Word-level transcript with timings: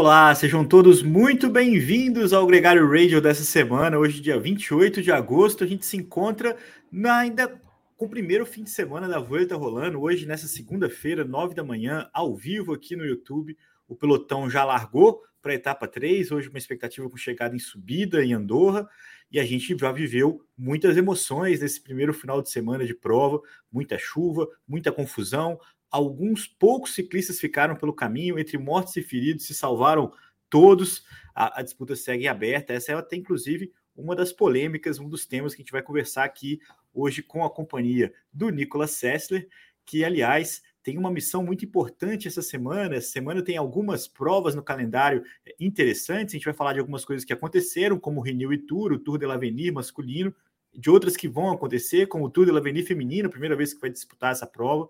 Olá, 0.00 0.32
sejam 0.32 0.64
todos 0.64 1.02
muito 1.02 1.50
bem-vindos 1.50 2.32
ao 2.32 2.46
Gregário 2.46 2.88
Radio 2.88 3.20
dessa 3.20 3.42
semana. 3.42 3.98
Hoje, 3.98 4.20
dia 4.20 4.38
28 4.38 5.02
de 5.02 5.10
agosto, 5.10 5.64
a 5.64 5.66
gente 5.66 5.84
se 5.84 5.96
encontra 5.96 6.56
na, 6.90 7.18
ainda 7.18 7.60
com 7.96 8.06
o 8.06 8.08
primeiro 8.08 8.46
fim 8.46 8.62
de 8.62 8.70
semana 8.70 9.08
da 9.08 9.18
Vuelta 9.18 9.56
rolando. 9.56 10.00
Hoje, 10.00 10.24
nessa 10.24 10.46
segunda-feira, 10.46 11.24
nove 11.24 11.52
da 11.52 11.64
manhã, 11.64 12.08
ao 12.12 12.36
vivo 12.36 12.72
aqui 12.72 12.94
no 12.94 13.04
YouTube. 13.04 13.58
O 13.88 13.96
pelotão 13.96 14.48
já 14.48 14.64
largou 14.64 15.20
para 15.42 15.50
a 15.50 15.56
etapa 15.56 15.88
3. 15.88 16.30
Hoje, 16.30 16.48
uma 16.48 16.58
expectativa 16.58 17.10
com 17.10 17.16
chegada 17.16 17.56
em 17.56 17.58
subida 17.58 18.24
em 18.24 18.32
Andorra. 18.32 18.88
E 19.32 19.40
a 19.40 19.44
gente 19.44 19.76
já 19.76 19.90
viveu 19.90 20.40
muitas 20.56 20.96
emoções 20.96 21.60
nesse 21.60 21.82
primeiro 21.82 22.14
final 22.14 22.40
de 22.40 22.50
semana 22.50 22.86
de 22.86 22.94
prova, 22.94 23.40
muita 23.70 23.98
chuva, 23.98 24.48
muita 24.66 24.92
confusão, 24.92 25.58
alguns 25.90 26.46
poucos 26.46 26.94
ciclistas 26.94 27.40
ficaram 27.40 27.76
pelo 27.76 27.92
caminho, 27.92 28.38
entre 28.38 28.58
mortos 28.58 28.96
e 28.96 29.02
feridos, 29.02 29.46
se 29.46 29.54
salvaram 29.54 30.12
todos. 30.48 31.04
A, 31.34 31.60
a, 31.60 31.62
disputa 31.62 31.94
segue 31.96 32.26
aberta. 32.26 32.72
Essa 32.72 32.92
é 32.92 32.94
até, 32.94 33.16
inclusive, 33.16 33.72
uma 33.96 34.14
das 34.14 34.32
polêmicas, 34.32 34.98
um 34.98 35.08
dos 35.08 35.26
temas 35.26 35.54
que 35.54 35.62
a 35.62 35.64
gente 35.64 35.72
vai 35.72 35.82
conversar 35.82 36.24
aqui 36.24 36.60
hoje 36.92 37.22
com 37.22 37.44
a 37.44 37.50
companhia 37.50 38.12
do 38.32 38.50
Nicolas 38.50 38.92
Sessler, 38.92 39.48
que, 39.84 40.04
aliás, 40.04 40.62
tem 40.82 40.96
uma 40.96 41.10
missão 41.10 41.42
muito 41.42 41.64
importante 41.64 42.28
essa 42.28 42.42
semana. 42.42 42.96
Essa 42.96 43.10
semana 43.10 43.42
tem 43.42 43.56
algumas 43.56 44.08
provas 44.08 44.54
no 44.54 44.62
calendário 44.62 45.22
é, 45.44 45.54
interessantes. 45.60 46.34
A 46.34 46.38
gente 46.38 46.44
vai 46.44 46.54
falar 46.54 46.72
de 46.72 46.80
algumas 46.80 47.04
coisas 47.04 47.24
que 47.24 47.32
aconteceram, 47.32 47.98
como 47.98 48.20
o 48.20 48.22
Renew 48.22 48.52
e 48.52 48.58
Tour, 48.58 48.92
o 48.92 48.98
Tour 48.98 49.18
de 49.18 49.26
l'Avenir 49.26 49.72
masculino, 49.72 50.34
de 50.74 50.90
outras 50.90 51.16
que 51.16 51.28
vão 51.28 51.50
acontecer, 51.50 52.06
como 52.06 52.26
o 52.26 52.30
Tour 52.30 52.46
de 52.46 52.52
l'Avenir 52.52 52.86
feminino, 52.86 53.28
primeira 53.30 53.56
vez 53.56 53.74
que 53.74 53.80
vai 53.80 53.90
disputar 53.90 54.32
essa 54.32 54.46
prova. 54.46 54.88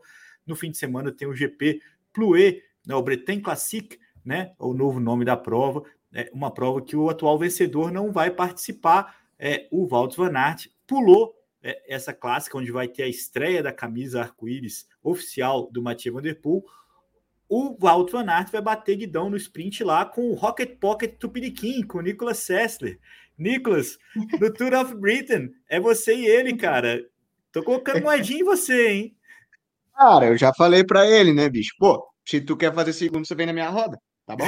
No 0.49 0.57
fim 0.57 0.71
de 0.71 0.79
semana 0.79 1.13
tem 1.13 1.29
o 1.29 1.35
GP 1.35 1.81
Ploué, 2.13 2.63
né, 2.85 2.95
o 2.95 3.03
Bretagne 3.03 3.43
Classic, 3.43 3.99
né, 4.25 4.53
o 4.59 4.75
novo 4.75 4.99
nome 4.99 5.25
da 5.25 5.37
prova, 5.37 5.85
é 6.13 6.31
uma 6.33 6.51
prova 6.51 6.83
que 6.83 6.97
o 6.97 7.09
atual 7.11 7.39
vencedor 7.39 7.93
não 7.93 8.11
vai 8.11 8.31
participar. 8.31 9.17
É, 9.39 9.69
o 9.71 9.87
Walter 9.87 10.17
Van 10.17 10.37
Aert 10.37 10.69
pulou 10.87 11.35
é, 11.63 11.95
essa 11.95 12.13
clássica, 12.13 12.57
onde 12.57 12.73
vai 12.73 12.89
ter 12.89 13.03
a 13.03 13.09
estreia 13.09 13.63
da 13.63 13.73
camisa 13.73 14.21
arco-íris 14.21 14.87
oficial 15.03 15.71
do 15.71 15.83
Mathieu 15.83 16.15
Van 16.15 16.23
Der 16.23 16.41
Poel. 16.41 16.65
O 17.49 17.77
Walter 17.79 18.13
Van 18.13 18.31
Aert 18.31 18.51
vai 18.51 18.61
bater 18.61 18.97
guidão 18.97 19.31
no 19.31 19.37
sprint 19.37 19.85
lá 19.85 20.05
com 20.05 20.31
o 20.31 20.35
Rocket 20.35 20.79
Pocket 20.79 21.17
Tupiniquim, 21.19 21.83
com 21.83 21.99
o 21.99 22.03
Nicolas 22.03 22.39
Sessler. 22.39 22.99
Nicolas, 23.37 23.99
do 24.39 24.53
Tour 24.53 24.75
of 24.75 24.95
Britain, 24.97 25.53
é 25.69 25.79
você 25.79 26.15
e 26.15 26.27
ele, 26.27 26.57
cara. 26.57 27.07
Tô 27.53 27.63
colocando 27.63 28.03
moedinha 28.03 28.41
em 28.41 28.45
você, 28.45 28.89
hein? 28.89 29.17
Cara, 29.99 30.27
eu 30.27 30.37
já 30.37 30.53
falei 30.55 30.85
para 30.85 31.05
ele, 31.11 31.35
né, 31.35 31.49
bicho? 31.49 31.75
Pô, 31.77 32.09
se 32.25 32.41
tu 32.41 32.57
quer 32.57 32.73
fazer 32.73 32.93
segundo, 32.93 33.27
você 33.27 33.35
vem 33.35 33.47
na 33.47 33.53
minha 33.53 33.69
roda, 33.69 33.99
tá 34.25 34.37
bom? 34.37 34.47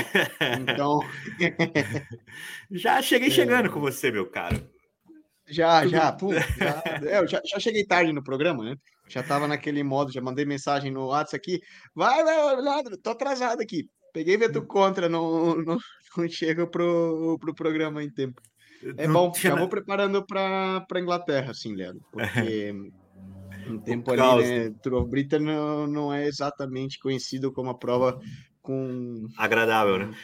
Então. 0.60 1.00
já 2.70 3.02
cheguei 3.02 3.32
chegando 3.32 3.66
é... 3.66 3.68
com 3.68 3.80
você, 3.80 4.12
meu 4.12 4.30
caro. 4.30 4.64
Já, 5.48 5.84
já, 5.88 6.12
pô, 6.12 6.32
já, 6.56 6.82
é, 7.04 7.18
eu 7.18 7.26
já, 7.26 7.42
já, 7.44 7.58
cheguei 7.58 7.84
tarde 7.84 8.12
no 8.12 8.22
programa, 8.22 8.62
né? 8.62 8.76
Já 9.08 9.24
tava 9.24 9.48
naquele 9.48 9.82
modo, 9.82 10.12
já 10.12 10.20
mandei 10.20 10.44
mensagem 10.44 10.92
no 10.92 11.06
WhatsApp 11.08 11.36
aqui. 11.36 11.60
Vai, 11.92 12.22
vai, 12.22 12.62
vai, 12.62 12.84
tô 13.02 13.10
atrasado 13.10 13.60
aqui. 13.60 13.88
Peguei 14.12 14.36
vento 14.36 14.64
contra, 14.64 15.08
não, 15.08 15.56
não, 15.56 15.78
não 16.16 16.28
chego 16.28 16.68
pro, 16.68 17.36
pro 17.40 17.54
programa 17.56 18.04
em 18.04 18.10
tempo. 18.10 18.40
É 18.96 19.08
bom, 19.08 19.32
já 19.34 19.56
vou 19.56 19.68
preparando 19.68 20.24
para 20.24 21.00
Inglaterra, 21.00 21.50
assim, 21.50 21.74
Leandro, 21.74 22.06
porque 22.12 22.72
um 23.74 23.78
tempo 23.78 24.10
ali, 24.10 24.68
né? 24.68 24.74
Tour 24.82 25.06
Britain 25.06 25.40
não, 25.40 25.86
não 25.86 26.12
é 26.12 26.26
exatamente 26.26 26.98
conhecido 26.98 27.52
como 27.52 27.70
a 27.70 27.78
prova 27.78 28.20
com. 28.62 29.26
Agradável, 29.36 29.98
né? 29.98 30.14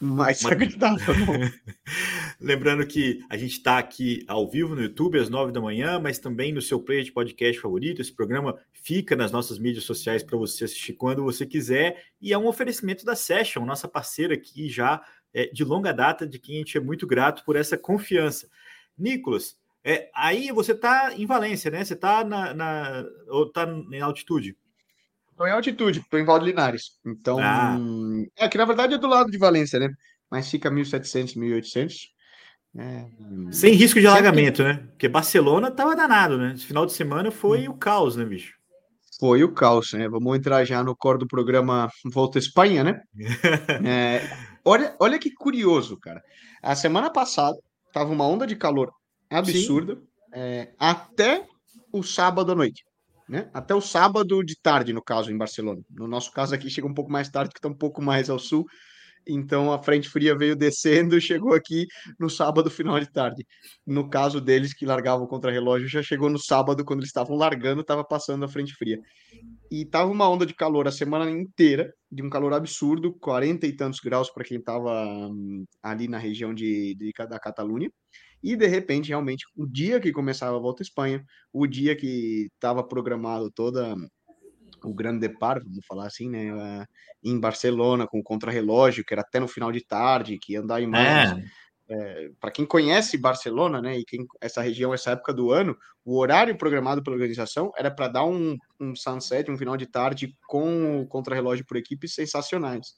Mais 0.00 0.42
Mas... 0.42 0.52
agradável. 0.52 1.14
Lembrando 2.40 2.86
que 2.86 3.20
a 3.28 3.36
gente 3.36 3.52
está 3.52 3.78
aqui 3.78 4.24
ao 4.28 4.48
vivo 4.48 4.74
no 4.74 4.82
YouTube 4.82 5.18
às 5.18 5.28
nove 5.28 5.50
da 5.50 5.60
manhã, 5.60 5.98
mas 5.98 6.20
também 6.20 6.52
no 6.52 6.62
seu 6.62 6.80
player 6.80 7.02
de 7.02 7.10
podcast 7.10 7.60
favorito. 7.60 8.00
Esse 8.00 8.14
programa 8.14 8.56
fica 8.72 9.16
nas 9.16 9.32
nossas 9.32 9.58
mídias 9.58 9.84
sociais 9.84 10.22
para 10.22 10.38
você 10.38 10.64
assistir 10.64 10.92
quando 10.92 11.24
você 11.24 11.44
quiser. 11.44 12.04
E 12.20 12.32
é 12.32 12.38
um 12.38 12.46
oferecimento 12.46 13.04
da 13.04 13.16
Session, 13.16 13.64
nossa 13.64 13.88
parceira 13.88 14.34
aqui 14.34 14.68
já 14.68 15.02
é, 15.34 15.46
de 15.46 15.64
longa 15.64 15.92
data, 15.92 16.24
de 16.26 16.38
quem 16.38 16.56
a 16.56 16.58
gente 16.58 16.78
é 16.78 16.80
muito 16.80 17.04
grato 17.04 17.44
por 17.44 17.56
essa 17.56 17.76
confiança. 17.76 18.48
Nicolas, 18.96 19.56
é, 19.84 20.10
aí 20.14 20.50
você 20.52 20.72
está 20.72 21.14
em 21.14 21.26
Valência, 21.26 21.70
né? 21.70 21.84
Você 21.84 21.94
está 21.94 22.24
na, 22.24 22.52
na, 22.54 23.04
ou 23.28 23.46
está 23.46 23.64
em 23.64 24.00
altitude? 24.00 24.56
Estou 25.30 25.46
em 25.46 25.52
altitude, 25.52 26.00
estou 26.00 26.18
em 26.18 26.24
Valde 26.24 26.46
Linares. 26.46 26.98
Então, 27.06 27.38
ah. 27.40 27.76
é 28.36 28.48
que 28.48 28.58
na 28.58 28.64
verdade 28.64 28.94
é 28.94 28.98
do 28.98 29.06
lado 29.06 29.30
de 29.30 29.38
Valência, 29.38 29.78
né? 29.78 29.88
Mas 30.30 30.50
fica 30.50 30.70
1.700, 30.70 31.36
1.800. 31.36 31.94
É... 32.76 33.06
Sem 33.50 33.72
risco 33.72 34.00
de 34.00 34.06
alagamento, 34.06 34.62
né? 34.62 34.84
Porque 34.90 35.08
Barcelona 35.08 35.68
estava 35.68 35.96
danado, 35.96 36.36
né? 36.36 36.52
Esse 36.54 36.66
final 36.66 36.84
de 36.84 36.92
semana 36.92 37.30
foi 37.30 37.68
hum. 37.68 37.72
o 37.72 37.78
caos, 37.78 38.16
né, 38.16 38.24
bicho? 38.24 38.54
Foi 39.18 39.42
o 39.42 39.52
caos, 39.52 39.92
né? 39.92 40.08
Vamos 40.08 40.36
entrar 40.36 40.64
já 40.64 40.82
no 40.82 40.94
core 40.94 41.18
do 41.18 41.26
programa 41.26 41.88
Volta 42.04 42.38
Espanha, 42.38 42.84
né? 42.84 43.00
é, 43.86 44.28
olha, 44.64 44.94
olha 45.00 45.18
que 45.18 45.30
curioso, 45.30 45.98
cara. 45.98 46.22
A 46.62 46.74
semana 46.74 47.10
passada 47.10 47.56
tava 47.92 48.12
uma 48.12 48.26
onda 48.26 48.46
de 48.46 48.54
calor 48.54 48.92
absurda 49.30 50.00
é, 50.32 50.72
até 50.78 51.46
o 51.92 52.02
sábado 52.02 52.52
à 52.52 52.54
noite. 52.54 52.84
Né? 53.28 53.50
Até 53.52 53.74
o 53.74 53.80
sábado 53.80 54.42
de 54.42 54.58
tarde, 54.58 54.92
no 54.92 55.02
caso, 55.02 55.30
em 55.30 55.36
Barcelona. 55.36 55.82
No 55.90 56.08
nosso 56.08 56.32
caso 56.32 56.54
aqui 56.54 56.70
chega 56.70 56.86
um 56.86 56.94
pouco 56.94 57.10
mais 57.10 57.28
tarde, 57.28 57.52
que 57.52 57.58
está 57.58 57.68
um 57.68 57.74
pouco 57.74 58.00
mais 58.00 58.30
ao 58.30 58.38
sul. 58.38 58.64
Então 59.28 59.70
a 59.70 59.82
frente 59.82 60.08
fria 60.08 60.34
veio 60.34 60.56
descendo 60.56 61.16
e 61.16 61.20
chegou 61.20 61.52
aqui 61.52 61.86
no 62.18 62.30
sábado, 62.30 62.70
final 62.70 62.98
de 62.98 63.10
tarde. 63.12 63.46
No 63.86 64.08
caso 64.08 64.40
deles 64.40 64.72
que 64.72 64.86
largavam 64.86 65.26
contra 65.26 65.52
relógio, 65.52 65.86
já 65.86 66.02
chegou 66.02 66.30
no 66.30 66.38
sábado, 66.38 66.84
quando 66.84 67.00
eles 67.00 67.10
estavam 67.10 67.36
largando, 67.36 67.82
estava 67.82 68.02
passando 68.02 68.46
a 68.46 68.48
frente 68.48 68.72
fria. 68.74 68.98
E 69.70 69.84
tava 69.84 70.10
uma 70.10 70.28
onda 70.28 70.46
de 70.46 70.54
calor 70.54 70.88
a 70.88 70.92
semana 70.92 71.30
inteira, 71.30 71.92
de 72.10 72.22
um 72.22 72.30
calor 72.30 72.54
absurdo, 72.54 73.12
40 73.20 73.66
e 73.66 73.76
tantos 73.76 74.00
graus 74.00 74.30
para 74.30 74.44
quem 74.44 74.58
estava 74.58 75.04
hum, 75.28 75.66
ali 75.82 76.08
na 76.08 76.16
região 76.16 76.54
de, 76.54 76.94
de, 76.94 77.12
da 77.28 77.38
Catalunha. 77.38 77.90
E 78.42 78.56
de 78.56 78.66
repente, 78.66 79.08
realmente, 79.08 79.44
o 79.56 79.66
dia 79.66 80.00
que 80.00 80.12
começava 80.12 80.56
a 80.56 80.60
volta 80.60 80.82
à 80.82 80.84
Espanha, 80.84 81.24
o 81.52 81.66
dia 81.66 81.96
que 81.96 82.48
estava 82.54 82.82
programado 82.82 83.50
toda 83.50 83.96
o 84.84 84.94
grande 84.94 85.20
depart, 85.20 85.62
vamos 85.64 85.84
falar 85.86 86.06
assim, 86.06 86.30
né, 86.30 86.86
em 87.22 87.38
Barcelona 87.38 88.06
com 88.06 88.20
o 88.20 88.22
contrarrelógio, 88.22 89.04
que 89.04 89.12
era 89.12 89.22
até 89.22 89.40
no 89.40 89.48
final 89.48 89.72
de 89.72 89.84
tarde, 89.84 90.38
que 90.38 90.52
ia 90.52 90.60
andar 90.60 90.80
em 90.80 90.86
mais. 90.86 91.32
É. 91.32 91.68
É, 91.90 92.30
para 92.38 92.50
quem 92.50 92.66
conhece 92.66 93.16
Barcelona, 93.16 93.80
né, 93.80 93.98
e 93.98 94.04
quem, 94.04 94.26
essa 94.42 94.60
região, 94.60 94.92
essa 94.92 95.12
época 95.12 95.32
do 95.32 95.50
ano, 95.50 95.74
o 96.04 96.18
horário 96.18 96.56
programado 96.56 97.02
pela 97.02 97.16
organização 97.16 97.72
era 97.78 97.90
para 97.90 98.08
dar 98.08 98.26
um, 98.26 98.58
um 98.78 98.94
sunset, 98.94 99.50
um 99.50 99.56
final 99.56 99.74
de 99.74 99.86
tarde 99.86 100.36
com 100.46 101.00
o 101.00 101.06
contrarrelógio 101.06 101.64
por 101.64 101.78
equipes 101.78 102.14
sensacionais 102.14 102.94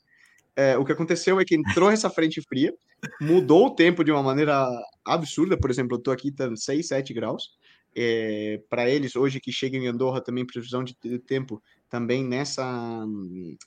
é, 0.57 0.77
o 0.77 0.85
que 0.85 0.93
aconteceu 0.93 1.41
é 1.41 1.45
que 1.45 1.55
entrou 1.55 1.91
essa 1.91 2.11
frente 2.11 2.41
fria, 2.43 2.73
mudou 3.21 3.67
o 3.67 3.75
tempo 3.75 4.05
de 4.05 4.11
uma 4.11 4.23
maneira 4.23 4.67
absurda. 5.05 5.57
Por 5.57 5.71
exemplo, 5.71 5.97
eu 5.97 5.99
estou 5.99 6.13
aqui 6.13 6.31
tá 6.31 6.55
6, 6.55 6.87
7 6.87 7.15
graus. 7.15 7.59
É, 7.95 8.63
para 8.69 8.89
eles, 8.89 9.17
hoje 9.17 9.41
que 9.41 9.51
chega 9.51 9.77
em 9.77 9.89
Andorra, 9.89 10.21
também 10.21 10.47
previsão 10.47 10.85
de, 10.85 10.95
tempo 11.19 11.61
também 11.89 12.25
nessa 12.25 13.05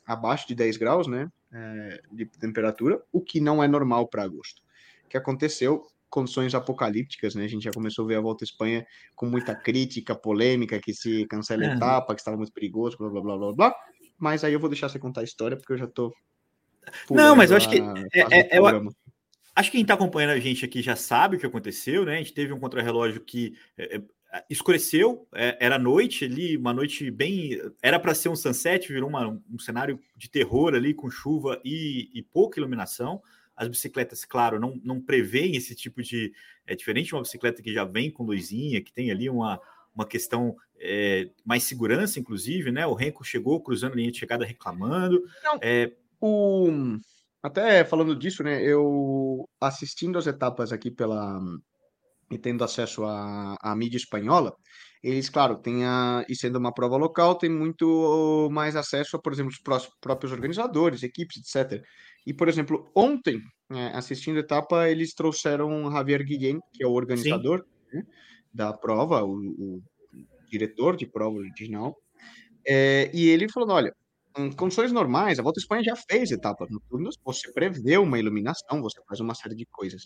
abaixo 0.06 0.47
de 0.47 0.56
10 0.56 0.77
graus, 0.77 1.07
né? 1.07 1.30
É, 1.51 2.01
de 2.12 2.25
temperatura, 2.25 3.01
o 3.12 3.21
que 3.21 3.39
não 3.39 3.62
é 3.62 3.68
normal 3.68 4.07
para 4.07 4.24
agosto. 4.24 4.62
O 5.06 5.09
que 5.09 5.18
aconteceu? 5.18 5.86
Condições 6.09 6.56
apocalípticas, 6.56 7.36
né? 7.36 7.44
A 7.44 7.47
gente 7.47 7.63
já 7.63 7.71
começou 7.71 8.06
a 8.06 8.07
ver 8.07 8.15
a 8.15 8.21
volta 8.21 8.44
à 8.44 8.45
Espanha 8.45 8.86
com 9.15 9.25
muita 9.25 9.53
crítica, 9.53 10.15
polêmica, 10.15 10.79
que 10.79 10.94
se 10.94 11.25
cancela 11.27 11.63
a 11.63 11.71
é. 11.71 11.75
etapa, 11.75 12.15
que 12.15 12.21
estava 12.21 12.38
muito 12.38 12.53
perigoso, 12.53 12.97
blá 12.97 13.09
blá 13.09 13.21
blá 13.21 13.38
blá 13.38 13.53
blá. 13.53 13.75
Mas 14.18 14.44
aí 14.44 14.53
eu 14.53 14.59
vou 14.59 14.69
deixar 14.69 14.88
você 14.88 15.00
contar 15.00 15.21
a 15.21 15.25
história, 15.25 15.57
porque 15.57 15.74
eu 15.74 15.77
já 15.77 15.86
estou 15.86 16.13
não, 17.09 17.36
mas 17.36 17.51
eu 17.51 17.57
acho 17.57 17.69
que. 17.69 17.79
É, 18.13 18.56
é, 18.56 18.59
eu, 18.59 18.63
acho 19.55 19.69
que 19.69 19.77
quem 19.77 19.81
está 19.83 19.94
acompanhando 19.94 20.31
a 20.31 20.39
gente 20.39 20.65
aqui 20.65 20.81
já 20.81 20.95
sabe 20.95 21.35
o 21.35 21.39
que 21.39 21.45
aconteceu, 21.45 22.05
né? 22.05 22.15
A 22.15 22.17
gente 22.17 22.33
teve 22.33 22.53
um 22.53 22.59
contrarrelógio 22.59 23.21
que 23.21 23.55
é, 23.77 23.97
é 23.97 24.01
escureceu, 24.50 25.27
é, 25.33 25.57
era 25.59 25.77
noite 25.77 26.25
ali, 26.25 26.57
uma 26.57 26.73
noite 26.73 27.09
bem. 27.11 27.59
Era 27.81 28.00
para 28.00 28.15
ser 28.15 28.29
um 28.29 28.35
sunset, 28.35 28.91
virou 28.91 29.09
uma, 29.09 29.39
um 29.50 29.59
cenário 29.59 30.00
de 30.15 30.29
terror 30.29 30.73
ali, 30.73 30.94
com 30.94 31.09
chuva 31.09 31.61
e, 31.63 32.09
e, 32.13 32.23
pouca 32.23 32.59
iluminação. 32.59 33.21
As 33.55 33.67
bicicletas, 33.67 34.25
claro, 34.25 34.59
não, 34.59 34.79
não 34.83 35.00
preveem 35.00 35.55
esse 35.55 35.75
tipo 35.75 36.01
de. 36.01 36.33
É 36.65 36.75
diferente 36.75 37.07
de 37.07 37.15
uma 37.15 37.21
bicicleta 37.21 37.61
que 37.61 37.71
já 37.71 37.83
vem 37.83 38.09
com 38.09 38.23
luzinha, 38.23 38.81
que 38.81 38.91
tem 38.91 39.11
ali 39.11 39.29
uma, 39.29 39.61
uma 39.94 40.07
questão 40.07 40.55
é, 40.79 41.29
mais 41.45 41.63
segurança, 41.63 42.19
inclusive, 42.19 42.71
né? 42.71 42.88
O 42.88 42.94
Renko 42.94 43.23
chegou 43.23 43.61
cruzando 43.61 43.94
a 43.94 43.97
linha 43.97 44.11
de 44.11 44.17
chegada 44.17 44.44
reclamando. 44.44 45.23
Não. 45.44 45.59
É, 45.61 45.91
o... 46.19 46.97
Até 47.43 47.83
falando 47.83 48.15
disso, 48.15 48.41
né? 48.41 48.63
Eu 48.63 49.47
assistindo 49.59 50.17
as 50.17 50.25
etapas 50.25 50.71
aqui 50.71 50.89
pela 50.89 51.39
e 52.31 52.37
tendo 52.37 52.63
acesso 52.63 53.03
à, 53.03 53.55
à 53.61 53.75
mídia 53.75 53.97
espanhola, 53.97 54.55
eles, 55.03 55.29
claro, 55.29 55.57
tem 55.57 55.85
a, 55.85 56.25
e 56.29 56.35
sendo 56.35 56.57
uma 56.57 56.73
prova 56.73 56.95
local, 56.95 57.35
tem 57.35 57.49
muito 57.49 58.49
mais 58.51 58.75
acesso 58.75 59.17
a, 59.17 59.21
por 59.21 59.33
exemplo, 59.33 59.51
os 59.51 59.89
próprios 59.99 60.31
organizadores, 60.31 61.03
equipes, 61.03 61.37
etc. 61.37 61.83
E, 62.25 62.33
por 62.33 62.47
exemplo, 62.47 62.89
ontem, 62.95 63.41
é, 63.69 63.87
assistindo 63.87 64.37
a 64.37 64.39
etapa, 64.39 64.89
eles 64.89 65.13
trouxeram 65.13 65.91
Javier 65.91 66.23
Guillén, 66.23 66.59
que 66.71 66.83
é 66.83 66.87
o 66.87 66.93
organizador 66.93 67.65
né, 67.91 68.03
da 68.53 68.71
prova, 68.71 69.23
o, 69.23 69.33
o, 69.35 69.83
diretor 70.49 70.95
de 70.95 71.05
prova 71.05 71.35
original, 71.35 71.97
é, 72.65 73.11
e 73.13 73.27
ele 73.27 73.51
falou: 73.51 73.69
olha, 73.71 73.93
em 74.38 74.51
condições 74.51 74.91
normais, 74.91 75.39
a 75.39 75.44
Volta 75.44 75.59
à 75.59 75.62
Espanha 75.62 75.83
já 75.83 75.95
fez 75.95 76.31
etapas 76.31 76.69
noturnas, 76.69 77.15
você 77.24 77.51
prevê 77.51 77.97
uma 77.97 78.18
iluminação, 78.18 78.81
você 78.81 79.00
faz 79.07 79.19
uma 79.19 79.35
série 79.35 79.56
de 79.56 79.65
coisas. 79.65 80.06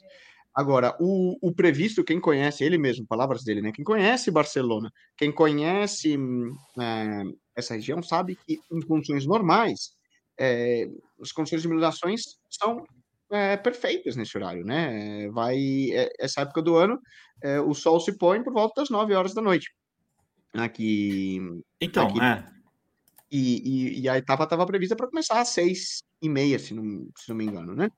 Agora, 0.53 0.95
o, 0.99 1.37
o, 1.41 1.53
previsto, 1.53 2.03
quem 2.03 2.19
conhece, 2.19 2.63
ele 2.63 2.77
mesmo, 2.77 3.05
palavras 3.07 3.43
dele, 3.43 3.61
né? 3.61 3.71
Quem 3.71 3.85
conhece 3.85 4.31
Barcelona, 4.31 4.91
quem 5.15 5.31
conhece 5.31 6.17
é, 6.79 7.23
essa 7.55 7.75
região, 7.75 8.01
sabe 8.01 8.35
que 8.35 8.59
em 8.71 8.81
condições 8.81 9.25
normais, 9.25 9.91
é, 10.39 10.87
as 11.21 11.31
condições 11.31 11.61
de 11.61 11.67
iluminações 11.67 12.21
são 12.49 12.83
é, 13.31 13.55
perfeitas 13.55 14.15
nesse 14.15 14.35
horário, 14.35 14.65
né? 14.65 15.29
Vai, 15.29 15.57
essa 16.19 16.41
época 16.41 16.61
do 16.61 16.75
ano, 16.75 16.99
o 17.65 17.73
sol 17.73 17.99
se 17.99 18.17
põe 18.17 18.43
por 18.43 18.51
volta 18.51 18.81
das 18.81 18.89
9 18.89 19.13
horas 19.13 19.33
da 19.33 19.41
noite. 19.41 19.71
Aqui. 20.53 21.39
Então, 21.79 22.07
aqui, 22.07 22.19
é. 22.19 22.56
E, 23.29 23.97
e, 23.97 24.01
e, 24.01 24.09
a 24.09 24.17
etapa 24.17 24.45
estava 24.45 24.65
prevista 24.65 24.95
para 24.95 25.07
começar 25.07 25.41
às 25.41 25.49
seis 25.49 26.01
e 26.21 26.29
meia, 26.29 26.57
se 26.57 26.73
não, 26.73 27.09
se 27.17 27.29
não 27.29 27.35
me 27.35 27.45
engano, 27.45 27.75
né? 27.75 27.89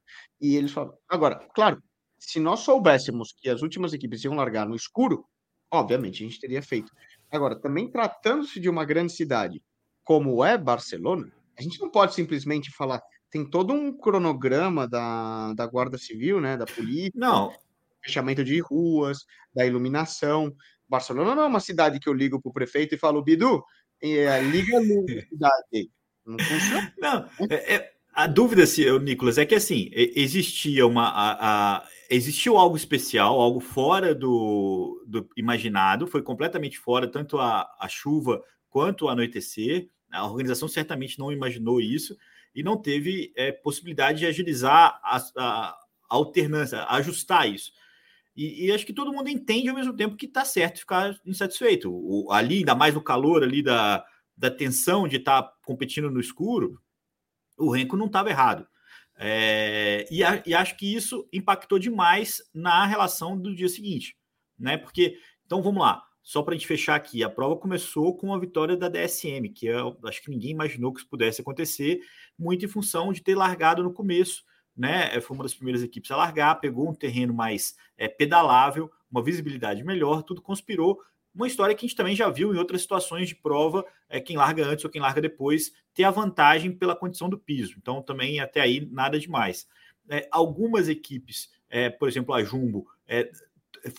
E 0.41 0.55
eles 0.55 0.71
falaram. 0.71 0.97
Agora, 1.07 1.47
claro, 1.53 1.81
se 2.17 2.39
nós 2.39 2.61
soubéssemos 2.61 3.33
que 3.37 3.49
as 3.49 3.61
últimas 3.61 3.93
equipes 3.93 4.23
iam 4.23 4.35
largar 4.35 4.67
no 4.67 4.75
escuro, 4.75 5.25
obviamente 5.71 6.23
a 6.23 6.27
gente 6.27 6.39
teria 6.39 6.61
feito. 6.61 6.91
Agora, 7.31 7.55
também 7.55 7.89
tratando-se 7.89 8.59
de 8.59 8.69
uma 8.69 8.83
grande 8.83 9.13
cidade 9.13 9.61
como 10.03 10.43
é 10.43 10.57
Barcelona, 10.57 11.31
a 11.57 11.61
gente 11.61 11.79
não 11.79 11.89
pode 11.89 12.15
simplesmente 12.15 12.71
falar. 12.71 13.01
Tem 13.29 13.47
todo 13.47 13.73
um 13.73 13.95
cronograma 13.95 14.87
da, 14.87 15.53
da 15.53 15.67
Guarda 15.67 15.97
Civil, 15.97 16.41
né? 16.41 16.57
Da 16.57 16.65
polícia. 16.65 17.11
Não. 17.13 17.53
Fechamento 18.03 18.43
de 18.43 18.59
ruas, 18.59 19.19
da 19.53 19.65
iluminação. 19.65 20.51
Barcelona 20.87 21.35
não 21.35 21.43
é 21.43 21.47
uma 21.47 21.59
cidade 21.59 21.99
que 21.99 22.09
eu 22.09 22.13
ligo 22.13 22.41
para 22.41 22.49
o 22.49 22.53
prefeito 22.53 22.95
e 22.95 22.97
falo, 22.97 23.21
Bidu, 23.21 23.63
é, 24.01 24.41
liga 24.41 24.81
cidade. 24.81 25.91
Não 26.25 26.37
funciona. 26.39 26.93
Não, 26.99 27.29
é, 27.49 27.75
é, 27.75 27.91
a 28.13 28.27
dúvida, 28.27 28.63
Nicolas, 29.01 29.37
é 29.37 29.45
que 29.45 29.55
assim, 29.55 29.89
existia 29.93 30.85
uma. 30.85 31.07
A, 31.07 31.77
a, 31.77 31.87
existiu 32.09 32.57
algo 32.57 32.75
especial, 32.75 33.39
algo 33.39 33.59
fora 33.59 34.15
do, 34.15 35.03
do 35.07 35.29
imaginado, 35.37 36.07
foi 36.07 36.21
completamente 36.21 36.77
fora, 36.77 37.07
tanto 37.07 37.37
a, 37.37 37.69
a 37.79 37.87
chuva 37.87 38.43
quanto 38.69 39.05
o 39.05 39.09
anoitecer. 39.09 39.89
A 40.11 40.25
organização 40.25 40.67
certamente 40.67 41.19
não 41.19 41.31
imaginou 41.31 41.79
isso 41.79 42.17
e 42.53 42.63
não 42.63 42.75
teve 42.77 43.31
é, 43.35 43.51
possibilidade 43.51 44.19
de 44.19 44.25
agilizar 44.25 44.99
a, 45.03 45.17
a, 45.37 45.69
a 45.69 45.77
alternância, 46.09 46.83
ajustar 46.85 47.47
isso. 47.47 47.71
E, 48.39 48.67
e, 48.67 48.71
acho 48.71 48.85
que 48.85 48.93
todo 48.93 49.11
mundo 49.11 49.27
entende 49.27 49.67
ao 49.67 49.75
mesmo 49.75 49.93
tempo 49.93 50.15
que 50.15 50.25
está 50.25 50.45
certo 50.45 50.79
ficar 50.79 51.19
insatisfeito. 51.25 51.91
O, 51.91 52.31
ali, 52.31 52.59
ainda 52.59 52.73
mais 52.73 52.93
no 52.93 53.03
calor 53.03 53.43
ali 53.43 53.61
da, 53.61 54.05
da 54.37 54.49
tensão 54.49 55.09
de 55.09 55.17
estar 55.17 55.43
tá 55.43 55.53
competindo 55.65 56.09
no 56.09 56.21
escuro, 56.21 56.81
o 57.57 57.69
Renko 57.69 57.97
não 57.97 58.05
estava 58.05 58.29
errado. 58.29 58.65
É, 59.17 60.07
e, 60.09 60.23
a, 60.23 60.41
e, 60.45 60.53
acho 60.53 60.77
que 60.77 60.95
isso 60.95 61.27
impactou 61.33 61.77
demais 61.77 62.41
na 62.53 62.85
relação 62.85 63.37
do 63.37 63.53
dia 63.53 63.67
seguinte, 63.67 64.15
né? 64.57 64.77
Porque, 64.77 65.17
então 65.45 65.61
vamos 65.61 65.81
lá, 65.81 66.01
só 66.23 66.41
para 66.41 66.53
a 66.55 66.57
gente 66.57 66.65
fechar 66.65 66.95
aqui, 66.95 67.21
a 67.21 67.29
prova 67.29 67.57
começou 67.57 68.15
com 68.15 68.33
a 68.33 68.39
vitória 68.39 68.77
da 68.77 68.87
DSM, 68.87 69.49
que 69.53 69.65
eu 69.65 69.99
acho 70.05 70.21
que 70.21 70.29
ninguém 70.29 70.51
imaginou 70.51 70.93
que 70.93 71.01
isso 71.01 71.09
pudesse 71.09 71.41
acontecer, 71.41 71.99
muito 72.37 72.63
em 72.63 72.69
função 72.69 73.11
de 73.11 73.21
ter 73.21 73.35
largado 73.35 73.83
no 73.83 73.91
começo 73.91 74.45
né? 74.79 75.13
É, 75.13 75.19
foi 75.19 75.35
uma 75.35 75.43
das 75.43 75.53
primeiras 75.53 75.83
equipes 75.83 76.09
a 76.09 76.15
largar, 76.15 76.55
pegou 76.55 76.89
um 76.89 76.93
terreno 76.93 77.33
mais 77.33 77.75
é, 77.97 78.07
pedalável, 78.07 78.89
uma 79.11 79.21
visibilidade 79.21 79.83
melhor, 79.83 80.23
tudo 80.23 80.41
conspirou. 80.41 81.01
Uma 81.35 81.47
história 81.47 81.75
que 81.75 81.85
a 81.85 81.87
gente 81.87 81.97
também 81.97 82.15
já 82.15 82.29
viu 82.29 82.53
em 82.53 82.57
outras 82.57 82.81
situações 82.81 83.27
de 83.27 83.35
prova, 83.35 83.85
é, 84.07 84.21
quem 84.21 84.37
larga 84.37 84.65
antes 84.65 84.85
ou 84.85 84.89
quem 84.89 85.01
larga 85.01 85.21
depois 85.21 85.73
ter 85.93 86.05
a 86.05 86.11
vantagem 86.11 86.71
pela 86.71 86.95
condição 86.95 87.29
do 87.29 87.37
piso. 87.37 87.75
Então, 87.77 88.01
também 88.01 88.39
até 88.39 88.61
aí 88.61 88.87
nada 88.89 89.19
demais. 89.19 89.67
É, 90.09 90.27
algumas 90.31 90.87
equipes, 90.87 91.51
é, 91.69 91.89
por 91.89 92.07
exemplo, 92.07 92.33
a 92.33 92.41
Jumbo, 92.41 92.87
é, 93.05 93.29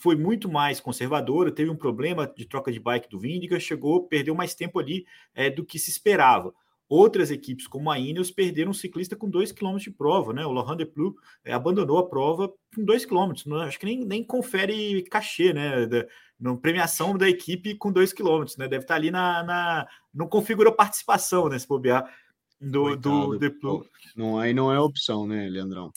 foi 0.01 0.17
muito 0.17 0.51
mais 0.51 0.81
conservadora, 0.81 1.53
teve 1.53 1.71
um 1.71 1.77
problema 1.77 2.27
de 2.27 2.47
troca 2.47 2.73
de 2.73 2.81
bike 2.81 3.09
do 3.09 3.19
Vindiga, 3.19 3.61
chegou, 3.61 4.09
perdeu 4.09 4.35
mais 4.35 4.55
tempo 4.55 4.79
ali 4.79 5.07
é, 5.35 5.51
do 5.51 5.65
que 5.65 5.79
se 5.79 5.91
esperava. 5.91 6.55
Outras 6.91 7.31
equipes, 7.31 7.69
como 7.69 7.89
a 7.89 8.01
Ineos, 8.01 8.33
perderam 8.33 8.73
um 8.73 8.75
ciclista 8.75 9.15
com 9.15 9.31
2 9.31 9.53
km 9.53 9.77
de 9.77 9.93
prova, 9.93 10.33
né? 10.33 10.45
O 10.45 10.51
Laurent 10.51 10.77
Deplu 10.77 11.15
é, 11.45 11.53
abandonou 11.53 11.99
a 11.99 12.09
prova 12.09 12.53
com 12.75 12.85
2 12.85 13.07
km. 13.07 13.31
Não, 13.47 13.59
acho 13.59 13.79
que 13.79 13.87
nem, 13.87 14.05
nem 14.05 14.25
confere 14.25 15.01
cachê, 15.05 15.53
né? 15.53 15.87
Da, 15.87 16.05
na 16.41 16.57
premiação 16.57 17.17
da 17.17 17.29
equipe 17.29 17.77
com 17.77 17.93
2 17.93 18.13
km, 18.13 18.45
né? 18.59 18.67
Deve 18.67 18.83
estar 18.83 18.97
ali 18.97 19.09
na. 19.09 19.45
na 19.45 19.89
não 20.13 20.27
configurou 20.27 20.73
participação, 20.73 21.49
né? 21.49 21.57
Se 21.61 21.69
bobear 21.69 22.13
do, 22.61 22.83
coitado, 22.83 23.39
do. 23.39 23.87
Não, 24.15 24.39
aí 24.39 24.53
não 24.53 24.71
é 24.71 24.79
opção, 24.79 25.27
né, 25.27 25.49
Leandrão? 25.49 25.91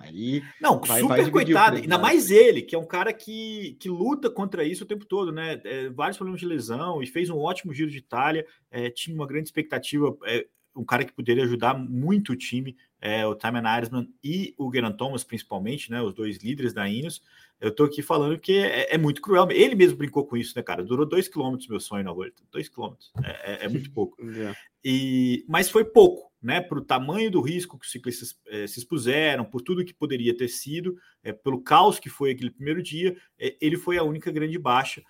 Aí, 0.00 0.42
não, 0.60 0.80
vai, 0.80 1.00
super 1.00 1.22
vai 1.22 1.30
coitado. 1.30 1.76
Ainda 1.76 1.98
mais 1.98 2.30
ele, 2.30 2.62
que 2.62 2.74
é 2.74 2.78
um 2.78 2.86
cara 2.86 3.12
que, 3.12 3.76
que 3.78 3.88
luta 3.88 4.30
contra 4.30 4.64
isso 4.64 4.84
o 4.84 4.86
tempo 4.86 5.04
todo, 5.04 5.30
né? 5.30 5.60
É, 5.64 5.90
vários 5.90 6.16
problemas 6.16 6.40
de 6.40 6.46
lesão 6.46 7.02
e 7.02 7.06
fez 7.06 7.28
um 7.28 7.38
ótimo 7.38 7.74
giro 7.74 7.90
de 7.90 7.98
Itália. 7.98 8.46
É, 8.70 8.88
tinha 8.88 9.14
uma 9.14 9.26
grande 9.26 9.48
expectativa. 9.48 10.16
É, 10.24 10.46
um 10.74 10.84
cara 10.84 11.04
que 11.04 11.12
poderia 11.12 11.44
ajudar 11.44 11.74
muito 11.74 12.32
o 12.32 12.36
time, 12.36 12.76
é, 13.00 13.26
o 13.26 13.34
Timon 13.34 13.76
Irisman 13.76 14.08
e 14.22 14.54
o 14.58 14.72
Geraint 14.72 14.96
Thomas, 14.96 15.24
principalmente, 15.24 15.90
né? 15.90 16.00
Os 16.02 16.14
dois 16.14 16.38
líderes 16.38 16.72
da 16.72 16.88
Ineos. 16.88 17.22
Eu 17.58 17.74
tô 17.74 17.84
aqui 17.84 18.02
falando 18.02 18.38
que 18.38 18.58
é, 18.58 18.94
é, 18.94 18.98
muito 18.98 19.22
cruel. 19.22 19.50
Ele 19.50 19.74
mesmo 19.74 19.96
brincou 19.96 20.26
com 20.26 20.36
isso, 20.36 20.52
né, 20.56 20.62
cara? 20.62 20.84
Durou 20.84 21.06
dois 21.06 21.26
quilômetros 21.26 21.68
meu 21.68 21.80
sonho 21.80 22.04
na 22.04 22.12
volta. 22.12 22.42
Dois 22.50 22.68
quilômetros. 22.68 23.10
É, 23.24 23.52
é, 23.52 23.64
é 23.64 23.68
muito 23.68 23.90
pouco. 23.90 24.22
Yeah. 24.22 24.56
E, 24.88 25.44
mas 25.48 25.68
foi 25.68 25.84
pouco, 25.84 26.30
né? 26.40 26.60
Para 26.60 26.78
o 26.78 26.84
tamanho 26.84 27.28
do 27.28 27.40
risco 27.40 27.76
que 27.76 27.84
os 27.84 27.90
ciclistas 27.90 28.38
é, 28.46 28.68
se 28.68 28.78
expuseram, 28.78 29.44
por 29.44 29.60
tudo 29.60 29.84
que 29.84 29.92
poderia 29.92 30.36
ter 30.36 30.46
sido, 30.46 30.96
é, 31.24 31.32
pelo 31.32 31.60
caos 31.60 31.98
que 31.98 32.08
foi 32.08 32.30
aquele 32.30 32.52
primeiro 32.52 32.80
dia, 32.80 33.16
é, 33.36 33.56
ele 33.60 33.76
foi 33.76 33.98
a 33.98 34.04
única 34.04 34.30
grande 34.30 34.56
baixa. 34.56 35.02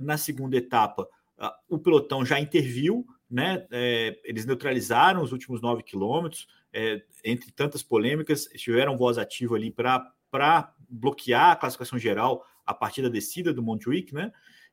na 0.00 0.16
segunda 0.16 0.56
etapa, 0.56 1.06
o 1.68 1.78
pelotão 1.78 2.24
já 2.24 2.40
interviu, 2.40 3.04
né? 3.30 3.66
eles 4.24 4.46
neutralizaram 4.46 5.22
os 5.22 5.30
últimos 5.30 5.60
nove 5.60 5.82
quilômetros, 5.82 6.46
entre 7.24 7.52
tantas 7.52 7.82
polêmicas, 7.82 8.44
tiveram 8.56 8.96
voz 8.96 9.18
ativa 9.18 9.56
ali 9.56 9.70
para 9.70 10.74
bloquear 10.88 11.50
a 11.50 11.56
classificação 11.56 11.98
geral 11.98 12.44
a 12.64 12.72
partir 12.72 13.02
da 13.02 13.08
descida 13.08 13.52
do 13.52 13.62
Montjuic, 13.62 14.14
né? 14.14 14.32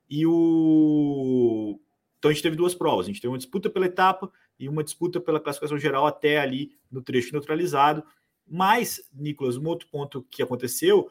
E 0.10 0.26
o 0.26 1.80
então 2.20 2.30
a 2.30 2.34
gente 2.34 2.44
teve 2.44 2.56
duas 2.56 2.76
provas, 2.76 3.06
a 3.06 3.08
gente 3.08 3.22
teve 3.22 3.32
uma 3.32 3.38
disputa 3.38 3.70
pela 3.70 3.86
etapa 3.86 4.30
e 4.60 4.68
uma 4.68 4.84
disputa 4.84 5.22
pela 5.22 5.40
classificação 5.40 5.80
geral 5.80 6.06
até 6.06 6.38
ali 6.38 6.78
no 6.92 7.02
trecho 7.02 7.32
neutralizado. 7.32 8.04
Mas, 8.46 9.02
Nicolas, 9.14 9.56
um 9.56 9.66
outro 9.66 9.88
ponto 9.90 10.22
que 10.24 10.44
aconteceu 10.44 11.10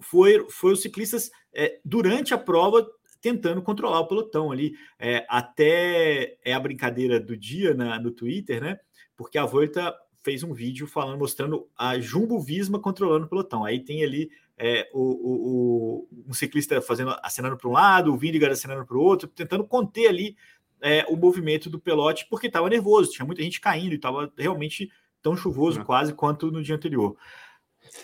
foi, 0.00 0.48
foi 0.48 0.72
os 0.72 0.80
ciclistas 0.80 1.30
é, 1.52 1.80
durante 1.84 2.32
a 2.32 2.38
prova 2.38 2.88
tentando 3.20 3.62
controlar 3.62 4.00
o 4.00 4.06
pelotão 4.06 4.52
ali. 4.52 4.74
É, 4.98 5.26
até 5.28 6.38
é 6.44 6.52
a 6.52 6.60
brincadeira 6.60 7.18
do 7.18 7.36
dia 7.36 7.74
na, 7.74 7.98
no 7.98 8.12
Twitter, 8.12 8.60
né? 8.60 8.78
Porque 9.16 9.38
a 9.38 9.46
Volta 9.46 9.94
fez 10.24 10.42
um 10.42 10.54
vídeo 10.54 10.86
falando, 10.86 11.18
mostrando 11.18 11.68
a 11.76 12.00
Jumbo 12.00 12.40
Visma 12.40 12.80
controlando 12.80 13.26
o 13.26 13.28
pelotão. 13.28 13.64
Aí 13.64 13.78
tem 13.78 14.02
ali 14.02 14.30
é, 14.56 14.88
o, 14.92 15.00
o, 15.00 16.08
o, 16.08 16.08
um 16.28 16.32
ciclista 16.32 16.80
fazendo 16.80 17.14
acenando 17.22 17.58
para 17.58 17.68
um 17.68 17.72
lado, 17.72 18.12
o 18.12 18.16
Vindigar 18.16 18.50
acenando 18.50 18.86
para 18.86 18.96
o 18.96 19.00
outro, 19.00 19.28
tentando 19.28 19.64
conter 19.64 20.08
ali 20.08 20.34
é, 20.80 21.04
o 21.08 21.16
movimento 21.16 21.68
do 21.68 21.78
pelote, 21.78 22.26
porque 22.30 22.46
estava 22.46 22.70
nervoso, 22.70 23.12
tinha 23.12 23.26
muita 23.26 23.42
gente 23.42 23.60
caindo 23.60 23.92
e 23.92 23.96
estava 23.96 24.32
realmente 24.36 24.90
tão 25.22 25.36
chuvoso 25.36 25.80
uhum. 25.80 25.84
quase 25.84 26.14
quanto 26.14 26.50
no 26.50 26.62
dia 26.62 26.74
anterior. 26.74 27.16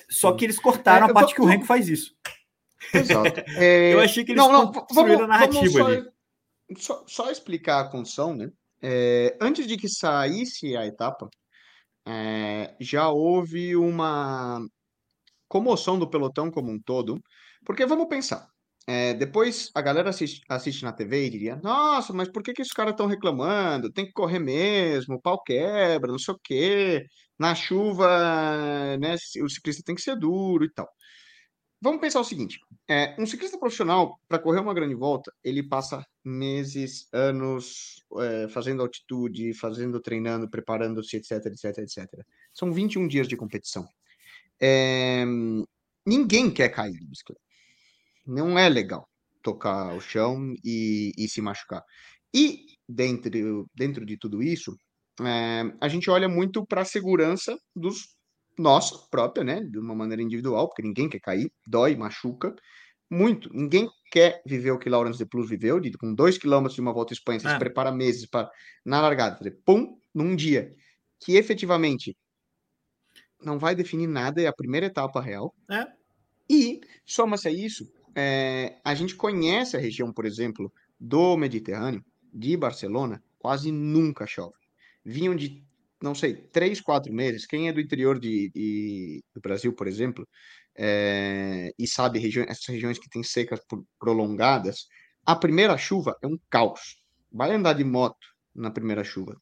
Só 0.08 0.32
que 0.32 0.44
eles 0.44 0.58
cortaram 0.58 1.06
é, 1.06 1.10
a 1.10 1.14
parte 1.14 1.34
que 1.34 1.40
o 1.40 1.46
Renko 1.46 1.64
faz 1.64 1.88
isso. 1.88 2.14
Exato. 2.92 3.40
É... 3.56 3.94
Eu 3.94 4.00
achei 4.00 4.24
que 4.24 4.32
eles 4.32 4.42
não, 4.42 4.52
não, 4.52 4.72
construíram 4.72 5.20
vamos, 5.20 5.24
a 5.24 5.38
narrativa 5.38 5.70
só, 5.70 5.86
ali. 5.86 6.08
Só, 6.76 7.04
só, 7.06 7.30
explicar 7.30 7.80
a 7.80 7.88
condição, 7.88 8.34
né? 8.34 8.52
É, 8.82 9.36
antes 9.40 9.66
de 9.66 9.76
que 9.76 9.88
saísse 9.88 10.76
a 10.76 10.86
etapa, 10.86 11.28
é, 12.06 12.76
já 12.80 13.08
houve 13.10 13.76
uma 13.76 14.60
comoção 15.48 15.98
do 15.98 16.08
pelotão 16.10 16.50
como 16.50 16.70
um 16.72 16.80
todo, 16.80 17.20
porque 17.64 17.86
vamos 17.86 18.08
pensar. 18.08 18.48
É, 18.86 19.14
depois 19.14 19.70
a 19.74 19.82
galera 19.82 20.10
assiste, 20.10 20.40
assiste, 20.48 20.82
na 20.84 20.92
TV 20.92 21.26
e 21.26 21.30
diria: 21.30 21.56
Nossa, 21.62 22.12
mas 22.12 22.28
por 22.30 22.42
que, 22.42 22.52
que 22.52 22.62
os 22.62 22.72
caras 22.72 22.92
estão 22.92 23.06
reclamando? 23.06 23.92
Tem 23.92 24.06
que 24.06 24.12
correr 24.12 24.38
mesmo, 24.40 25.16
o 25.16 25.20
pau 25.20 25.42
quebra, 25.42 26.10
não 26.10 26.18
sei 26.18 26.34
o 26.34 26.40
quê. 26.42 27.04
Na 27.38 27.54
chuva, 27.54 28.08
né, 28.98 29.14
o 29.42 29.48
ciclista 29.48 29.82
tem 29.84 29.94
que 29.94 30.02
ser 30.02 30.16
duro 30.16 30.64
e 30.64 30.72
tal. 30.72 30.88
Vamos 31.80 32.00
pensar 32.00 32.20
o 32.20 32.24
seguinte: 32.24 32.60
é, 32.88 33.14
um 33.18 33.26
ciclista 33.26 33.58
profissional, 33.58 34.20
para 34.28 34.38
correr 34.38 34.60
uma 34.60 34.74
grande 34.74 34.94
volta, 34.94 35.32
ele 35.42 35.62
passa 35.62 36.06
meses, 36.24 37.08
anos 37.12 38.04
é, 38.18 38.48
fazendo 38.48 38.82
altitude, 38.82 39.54
fazendo, 39.54 40.00
treinando, 40.00 40.48
preparando-se, 40.48 41.16
etc, 41.16 41.46
etc, 41.46 41.78
etc. 41.78 42.06
São 42.52 42.72
21 42.72 43.08
dias 43.08 43.28
de 43.28 43.36
competição. 43.36 43.88
É, 44.60 45.24
ninguém 46.04 46.50
quer 46.50 46.68
cair 46.68 46.98
de 46.98 47.06
bicicleta. 47.06 47.40
Não 48.26 48.58
é 48.58 48.68
legal 48.68 49.08
tocar 49.42 49.94
o 49.94 50.00
chão 50.00 50.54
e, 50.64 51.12
e 51.16 51.28
se 51.28 51.40
machucar. 51.40 51.82
E 52.34 52.66
dentro, 52.88 53.66
dentro 53.74 54.04
de 54.04 54.16
tudo 54.16 54.42
isso, 54.42 54.76
é, 55.20 55.72
a 55.80 55.88
gente 55.88 56.10
olha 56.10 56.28
muito 56.28 56.64
para 56.66 56.82
a 56.82 56.84
segurança 56.84 57.58
dos 57.74 58.16
nossa 58.60 58.96
própria, 59.10 59.42
né? 59.42 59.60
De 59.60 59.78
uma 59.78 59.94
maneira 59.94 60.22
individual, 60.22 60.68
porque 60.68 60.82
ninguém 60.82 61.08
quer 61.08 61.20
cair, 61.20 61.50
dói, 61.66 61.96
machuca 61.96 62.54
muito. 63.10 63.52
Ninguém 63.52 63.90
quer 64.10 64.40
viver 64.46 64.70
o 64.70 64.78
que 64.78 64.88
Laurence 64.88 65.18
de 65.18 65.26
Plus 65.26 65.48
viveu, 65.48 65.80
de, 65.80 65.90
com 65.92 66.14
dois 66.14 66.38
quilômetros 66.38 66.74
de 66.74 66.80
uma 66.80 66.92
volta 66.92 67.12
à 67.12 67.14
Espanha, 67.14 67.40
você 67.40 67.48
é. 67.48 67.52
se 67.52 67.58
prepara 67.58 67.90
meses 67.90 68.26
para 68.26 68.48
na 68.84 69.00
largada, 69.00 69.36
fazer 69.36 69.58
pum, 69.64 69.98
num 70.14 70.36
dia, 70.36 70.72
que 71.18 71.36
efetivamente 71.36 72.16
não 73.42 73.58
vai 73.58 73.74
definir 73.74 74.06
nada, 74.06 74.40
é 74.40 74.46
a 74.46 74.52
primeira 74.52 74.86
etapa 74.86 75.20
real. 75.20 75.52
É. 75.70 75.86
E, 76.48 76.80
soma-se 77.04 77.48
a 77.48 77.50
isso, 77.50 77.90
é, 78.14 78.78
a 78.84 78.94
gente 78.94 79.14
conhece 79.14 79.76
a 79.76 79.80
região, 79.80 80.12
por 80.12 80.24
exemplo, 80.24 80.72
do 80.98 81.36
Mediterrâneo, 81.36 82.04
de 82.32 82.56
Barcelona, 82.56 83.22
quase 83.38 83.72
nunca 83.72 84.26
chove. 84.26 84.54
Vinham 85.04 85.34
de 85.34 85.64
não 86.02 86.14
sei, 86.14 86.34
três, 86.34 86.80
quatro 86.80 87.12
meses, 87.12 87.46
quem 87.46 87.68
é 87.68 87.72
do 87.72 87.80
interior 87.80 88.18
de, 88.18 88.50
de 88.54 89.22
do 89.34 89.40
Brasil, 89.40 89.72
por 89.72 89.86
exemplo, 89.86 90.26
é, 90.76 91.72
e 91.78 91.86
sabe 91.86 92.18
regi 92.18 92.40
essas 92.40 92.66
regiões 92.66 92.98
que 92.98 93.08
têm 93.08 93.22
secas 93.22 93.60
prolongadas, 93.98 94.86
a 95.26 95.36
primeira 95.36 95.76
chuva 95.76 96.16
é 96.22 96.26
um 96.26 96.38
caos. 96.48 96.96
Vai 97.32 97.54
andar 97.54 97.74
de 97.74 97.84
moto 97.84 98.26
na 98.54 98.70
primeira 98.70 99.04
chuva. 99.04 99.36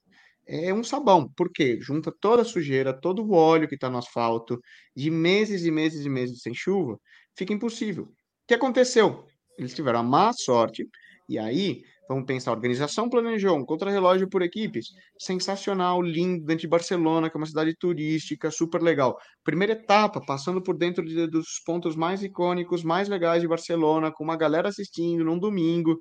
É 0.47 0.73
um 0.73 0.83
sabão, 0.83 1.31
porque 1.37 1.79
junta 1.81 2.13
toda 2.21 2.43
a 2.43 2.45
sujeira, 2.45 2.99
todo 2.99 3.23
o 3.23 3.33
óleo 3.33 3.69
que 3.69 3.75
está 3.75 3.89
no 3.91 3.99
asfalto, 3.99 4.59
de 4.97 5.11
meses 5.11 5.65
e 5.65 5.71
meses 5.71 6.05
e 6.07 6.09
meses 6.09 6.41
sem 6.41 6.55
chuva, 6.55 6.99
fica 7.37 7.53
impossível. 7.53 8.05
O 8.05 8.15
que 8.49 8.55
aconteceu? 8.55 9.27
Eles 9.59 9.75
tiveram 9.75 10.01
a 10.01 10.03
má 10.03 10.33
sorte, 10.33 10.89
e 11.29 11.39
aí 11.39 11.83
Vamos 12.09 12.25
pensar, 12.25 12.53
a 12.53 12.55
organização 12.55 13.11
planejou 13.11 13.55
um 13.55 13.67
contra-relógio 13.67 14.31
por 14.31 14.41
equipes, 14.41 14.95
sensacional, 15.19 16.01
lindo, 16.01 16.43
dentro 16.47 16.63
de 16.63 16.69
Barcelona, 16.69 17.29
que 17.29 17.37
é 17.37 17.41
uma 17.41 17.47
cidade 17.47 17.77
turística, 17.77 18.51
super 18.51 18.81
legal. 18.81 19.19
Primeira 19.45 19.75
etapa, 19.75 20.19
passando 20.25 20.63
por 20.63 20.75
dentro 20.79 21.05
de, 21.05 21.27
dos 21.27 21.61
pontos 21.67 21.95
mais 21.95 22.23
icônicos, 22.23 22.83
mais 22.83 23.11
legais 23.11 23.43
de 23.43 23.49
Barcelona, 23.49 24.11
com 24.11 24.25
uma 24.25 24.39
galera 24.39 24.71
assistindo 24.71 25.23
num 25.23 25.39
domingo, 25.39 26.01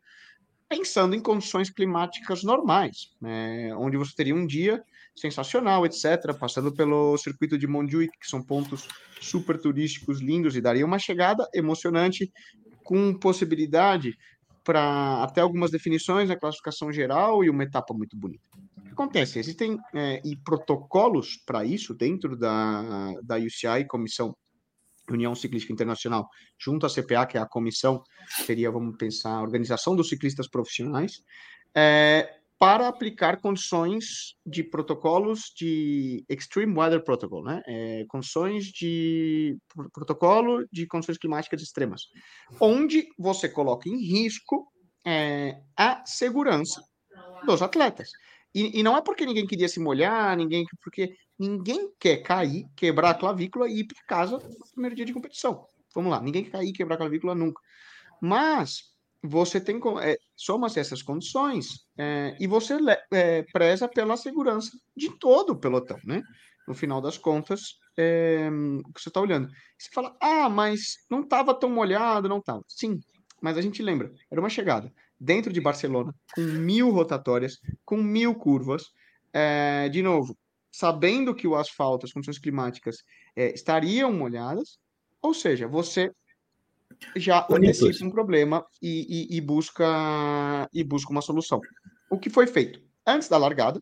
pensando 0.69 1.13
em 1.13 1.21
condições 1.21 1.69
climáticas 1.69 2.41
normais, 2.41 3.09
né, 3.19 3.75
onde 3.75 3.97
você 3.97 4.13
teria 4.15 4.35
um 4.35 4.45
dia 4.47 4.81
sensacional, 5.13 5.85
etc., 5.85 6.33
passando 6.39 6.73
pelo 6.73 7.17
circuito 7.17 7.57
de 7.57 7.67
Montjuic, 7.67 8.17
que 8.17 8.27
são 8.29 8.41
pontos 8.41 8.87
super 9.19 9.59
turísticos 9.59 10.21
lindos, 10.21 10.55
e 10.55 10.61
daria 10.61 10.85
uma 10.85 10.99
chegada 10.99 11.45
emocionante, 11.53 12.31
com 12.83 13.13
possibilidade 13.13 14.15
para 14.67 15.23
até 15.23 15.39
algumas 15.39 15.71
definições 15.71 16.27
na 16.27 16.35
classificação 16.35 16.91
geral 16.91 17.41
e 17.41 17.49
uma 17.49 17.63
etapa 17.63 17.93
muito 17.93 18.17
bonita. 18.17 18.49
O 18.77 18.83
que 18.83 18.89
acontece? 18.91 19.39
Existem 19.39 19.77
é, 19.95 20.21
e 20.25 20.35
protocolos 20.35 21.37
para 21.45 21.63
isso 21.63 21.93
dentro 21.93 22.35
da, 22.35 23.13
da 23.23 23.37
UCI, 23.37 23.87
Comissão 23.87 24.35
União 25.09 25.33
Ciclística 25.33 25.71
Internacional, 25.71 26.27
junto 26.59 26.85
à 26.85 26.89
CPA, 26.89 27.25
que 27.25 27.37
é 27.37 27.41
a 27.41 27.47
comissão, 27.47 28.03
seria, 28.45 28.69
vamos 28.69 28.97
pensar, 28.97 29.37
a 29.37 29.41
Organização 29.41 29.95
dos 29.95 30.09
Ciclistas 30.09 30.49
Profissionais, 30.49 31.23
é, 31.73 32.29
para 32.59 32.87
aplicar 32.87 33.39
condições 33.39 34.35
de 34.45 34.63
protocolos 34.63 35.51
de 35.55 36.25
Extreme 36.27 36.75
Weather 36.75 37.03
Protocol, 37.03 37.43
né? 37.43 37.61
É, 37.67 38.05
condições 38.07 38.65
de 38.65 39.57
protocolo 39.93 40.65
de 40.71 40.87
condições 40.87 41.17
climáticas 41.19 41.61
extremas, 41.61 42.01
onde 42.59 43.07
você 43.17 43.47
coloca 43.47 43.87
em 43.87 43.97
risco 43.97 44.67
é, 45.05 45.61
a 45.75 46.03
segurança 46.05 46.81
dos 47.45 47.61
atletas. 47.61 48.09
E, 48.55 48.79
e, 48.79 48.83
não 48.83 48.97
é 48.97 49.01
porque 49.01 49.25
ninguém 49.25 49.45
queria 49.45 49.69
se 49.69 49.79
molhar, 49.79 50.35
ninguém 50.35 50.65
porque 50.83 51.15
ninguém 51.37 51.91
quer 51.99 52.17
cair, 52.17 52.65
quebrar 52.75 53.11
a 53.11 53.13
clavícula 53.13 53.69
e 53.69 53.81
ir 53.81 53.83
para 53.85 54.03
casa 54.07 54.37
no 54.39 54.71
primeiro 54.71 54.95
dia 54.95 55.05
de 55.05 55.13
competição. 55.13 55.63
Vamos 55.93 56.11
lá, 56.11 56.19
ninguém 56.19 56.43
quer 56.43 56.51
cair, 56.51 56.73
quebrar 56.73 56.95
a 56.95 56.97
clavícula 56.97 57.35
nunca. 57.35 57.61
Mas 58.19 58.96
você 59.23 59.59
tem 59.59 59.79
é, 60.01 60.17
soma-se 60.35 60.79
essas 60.79 61.01
condições 61.01 61.85
é, 61.97 62.35
e 62.39 62.47
você 62.47 62.77
é, 63.11 63.43
preza 63.51 63.87
pela 63.87 64.17
segurança 64.17 64.71
de 64.95 65.09
todo 65.17 65.51
o 65.51 65.59
pelotão, 65.59 65.99
né? 66.05 66.21
No 66.67 66.73
final 66.73 67.01
das 67.01 67.17
contas, 67.17 67.77
é, 67.97 68.49
que 68.93 69.01
você 69.01 69.09
está 69.09 69.21
olhando. 69.21 69.47
Você 69.77 69.89
fala, 69.93 70.15
ah, 70.21 70.49
mas 70.49 70.97
não 71.09 71.21
estava 71.21 71.53
tão 71.53 71.69
molhado, 71.69 72.27
não 72.27 72.39
estava. 72.39 72.61
Sim, 72.67 72.99
mas 73.41 73.57
a 73.57 73.61
gente 73.61 73.81
lembra, 73.81 74.11
era 74.29 74.41
uma 74.41 74.49
chegada 74.49 74.91
dentro 75.19 75.51
de 75.51 75.61
Barcelona, 75.61 76.13
com 76.35 76.41
mil 76.41 76.91
rotatórias, 76.91 77.59
com 77.83 77.97
mil 77.97 78.35
curvas, 78.35 78.83
é, 79.33 79.89
de 79.89 80.01
novo, 80.01 80.37
sabendo 80.71 81.33
que 81.33 81.47
o 81.47 81.55
asfalto, 81.55 82.05
as 82.05 82.13
condições 82.13 82.37
climáticas 82.37 82.97
é, 83.35 83.53
estariam 83.53 84.11
molhadas, 84.13 84.77
ou 85.21 85.33
seja, 85.33 85.67
você 85.67 86.11
já 87.15 87.45
antecipa 87.49 88.05
um 88.05 88.11
problema 88.11 88.65
e, 88.81 89.31
e, 89.33 89.37
e, 89.37 89.41
busca, 89.41 90.69
e 90.73 90.83
busca 90.83 91.11
uma 91.11 91.21
solução. 91.21 91.59
O 92.09 92.17
que 92.17 92.29
foi 92.29 92.47
feito? 92.47 92.81
Antes 93.05 93.29
da 93.29 93.37
largada, 93.37 93.81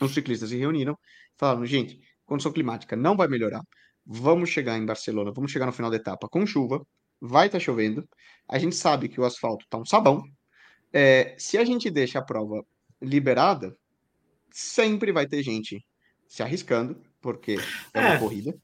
os 0.00 0.12
ciclistas 0.12 0.50
se 0.50 0.56
reuniram 0.56 0.96
falaram, 1.36 1.64
gente, 1.66 2.00
condição 2.24 2.52
climática 2.52 2.96
não 2.96 3.16
vai 3.16 3.28
melhorar, 3.28 3.62
vamos 4.04 4.50
chegar 4.50 4.78
em 4.78 4.86
Barcelona, 4.86 5.32
vamos 5.34 5.50
chegar 5.50 5.66
no 5.66 5.72
final 5.72 5.90
da 5.90 5.96
etapa 5.96 6.28
com 6.28 6.46
chuva, 6.46 6.84
vai 7.20 7.46
estar 7.46 7.58
tá 7.58 7.64
chovendo, 7.64 8.08
a 8.48 8.58
gente 8.58 8.74
sabe 8.74 9.08
que 9.08 9.20
o 9.20 9.24
asfalto 9.24 9.64
está 9.64 9.78
um 9.78 9.84
sabão, 9.84 10.22
é, 10.92 11.34
se 11.38 11.58
a 11.58 11.64
gente 11.64 11.90
deixa 11.90 12.18
a 12.18 12.24
prova 12.24 12.64
liberada, 13.00 13.76
sempre 14.50 15.12
vai 15.12 15.26
ter 15.26 15.42
gente 15.42 15.84
se 16.26 16.42
arriscando, 16.42 17.00
porque 17.20 17.56
é 17.92 18.00
uma 18.00 18.14
é. 18.14 18.18
corrida, 18.18 18.56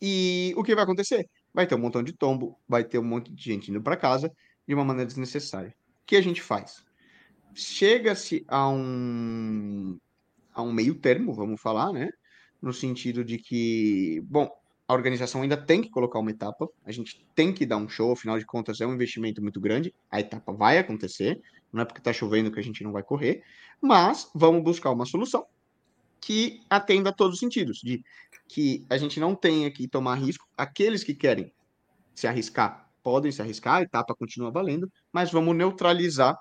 e 0.00 0.54
o 0.56 0.62
que 0.62 0.74
vai 0.74 0.84
acontecer? 0.84 1.28
Vai 1.58 1.66
ter 1.66 1.74
um 1.74 1.78
montão 1.78 2.04
de 2.04 2.12
tombo, 2.12 2.56
vai 2.68 2.84
ter 2.84 3.00
um 3.00 3.04
monte 3.04 3.32
de 3.32 3.42
gente 3.42 3.68
indo 3.68 3.82
para 3.82 3.96
casa 3.96 4.32
de 4.64 4.72
uma 4.72 4.84
maneira 4.84 5.08
desnecessária. 5.08 5.70
O 5.70 6.06
que 6.06 6.14
a 6.14 6.20
gente 6.20 6.40
faz? 6.40 6.84
Chega-se 7.52 8.44
a 8.46 8.68
um, 8.68 9.98
a 10.54 10.62
um 10.62 10.72
meio 10.72 10.94
termo, 10.94 11.34
vamos 11.34 11.60
falar, 11.60 11.92
né? 11.92 12.10
No 12.62 12.72
sentido 12.72 13.24
de 13.24 13.38
que, 13.38 14.20
bom, 14.26 14.48
a 14.86 14.94
organização 14.94 15.42
ainda 15.42 15.56
tem 15.56 15.82
que 15.82 15.90
colocar 15.90 16.20
uma 16.20 16.30
etapa, 16.30 16.68
a 16.84 16.92
gente 16.92 17.26
tem 17.34 17.52
que 17.52 17.66
dar 17.66 17.78
um 17.78 17.88
show, 17.88 18.12
afinal 18.12 18.38
de 18.38 18.46
contas 18.46 18.80
é 18.80 18.86
um 18.86 18.94
investimento 18.94 19.42
muito 19.42 19.60
grande, 19.60 19.92
a 20.12 20.20
etapa 20.20 20.52
vai 20.52 20.78
acontecer, 20.78 21.42
não 21.72 21.82
é 21.82 21.84
porque 21.84 21.98
está 21.98 22.12
chovendo 22.12 22.52
que 22.52 22.60
a 22.60 22.62
gente 22.62 22.84
não 22.84 22.92
vai 22.92 23.02
correr, 23.02 23.42
mas 23.80 24.30
vamos 24.32 24.62
buscar 24.62 24.92
uma 24.92 25.04
solução 25.04 25.44
que 26.20 26.60
atenda 26.68 27.10
a 27.10 27.12
todos 27.12 27.34
os 27.34 27.40
sentidos, 27.40 27.80
de 27.80 28.04
que 28.48 28.86
a 28.88 28.96
gente 28.96 29.20
não 29.20 29.34
tenha 29.34 29.70
que 29.70 29.86
tomar 29.86 30.14
risco. 30.16 30.46
Aqueles 30.56 31.04
que 31.04 31.14
querem 31.14 31.52
se 32.14 32.26
arriscar 32.26 32.88
podem 33.02 33.32
se 33.32 33.40
arriscar, 33.40 33.76
a 33.76 33.82
etapa 33.82 34.14
continua 34.14 34.50
valendo, 34.50 34.90
mas 35.10 35.30
vamos 35.30 35.56
neutralizar 35.56 36.36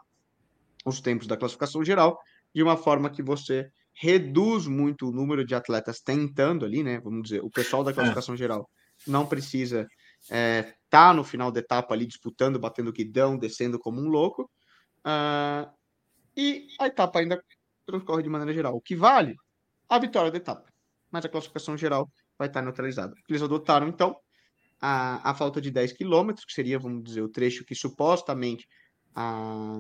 os 0.86 1.00
tempos 1.00 1.26
da 1.26 1.38
classificação 1.38 1.84
geral 1.84 2.20
de 2.54 2.62
uma 2.62 2.76
forma 2.76 3.10
que 3.10 3.24
você 3.24 3.70
reduz 3.94 4.68
muito 4.68 5.08
o 5.08 5.12
número 5.12 5.46
de 5.46 5.56
atletas 5.56 6.02
tentando 6.02 6.66
ali, 6.66 6.84
né? 6.84 7.00
Vamos 7.00 7.24
dizer, 7.24 7.42
o 7.42 7.50
pessoal 7.50 7.84
da 7.84 7.92
é. 7.92 7.94
classificação 7.94 8.36
geral 8.36 8.70
não 9.06 9.26
precisa 9.26 9.88
estar 10.22 10.36
é, 10.36 10.74
tá 10.90 11.14
no 11.14 11.24
final 11.24 11.52
da 11.52 11.60
etapa 11.60 11.94
ali 11.94 12.06
disputando, 12.06 12.60
batendo 12.60 12.92
guidão, 12.92 13.38
descendo 13.38 13.80
como 13.80 14.02
um 14.02 14.10
louco. 14.10 14.50
Uh, 15.06 15.72
e 16.36 16.68
a 16.80 16.88
etapa 16.88 17.20
ainda 17.20 17.42
transcorre 17.86 18.24
de 18.24 18.30
maneira 18.30 18.54
geral. 18.54 18.76
O 18.76 18.82
que 18.82 18.96
vale 18.96 19.36
a 19.88 19.98
vitória 20.00 20.32
da 20.32 20.38
etapa. 20.38 20.67
Mas 21.12 21.26
a 21.26 21.30
classificação 21.30 21.78
geral 21.78 22.12
vai 22.38 22.48
estar 22.48 22.62
neutralizada. 22.62 23.14
Eles 23.30 23.42
adotaram, 23.42 23.88
então, 23.88 24.16
a, 24.80 25.32
a 25.32 25.34
falta 25.34 25.60
de 25.62 25.72
10 25.72 25.94
quilômetros, 25.94 26.46
que 26.46 26.54
seria, 26.54 26.78
vamos 26.78 27.04
dizer, 27.04 27.22
o 27.22 27.30
trecho 27.30 27.66
que 27.66 27.74
supostamente 27.74 28.68
ah, 29.16 29.80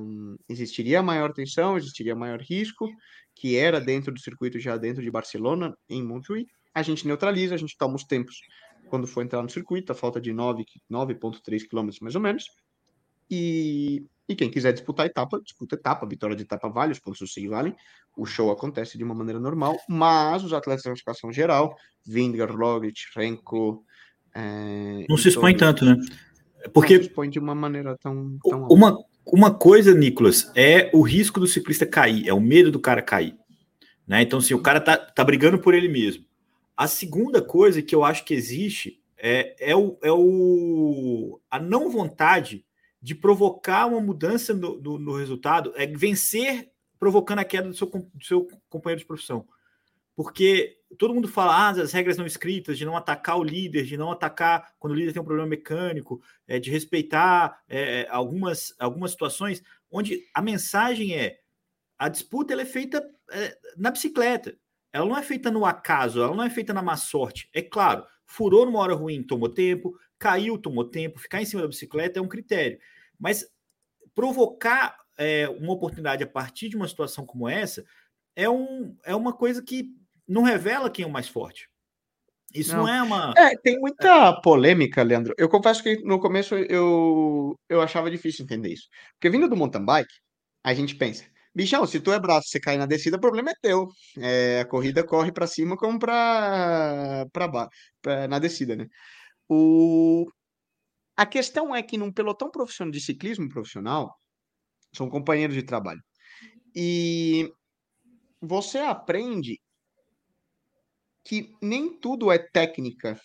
existiria 0.50 1.04
maior 1.04 1.32
tensão, 1.34 1.78
existiria 1.78 2.16
maior 2.16 2.42
risco, 2.42 2.90
que 3.36 3.56
era 3.56 3.80
dentro 3.80 4.12
do 4.12 4.20
circuito 4.20 4.60
já 4.60 4.78
dentro 4.78 5.04
de 5.04 5.12
Barcelona, 5.12 5.78
em 5.88 6.04
Montjuic. 6.04 6.50
A 6.74 6.82
gente 6.82 7.06
neutraliza, 7.06 7.56
a 7.56 7.58
gente 7.58 7.78
toma 7.78 7.96
os 7.96 8.04
tempos 8.04 8.40
quando 8.90 9.06
for 9.06 9.22
entrar 9.22 9.44
no 9.44 9.50
circuito, 9.50 9.92
a 9.92 9.96
falta 9.96 10.20
de 10.20 10.32
9,3 10.32 11.68
quilômetros 11.68 12.00
mais 12.00 12.16
ou 12.16 12.22
menos. 12.22 12.46
E 13.30 14.06
e 14.28 14.36
quem 14.36 14.50
quiser 14.50 14.74
disputar 14.74 15.06
a 15.06 15.08
etapa, 15.08 15.40
disputa 15.42 15.76
a 15.76 15.80
etapa. 15.80 16.06
A 16.06 16.10
vitória 16.10 16.36
de 16.36 16.44
etapa 16.44 16.68
vale, 16.68 16.92
os 16.92 17.00
pontos 17.00 17.20
do 17.20 17.28
SIG 17.28 17.48
valem. 17.48 17.76
O 18.16 18.26
show 18.26 18.52
acontece 18.52 18.98
de 18.98 19.04
uma 19.04 19.16
maneira 19.16 19.40
normal, 19.40 19.78
mas 19.88 20.44
os 20.44 20.52
atletas 20.52 20.84
da 20.84 20.90
classificação 20.90 21.32
geral, 21.32 21.78
Vingegaard, 22.06 22.56
Roglic, 22.56 23.00
Renko, 23.16 23.84
É, 24.36 25.06
não 25.08 25.18
se 25.18 25.30
expõe 25.30 25.56
tanto, 25.56 25.86
né? 25.86 25.96
Porque 26.74 26.96
não 26.96 27.04
se 27.04 27.10
expõe 27.10 27.30
de 27.30 27.40
uma 27.40 27.56
maneira 27.56 27.96
tão, 27.98 28.38
tão 28.44 28.68
uma, 28.68 28.98
uma 29.26 29.54
coisa, 29.54 29.94
Nicolas, 29.94 30.52
é 30.56 30.90
o 30.94 31.02
risco 31.02 31.40
do 31.40 31.48
ciclista 31.48 31.86
cair, 31.86 32.28
é 32.28 32.34
o 32.34 32.42
medo 32.42 32.72
do 32.72 32.80
cara 32.80 33.02
cair. 33.02 33.36
Né? 34.06 34.22
Então, 34.22 34.40
se 34.40 34.48
assim, 34.48 34.54
o 34.54 34.62
cara 34.64 34.80
tá, 34.80 34.98
tá 34.98 35.24
brigando 35.24 35.60
por 35.60 35.74
ele 35.74 35.88
mesmo. 35.88 36.26
A 36.76 36.88
segunda 36.88 37.42
coisa 37.42 37.82
que 37.82 37.96
eu 37.96 38.04
acho 38.04 38.24
que 38.24 38.34
existe 38.34 39.02
é, 39.18 39.72
é, 39.72 39.76
o, 39.76 39.98
é 40.02 40.12
o, 40.12 41.40
a 41.50 41.60
não 41.60 41.90
vontade 41.90 42.64
de 43.02 43.16
provocar 43.16 43.86
uma 43.86 44.02
mudança 44.02 44.54
no, 44.54 44.80
no, 44.82 44.98
no 44.98 45.18
resultado, 45.18 45.74
é 45.76 45.86
vencer 45.86 46.72
provocando 47.00 47.40
a 47.40 47.46
queda 47.46 47.68
do 47.68 47.76
seu, 47.76 47.88
do 47.88 48.26
seu 48.26 48.48
companheiro 48.70 49.02
de 49.02 49.06
profissão. 49.06 49.48
Porque 50.16 50.80
todo 50.98 51.14
mundo 51.14 51.28
fala 51.28 51.56
ah, 51.56 51.70
as 51.70 51.92
regras 51.92 52.18
não 52.18 52.26
escritas, 52.26 52.78
de 52.78 52.86
não 52.86 52.98
atacar 52.98 53.38
o 53.38 53.44
líder, 53.44 53.84
de 53.84 53.98
não 53.98 54.12
atacar 54.12 54.74
quando 54.80 54.94
o 54.94 54.96
líder 54.96 55.14
tem 55.14 55.22
um 55.22 55.26
problema 55.26 55.48
mecânico, 55.48 56.22
é, 56.48 56.60
de 56.60 56.72
respeitar 56.72 57.62
é, 57.70 58.08
algumas, 58.10 58.74
algumas 58.80 59.12
situações 59.12 59.62
onde 59.92 60.24
a 60.34 60.42
mensagem 60.42 61.16
é 61.16 61.40
a 61.98 62.10
disputa 62.10 62.54
ela 62.54 62.62
é 62.62 62.66
feita 62.66 63.04
é, 63.32 63.58
na 63.76 63.92
bicicleta. 63.92 64.56
Ela 64.94 65.08
não 65.08 65.18
é 65.18 65.24
feita 65.24 65.52
no 65.52 65.66
acaso, 65.66 66.22
ela 66.22 66.36
não 66.36 66.44
é 66.44 66.50
feita 66.50 66.74
na 66.74 66.82
má 66.82 66.96
sorte. 66.96 67.50
É 67.54 67.62
claro, 67.62 68.06
furou 68.26 68.66
numa 68.66 68.80
hora 68.80 68.94
ruim, 68.94 69.24
tomou 69.24 69.50
tempo, 69.50 69.98
caiu, 70.20 70.58
tomou 70.58 70.86
tempo, 70.86 71.20
ficar 71.20 71.42
em 71.42 71.46
cima 71.46 71.62
da 71.62 71.68
bicicleta 71.68 72.20
é 72.20 72.22
um 72.22 72.28
critério. 72.28 72.80
Mas 73.20 73.48
provocar 74.14 74.98
é, 75.18 75.48
uma 75.50 75.74
oportunidade 75.74 76.24
a 76.24 76.28
partir 76.28 76.70
de 76.70 76.76
uma 76.76 76.88
situação 76.88 77.26
como 77.26 77.48
essa 77.48 77.84
é, 78.36 78.50
um, 78.50 78.96
é 79.04 79.16
uma 79.16 79.34
coisa 79.34 79.62
que 79.64 79.90
não 80.28 80.44
revela 80.44 80.90
quem 80.90 81.04
é 81.04 81.08
o 81.08 81.12
mais 81.12 81.28
forte. 81.28 81.70
Isso 82.54 82.76
não, 82.76 82.84
não 82.84 82.94
é 82.94 83.02
uma. 83.02 83.34
É, 83.36 83.58
tem 83.58 83.80
muita 83.80 84.34
polêmica, 84.42 85.04
Leandro. 85.04 85.34
Eu 85.38 85.50
confesso 85.50 85.84
que 85.84 85.98
no 86.04 86.20
começo 86.20 86.56
eu, 86.56 87.60
eu 87.68 87.82
achava 87.82 88.10
difícil 88.10 88.46
entender 88.46 88.74
isso. 88.74 88.88
Porque 89.14 89.30
vindo 89.30 89.50
do 89.50 89.56
mountain 89.56 89.84
bike, 89.84 90.14
a 90.64 90.74
gente 90.74 90.96
pensa, 90.96 91.26
bichão, 91.54 91.86
se 91.86 92.00
tu 92.00 92.12
é 92.12 92.20
braço, 92.20 92.50
você 92.50 92.60
cai 92.60 92.78
na 92.78 92.86
descida, 92.86 93.18
o 93.18 93.22
problema 93.22 93.52
é 93.52 93.56
teu. 93.62 93.88
É, 94.18 94.62
a 94.62 94.66
corrida 94.66 95.04
corre 95.04 95.32
para 95.32 95.46
cima 95.48 95.76
como 95.76 96.00
para 96.00 97.28
baixo, 97.52 97.70
na 98.30 98.40
descida, 98.40 98.76
né? 98.76 98.88
O... 99.50 100.26
A 101.16 101.26
questão 101.26 101.76
é 101.76 101.82
que 101.82 101.98
num 101.98 102.12
pelotão 102.12 102.52
profissional 102.52 102.92
de 102.92 103.02
ciclismo 103.02 103.50
profissional, 103.50 104.16
são 104.94 105.10
companheiros 105.10 105.56
de 105.56 105.64
trabalho. 105.64 106.02
E 106.76 107.52
você 108.42 108.80
aprende 108.80 109.60
que 111.24 111.54
nem 111.62 112.00
tudo 112.00 112.32
é 112.32 112.38
técnica 112.38 113.20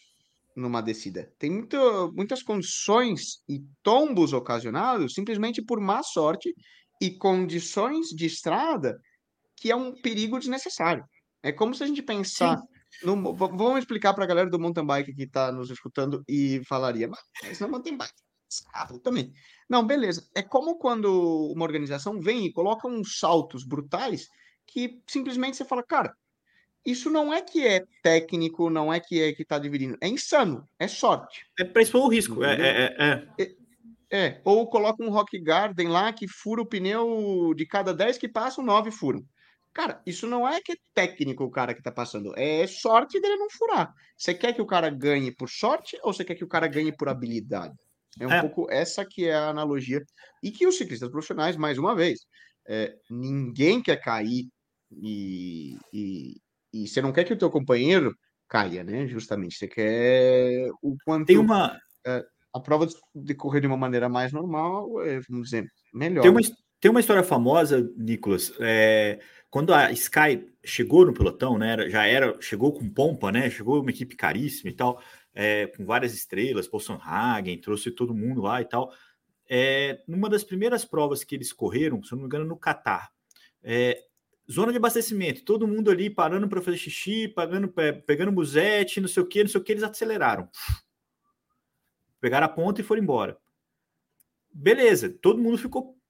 numa 0.57 0.83
descida. 0.83 1.33
Tem 1.38 1.50
muito, 1.50 2.12
muitas 2.14 2.43
condições 2.43 3.43
e 3.49 3.61
tombos 3.83 4.33
ocasionados 4.33 5.14
simplesmente 5.14 5.62
por 5.62 5.81
má 5.81 6.02
sorte 6.02 6.52
e 7.00 7.11
condições 7.11 8.09
de 8.09 8.26
estrada 8.26 8.99
que 9.57 9.71
é 9.71 9.76
um 9.76 9.95
perigo 9.95 10.38
desnecessário. 10.38 11.05
É 11.43 11.52
como 11.52 11.75
se 11.75 11.83
a 11.85 11.87
gente 11.87 12.02
pensar. 12.02 12.57
No, 13.02 13.34
vamos 13.34 13.78
explicar 13.78 14.14
para 14.14 14.25
a 14.25 14.26
galera 14.26 14.50
do 14.50 14.58
mountain 14.58 14.87
bike 14.87 15.14
que 15.14 15.25
está 15.25 15.50
nos 15.50 15.70
escutando 15.70 16.22
e 16.28 16.62
falaria, 16.64 17.08
mas 17.08 17.58
não 17.61 17.68
é 17.68 17.70
mountain 17.70 17.96
bike, 17.96 18.12
é 18.75 18.99
também. 18.99 19.32
Não, 19.68 19.87
beleza. 19.87 20.28
É 20.34 20.42
como 20.42 20.78
quando 20.78 21.50
uma 21.55 21.64
organização 21.64 22.20
vem 22.20 22.46
e 22.46 22.52
coloca 22.52 22.87
uns 22.87 23.18
saltos 23.18 23.64
brutais 23.64 24.28
que 24.66 25.00
simplesmente 25.07 25.57
você 25.57 25.64
fala, 25.64 25.83
cara, 25.83 26.14
isso 26.85 27.11
não 27.11 27.33
é 27.33 27.40
que 27.40 27.66
é 27.66 27.85
técnico, 28.02 28.68
não 28.68 28.92
é 28.92 28.98
que 28.98 29.22
é 29.22 29.33
que 29.33 29.44
tá 29.44 29.59
dividindo. 29.59 29.96
É 30.00 30.09
insano, 30.09 30.68
é 30.78 30.88
sorte. 30.88 31.46
É 31.59 31.64
para 31.64 31.83
expor 31.83 32.02
o 32.02 32.09
risco. 32.09 32.44
É, 32.44 32.55
é, 32.55 32.96
é, 32.98 33.28
é. 33.38 33.55
é, 34.11 34.40
ou 34.44 34.68
coloca 34.68 35.02
um 35.02 35.11
Rock 35.11 35.38
Garden 35.38 35.88
lá 35.88 36.12
que 36.12 36.26
fura 36.26 36.61
o 36.61 36.66
pneu 36.66 37.55
de 37.57 37.66
cada 37.66 37.94
10 37.94 38.18
que 38.18 38.28
passam, 38.28 38.64
9 38.64 38.90
furam. 38.90 39.24
Cara, 39.72 40.02
isso 40.06 40.26
não 40.26 40.46
é 40.46 40.61
que 40.61 40.72
é 40.72 40.76
técnico 40.94 41.44
o 41.44 41.50
cara 41.50 41.74
que 41.74 41.82
tá 41.82 41.90
passando, 41.90 42.32
é 42.37 42.66
sorte 42.66 43.20
dele 43.20 43.37
não 43.37 43.48
furar. 43.50 43.92
Você 44.16 44.35
quer 44.35 44.52
que 44.52 44.61
o 44.61 44.66
cara 44.66 44.90
ganhe 44.90 45.35
por 45.35 45.48
sorte 45.48 45.98
ou 46.02 46.12
você 46.12 46.24
quer 46.24 46.35
que 46.35 46.44
o 46.44 46.48
cara 46.48 46.66
ganhe 46.68 46.94
por 46.94 47.08
habilidade? 47.08 47.74
É 48.20 48.26
um 48.26 48.32
é. 48.32 48.40
pouco 48.40 48.70
essa 48.70 49.04
que 49.04 49.26
é 49.26 49.35
a 49.35 49.48
analogia. 49.48 50.00
E 50.42 50.50
que 50.50 50.66
os 50.66 50.76
ciclistas 50.76 51.08
profissionais, 51.08 51.56
mais 51.56 51.78
uma 51.78 51.94
vez, 51.94 52.20
é, 52.68 52.94
ninguém 53.11 53.82
quer 53.82 53.96
cair 53.96 54.46
e, 54.90 55.76
e, 55.92 56.35
e 56.72 56.87
você 56.87 57.00
não 57.00 57.12
quer 57.12 57.24
que 57.24 57.32
o 57.32 57.38
teu 57.38 57.50
companheiro 57.50 58.14
caia, 58.46 58.85
né? 58.85 59.06
Justamente, 59.06 59.56
você 59.56 59.66
quer 59.66 60.68
o 60.82 60.94
quanto 61.04 61.26
tem 61.26 61.38
uma 61.38 61.78
é, 62.06 62.22
a 62.54 62.61
prova 62.61 62.87
decorrer 63.14 63.62
de 63.62 63.66
uma 63.66 63.76
maneira 63.76 64.08
mais 64.08 64.32
normal, 64.32 65.02
é, 65.02 65.20
vamos 65.28 65.48
dizer, 65.48 65.66
melhor. 65.94 66.22
Tem 66.22 66.30
uma, 66.30 66.40
tem 66.83 66.90
uma 66.90 66.99
história 66.99 67.23
famosa, 67.23 67.88
Nicolas, 67.97 68.53
é, 68.59 69.21
quando 69.49 69.73
a 69.73 69.92
Sky 69.92 70.45
chegou 70.64 71.07
no 71.07 71.14
pelotão, 71.14 71.57
né? 71.57 71.88
Já 71.88 72.05
era, 72.09 72.37
chegou 72.42 72.73
com 72.73 72.90
pompa, 72.90 73.31
né? 73.31 73.49
Chegou 73.49 73.81
uma 73.81 73.90
equipe 73.90 74.16
caríssima 74.16 74.68
e 74.68 74.73
tal, 74.73 75.01
é, 75.33 75.68
com 75.68 75.87
várias 75.87 76.12
estrelas, 76.12 76.66
Paul 76.66 76.83
Hagen, 77.01 77.61
trouxe 77.61 77.92
todo 77.92 78.12
mundo 78.12 78.42
lá 78.42 78.61
e 78.61 78.64
tal. 78.64 78.92
É, 79.49 80.03
numa 80.09 80.29
das 80.29 80.42
primeiras 80.42 80.85
provas 80.85 81.23
que 81.23 81.37
eles 81.37 81.53
correram, 81.53 82.03
se 82.03 82.11
não 82.11 82.18
me 82.18 82.25
engano, 82.25 82.45
no 82.47 82.57
Catar, 82.57 83.12
é, 83.62 84.03
zona 84.51 84.73
de 84.73 84.79
abastecimento, 84.79 85.45
todo 85.45 85.68
mundo 85.68 85.88
ali 85.88 86.11
parando 86.11 86.49
para 86.49 86.61
fazer 86.61 86.79
xixi, 86.79 87.29
pagando, 87.29 87.73
pegando 88.05 88.33
musete, 88.33 89.01
não 89.01 89.07
sei 89.07 89.23
o 89.23 89.27
que, 89.27 89.45
não 89.45 89.51
sei 89.51 89.61
o 89.61 89.62
que, 89.62 89.71
eles 89.71 89.85
aceleraram. 89.85 90.49
Pegaram 92.21 92.47
a 92.47 92.51
ponta 92.51 92.81
e 92.81 92.85
foram 92.85 93.01
embora. 93.01 93.38
Beleza, 94.53 95.09
todo 95.09 95.40
mundo 95.40 95.57
ficou 95.57 96.02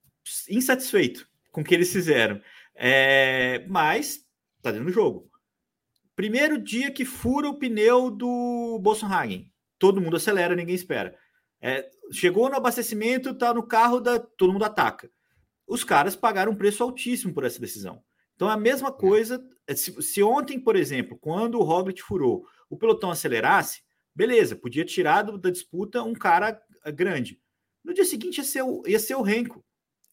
insatisfeito 0.49 1.29
com 1.51 1.61
o 1.61 1.65
que 1.65 1.75
eles 1.75 1.93
fizeram. 1.93 2.41
É, 2.75 3.65
mas 3.69 4.25
tá 4.61 4.71
dentro 4.71 4.87
do 4.87 4.93
jogo. 4.93 5.31
Primeiro 6.15 6.59
dia 6.59 6.91
que 6.91 7.05
fura 7.05 7.49
o 7.49 7.59
pneu 7.59 8.11
do 8.11 8.79
Bolsonaro, 8.83 9.45
todo 9.79 10.01
mundo 10.01 10.17
acelera, 10.17 10.55
ninguém 10.55 10.75
espera. 10.75 11.17
É, 11.61 11.89
chegou 12.11 12.49
no 12.49 12.57
abastecimento, 12.57 13.35
tá 13.35 13.55
no 13.55 13.63
carro, 13.63 14.01
da, 14.01 14.19
todo 14.19 14.53
mundo 14.53 14.65
ataca. 14.65 15.11
Os 15.67 15.85
caras 15.85 16.15
pagaram 16.15 16.53
um 16.53 16.57
preço 16.57 16.83
altíssimo 16.83 17.33
por 17.33 17.45
essa 17.45 17.61
decisão. 17.61 18.03
Então, 18.35 18.49
a 18.49 18.57
mesma 18.57 18.89
é. 18.89 18.93
coisa, 18.93 19.43
é, 19.67 19.75
se, 19.75 20.03
se 20.03 20.23
ontem, 20.23 20.59
por 20.59 20.77
exemplo, 20.77 21.17
quando 21.19 21.59
o 21.59 21.63
Roglic 21.63 22.03
furou, 22.03 22.45
o 22.69 22.77
pelotão 22.77 23.11
acelerasse, 23.11 23.83
beleza, 24.15 24.57
podia 24.57 24.85
tirar 24.85 25.23
do, 25.23 25.39
da 25.39 25.51
disputa 25.51 26.03
um 26.03 26.15
cara 26.15 26.61
eh, 26.85 26.93
grande. 26.93 27.41
No 27.85 27.95
dia 27.95 28.05
seguinte 28.05 28.39
ia 28.39 28.45
ser 28.45 28.63
o, 28.63 28.83
ia 28.87 28.99
ser 28.99 29.15
o 29.15 29.23
Renko. 29.23 29.65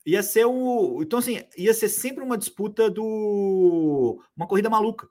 Ia 0.09 0.23
ser 0.23 0.45
o. 0.45 1.01
Então, 1.03 1.19
assim, 1.19 1.43
ia 1.55 1.73
ser 1.73 1.87
sempre 1.87 2.23
uma 2.23 2.37
disputa 2.37 2.89
do. 2.89 4.19
Uma 4.35 4.47
corrida 4.47 4.69
maluca. 4.69 5.07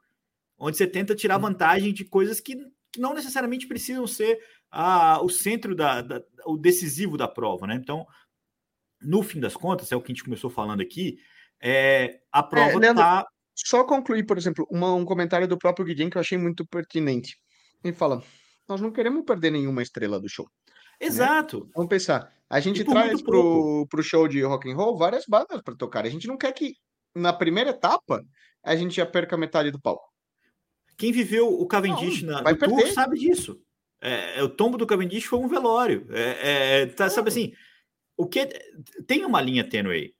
Onde 0.59 0.77
você 0.77 0.89
tenta 0.89 1.15
tirar 1.15 1.39
vantagem 1.39 1.93
de 1.93 2.05
coisas 2.05 2.41
que, 2.41 2.57
que 2.91 3.01
não 3.01 3.15
necessariamente 3.15 3.69
precisam 3.69 4.09
ser 4.09 4.41
a, 4.71 5.23
o 5.23 5.29
centro 5.29 5.77
da, 5.77 6.03
da, 6.03 6.21
o 6.47 6.57
decisivo 6.57 7.17
da 7.17 7.29
prova, 7.29 7.65
né? 7.65 7.77
Então, 7.77 8.05
no 9.01 9.23
fim 9.23 9.39
das 9.39 9.55
contas, 9.55 9.93
é 9.93 9.97
o 9.97 10.03
que 10.03 10.11
a 10.11 10.15
gente 10.15 10.25
começou 10.25 10.51
falando 10.51 10.81
aqui, 10.81 11.17
é, 11.63 12.21
a 12.33 12.41
é, 12.41 12.43
prova 12.43 12.85
é, 12.85 12.95
tá... 12.95 13.27
Só 13.55 13.85
concluir, 13.85 14.25
por 14.25 14.37
exemplo, 14.37 14.67
uma, 14.69 14.93
um 14.95 15.05
comentário 15.05 15.47
do 15.47 15.59
próprio 15.59 15.87
Guidem 15.87 16.11
que 16.11 16.17
eu 16.17 16.21
achei 16.21 16.39
muito 16.39 16.67
pertinente. 16.67 17.37
Ele 17.85 17.95
fala: 17.95 18.21
nós 18.69 18.81
não 18.81 18.91
queremos 18.91 19.25
perder 19.25 19.53
nenhuma 19.53 19.83
estrela 19.83 20.21
do 20.21 20.29
show. 20.29 20.47
Né? 21.01 21.07
Exato. 21.07 21.65
Né? 21.65 21.71
Vamos 21.77 21.89
pensar. 21.89 22.33
A 22.51 22.61
gente 22.61 22.85
traz 22.85 23.21
pro, 23.21 23.87
pro 23.89 24.03
show 24.03 24.27
de 24.27 24.43
rock 24.43 24.71
and 24.71 24.75
roll 24.75 24.97
várias 24.97 25.25
bandas 25.27 25.61
para 25.63 25.77
tocar. 25.77 26.07
A 26.07 26.09
gente 26.09 26.27
não 26.27 26.37
quer 26.37 26.53
que 26.53 26.75
na 27.15 27.33
primeira 27.33 27.71
etapa 27.71 28.25
a 28.65 28.75
gente 28.75 28.97
já 28.97 29.05
perca 29.05 29.37
metade 29.37 29.71
do 29.71 29.81
palco. 29.81 30.09
Quem 30.97 31.13
viveu 31.13 31.49
o 31.49 31.67
Cavendish 31.67 32.23
não, 32.23 32.35
na, 32.35 32.43
vai 32.43 32.57
tour 32.57 32.87
sabe 32.89 33.19
disso. 33.19 33.61
É, 34.01 34.39
é, 34.39 34.43
o 34.43 34.49
tombo 34.49 34.79
do 34.79 34.87
Cavendish 34.87 35.25
foi 35.25 35.39
um 35.39 35.49
velório. 35.49 36.07
É, 36.11 36.83
é, 36.83 36.87
tá, 36.87 37.11
sabe 37.11 37.29
assim, 37.29 37.53
o 38.17 38.27
que 38.27 38.47
tem 39.07 39.25
uma 39.25 39.41
linha 39.41 39.69
tênue 39.69 40.15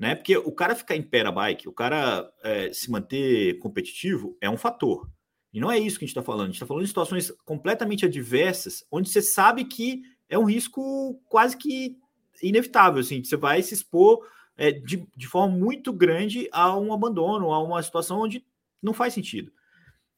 né? 0.00 0.14
Porque 0.14 0.34
o 0.34 0.50
cara 0.50 0.74
ficar 0.74 0.96
em 0.96 1.02
pé 1.02 1.22
na 1.22 1.30
bike, 1.30 1.68
o 1.68 1.74
cara 1.74 2.26
é, 2.42 2.72
se 2.72 2.90
manter 2.90 3.58
competitivo 3.58 4.34
é 4.40 4.48
um 4.48 4.56
fator. 4.56 5.06
E 5.52 5.60
não 5.60 5.70
é 5.70 5.78
isso 5.78 5.98
que 5.98 6.04
a 6.04 6.06
gente 6.06 6.16
está 6.16 6.22
falando. 6.22 6.44
A 6.44 6.46
gente 6.46 6.54
está 6.54 6.66
falando 6.66 6.84
de 6.84 6.88
situações 6.88 7.30
completamente 7.44 8.06
adversas, 8.06 8.82
onde 8.90 9.10
você 9.10 9.20
sabe 9.20 9.66
que 9.66 10.00
é 10.30 10.38
um 10.38 10.44
risco 10.44 11.20
quase 11.26 11.56
que 11.56 11.98
inevitável. 12.42 13.00
Assim, 13.00 13.22
você 13.22 13.36
vai 13.36 13.62
se 13.62 13.74
expor 13.74 14.26
é, 14.56 14.70
de, 14.70 15.06
de 15.14 15.26
forma 15.26 15.54
muito 15.54 15.92
grande 15.92 16.48
a 16.52 16.78
um 16.78 16.94
abandono, 16.94 17.52
a 17.52 17.62
uma 17.62 17.82
situação 17.82 18.20
onde 18.20 18.44
não 18.80 18.94
faz 18.94 19.12
sentido. 19.12 19.52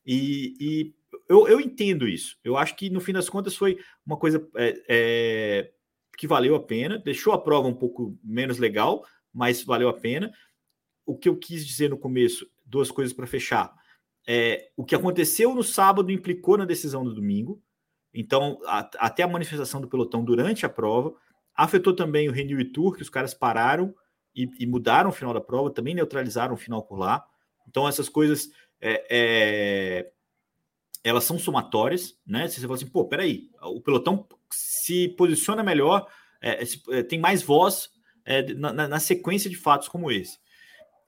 E, 0.07 0.55
e 0.61 0.95
eu, 1.29 1.49
eu, 1.49 1.61
entendo 1.61 2.07
isso. 2.07 2.39
Eu 2.45 2.57
acho 2.57 2.77
que 2.77 2.91
no 2.91 3.01
fim 3.01 3.13
das 3.13 3.29
contas 3.29 3.57
foi 3.57 3.79
uma 4.05 4.17
coisa 4.17 4.47
é, 4.57 4.83
é, 4.89 5.73
que 6.19 6.27
valeu 6.27 6.55
a 6.55 6.63
pena, 6.63 6.99
deixou 6.99 7.33
a 7.33 7.41
prova 7.41 7.69
um 7.69 7.75
pouco 7.75 8.19
menos 8.23 8.59
legal, 8.59 9.05
mas 9.33 9.65
valeu 9.65 9.89
a 9.89 9.95
pena. 9.95 10.33
O 11.07 11.17
que 11.17 11.29
eu 11.29 11.37
quis 11.37 11.67
dizer 11.67 11.91
no 11.91 11.99
começo, 11.99 12.47
duas 12.65 12.91
coisas 12.91 13.13
para 13.13 13.27
fechar. 13.27 13.75
É, 14.27 14.71
o 14.77 14.85
que 14.85 14.95
aconteceu 14.95 15.55
no 15.55 15.65
sábado 15.65 16.13
implicou 16.13 16.57
na 16.57 16.65
decisão 16.65 17.03
do 17.03 17.15
domingo. 17.15 17.63
Então, 18.15 18.59
a, 18.67 18.91
até 18.99 19.23
a 19.23 19.29
manifestação 19.29 19.81
do 19.81 19.89
pelotão 19.89 20.25
durante 20.25 20.67
a 20.67 20.69
prova 20.69 21.15
afetou 21.55 21.95
também 21.95 22.29
o 22.29 22.33
Renew 22.33 22.61
e 22.61 22.65
Tour, 22.65 22.95
que 22.95 23.03
os 23.03 23.11
caras 23.11 23.35
pararam 23.35 23.95
e, 24.35 24.49
e, 24.59 24.67
mudaram 24.67 25.11
o 25.11 25.13
final 25.13 25.35
da 25.35 25.41
prova, 25.41 25.71
também 25.71 25.95
neutralizaram 25.95 26.55
o 26.55 26.59
final 26.59 26.83
por 26.83 26.99
lá. 26.99 27.25
Então, 27.69 27.87
essas 27.87 28.09
coisas 28.09 28.51
é, 28.81 29.07
é, 29.11 30.13
elas 31.05 31.25
são 31.25 31.39
somatórias, 31.39 32.19
né? 32.27 32.49
Se 32.49 32.57
você 32.57 32.63
fala 32.63 32.75
assim, 32.75 32.87
pô, 32.87 33.05
peraí, 33.05 33.51
o 33.63 33.81
pelotão 33.81 34.27
se 34.51 35.09
posiciona 35.11 35.63
melhor, 35.63 36.07
é, 36.41 36.65
se, 36.65 36.83
é, 36.91 37.03
tem 37.03 37.19
mais 37.19 37.43
voz 37.43 37.91
é, 38.25 38.55
na, 38.55 38.73
na, 38.73 39.01
sequência 39.01 39.51
de 39.51 39.57
fatos 39.57 39.89
como 39.89 40.11
esse. 40.11 40.39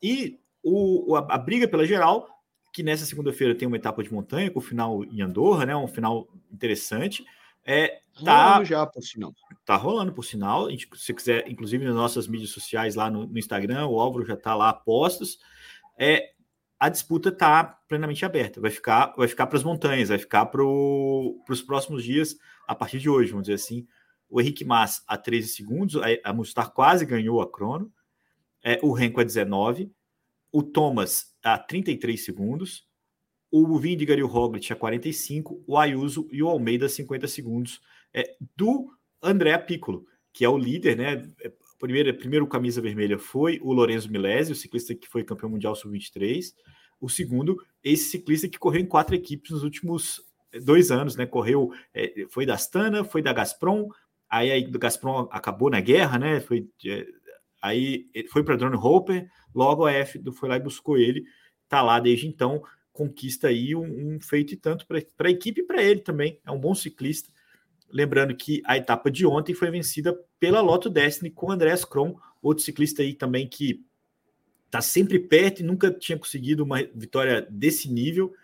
E 0.02 0.38
o, 0.62 1.16
a, 1.16 1.34
a 1.34 1.38
briga 1.38 1.68
pela 1.68 1.86
geral, 1.86 2.28
que 2.74 2.82
nessa 2.82 3.06
segunda-feira 3.06 3.54
tem 3.54 3.68
uma 3.68 3.76
etapa 3.76 4.02
de 4.02 4.12
montanha, 4.12 4.50
com 4.50 4.58
o 4.58 4.62
final 4.62 5.04
em 5.04 5.22
Andorra, 5.22 5.64
né? 5.64 5.76
Um 5.76 5.86
final 5.86 6.28
interessante. 6.52 7.24
É, 7.64 8.00
tá 8.24 8.48
rolando 8.48 8.64
já, 8.64 8.84
por 8.84 9.00
sinal. 9.00 9.34
Tá 9.64 9.76
rolando, 9.76 10.12
por 10.12 10.24
sinal. 10.24 10.68
se 10.68 10.88
você 10.92 11.14
quiser, 11.14 11.48
inclusive 11.48 11.84
nas 11.84 11.94
nossas 11.94 12.26
mídias 12.26 12.50
sociais 12.50 12.96
lá 12.96 13.08
no, 13.08 13.28
no 13.28 13.38
Instagram, 13.38 13.86
o 13.86 14.00
Álvaro 14.00 14.26
já 14.26 14.36
tá 14.36 14.56
lá 14.56 14.72
postos. 14.72 15.38
É, 15.96 16.32
a 16.76 16.88
disputa 16.88 17.28
está 17.28 17.62
plenamente 17.88 18.24
aberta. 18.24 18.60
Vai 18.60 18.72
ficar, 18.72 19.14
vai 19.16 19.28
ficar 19.28 19.46
para 19.46 19.56
as 19.56 19.62
montanhas, 19.62 20.08
vai 20.08 20.18
ficar 20.18 20.46
para 20.46 20.64
os 20.64 21.62
próximos 21.64 22.02
dias, 22.02 22.36
a 22.66 22.74
partir 22.74 22.98
de 22.98 23.08
hoje, 23.08 23.30
vamos 23.30 23.44
dizer 23.44 23.54
assim. 23.54 23.86
O 24.28 24.40
Henrique 24.40 24.64
Mas 24.64 25.04
a 25.06 25.16
13 25.16 25.46
segundos, 25.46 25.94
a, 26.02 26.06
a 26.24 26.32
Mustar 26.32 26.72
quase 26.72 27.06
ganhou 27.06 27.40
a 27.40 27.48
crono, 27.48 27.92
é, 28.64 28.80
o 28.82 28.92
Renko 28.92 29.20
a 29.20 29.24
19, 29.24 29.92
o 30.50 30.60
Thomas 30.60 31.33
a 31.44 31.58
33 31.58 32.24
segundos, 32.24 32.86
o 33.50 33.78
Vindigar 33.78 34.18
e 34.18 34.22
o 34.22 34.26
Roglic 34.26 34.72
a 34.72 34.76
45, 34.76 35.62
o 35.66 35.78
Ayuso 35.78 36.26
e 36.32 36.42
o 36.42 36.48
Almeida 36.48 36.86
a 36.86 36.88
50 36.88 37.28
segundos 37.28 37.80
é, 38.12 38.34
do 38.56 38.90
André 39.22 39.56
Piccolo, 39.58 40.06
que 40.32 40.44
é 40.44 40.48
o 40.48 40.58
líder, 40.58 40.96
né? 40.96 41.30
É, 41.40 41.52
primeiro, 41.78 42.12
primeiro 42.14 42.46
camisa 42.48 42.80
vermelha 42.80 43.18
foi 43.18 43.60
o 43.62 43.72
Lorenzo 43.72 44.10
Milesi, 44.10 44.52
o 44.52 44.56
ciclista 44.56 44.94
que 44.94 45.06
foi 45.06 45.22
campeão 45.22 45.50
mundial 45.50 45.76
sub-23. 45.76 46.52
O 47.00 47.08
segundo, 47.08 47.56
esse 47.82 48.10
ciclista 48.10 48.48
que 48.48 48.58
correu 48.58 48.80
em 48.80 48.86
quatro 48.86 49.14
equipes 49.14 49.50
nos 49.50 49.62
últimos 49.62 50.20
eh, 50.52 50.58
dois 50.58 50.90
anos, 50.90 51.14
né? 51.14 51.26
Correu, 51.26 51.72
é, 51.92 52.26
foi 52.30 52.46
da 52.46 52.54
Astana, 52.54 53.04
foi 53.04 53.22
da 53.22 53.32
Gazprom, 53.32 53.88
aí, 54.28 54.64
do 54.66 54.78
Gazprom 54.78 55.28
acabou 55.30 55.70
na 55.70 55.80
guerra, 55.80 56.18
né? 56.18 56.40
Foi, 56.40 56.66
é, 56.86 57.06
aí 57.64 58.06
foi 58.30 58.44
para 58.44 58.56
Drone 58.56 58.76
Hopper, 58.76 59.26
logo 59.54 59.86
a 59.86 59.92
F 59.92 60.20
foi 60.32 60.50
lá 60.50 60.56
e 60.56 60.60
buscou 60.60 60.98
ele, 60.98 61.24
tá 61.66 61.80
lá 61.80 61.98
desde 61.98 62.26
então, 62.26 62.62
conquista 62.92 63.48
aí 63.48 63.74
um, 63.74 64.14
um 64.14 64.20
feito 64.20 64.52
e 64.52 64.56
tanto 64.56 64.86
para 64.86 64.98
a 64.98 65.30
equipe 65.30 65.62
e 65.62 65.64
para 65.64 65.82
ele 65.82 66.00
também. 66.00 66.38
É 66.44 66.50
um 66.50 66.60
bom 66.60 66.74
ciclista. 66.74 67.30
Lembrando 67.90 68.36
que 68.36 68.60
a 68.66 68.76
etapa 68.76 69.10
de 69.10 69.24
ontem 69.24 69.54
foi 69.54 69.70
vencida 69.70 70.14
pela 70.38 70.60
Lotto 70.60 70.90
Destiny 70.90 71.30
com 71.30 71.50
Andrés 71.50 71.86
Kron, 71.86 72.18
outro 72.42 72.62
ciclista 72.62 73.00
aí 73.00 73.14
também 73.14 73.48
que 73.48 73.82
está 74.66 74.82
sempre 74.82 75.18
perto 75.18 75.60
e 75.60 75.62
nunca 75.62 75.90
tinha 75.90 76.18
conseguido 76.18 76.64
uma 76.64 76.82
vitória 76.94 77.46
desse 77.50 77.90
nível. 77.90 78.34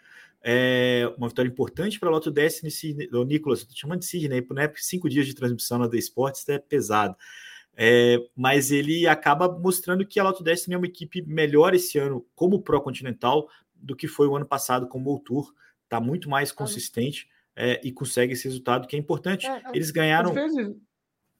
É 0.42 1.12
uma 1.18 1.28
vitória 1.28 1.48
importante 1.50 2.00
para 2.00 2.08
a 2.08 2.12
Lotto 2.12 2.30
Destiny, 2.30 2.70
o 3.12 3.24
Nicolas, 3.24 3.60
estou 3.60 3.76
chamando 3.76 4.00
de 4.00 4.06
Sidney, 4.06 4.46
né? 4.52 4.72
Cinco 4.76 5.10
dias 5.10 5.26
de 5.26 5.34
transmissão 5.34 5.78
na 5.78 5.88
The 5.88 5.98
Sports 5.98 6.48
é 6.48 6.58
pesado. 6.58 7.14
É, 7.76 8.18
mas 8.36 8.70
ele 8.70 9.06
acaba 9.06 9.48
mostrando 9.48 10.06
que 10.06 10.20
a 10.20 10.24
Lotto 10.24 10.42
Destiny 10.42 10.74
é 10.74 10.78
uma 10.78 10.86
equipe 10.86 11.22
melhor 11.22 11.74
esse 11.74 11.98
ano 11.98 12.26
como 12.34 12.60
Pro 12.60 12.82
Continental 12.82 13.48
do 13.74 13.96
que 13.96 14.06
foi 14.06 14.26
o 14.26 14.36
ano 14.36 14.46
passado 14.46 14.86
como 14.86 15.14
o 15.14 15.18
Tour. 15.18 15.52
Está 15.84 16.00
muito 16.00 16.28
mais 16.28 16.52
consistente 16.52 17.28
é, 17.56 17.80
e 17.82 17.90
consegue 17.90 18.34
esse 18.34 18.44
resultado 18.44 18.86
que 18.86 18.96
é 18.96 18.98
importante. 18.98 19.46
É, 19.46 19.62
Eles 19.72 19.90
ganharam. 19.90 20.30
Às 20.30 20.34
vezes, 20.34 20.76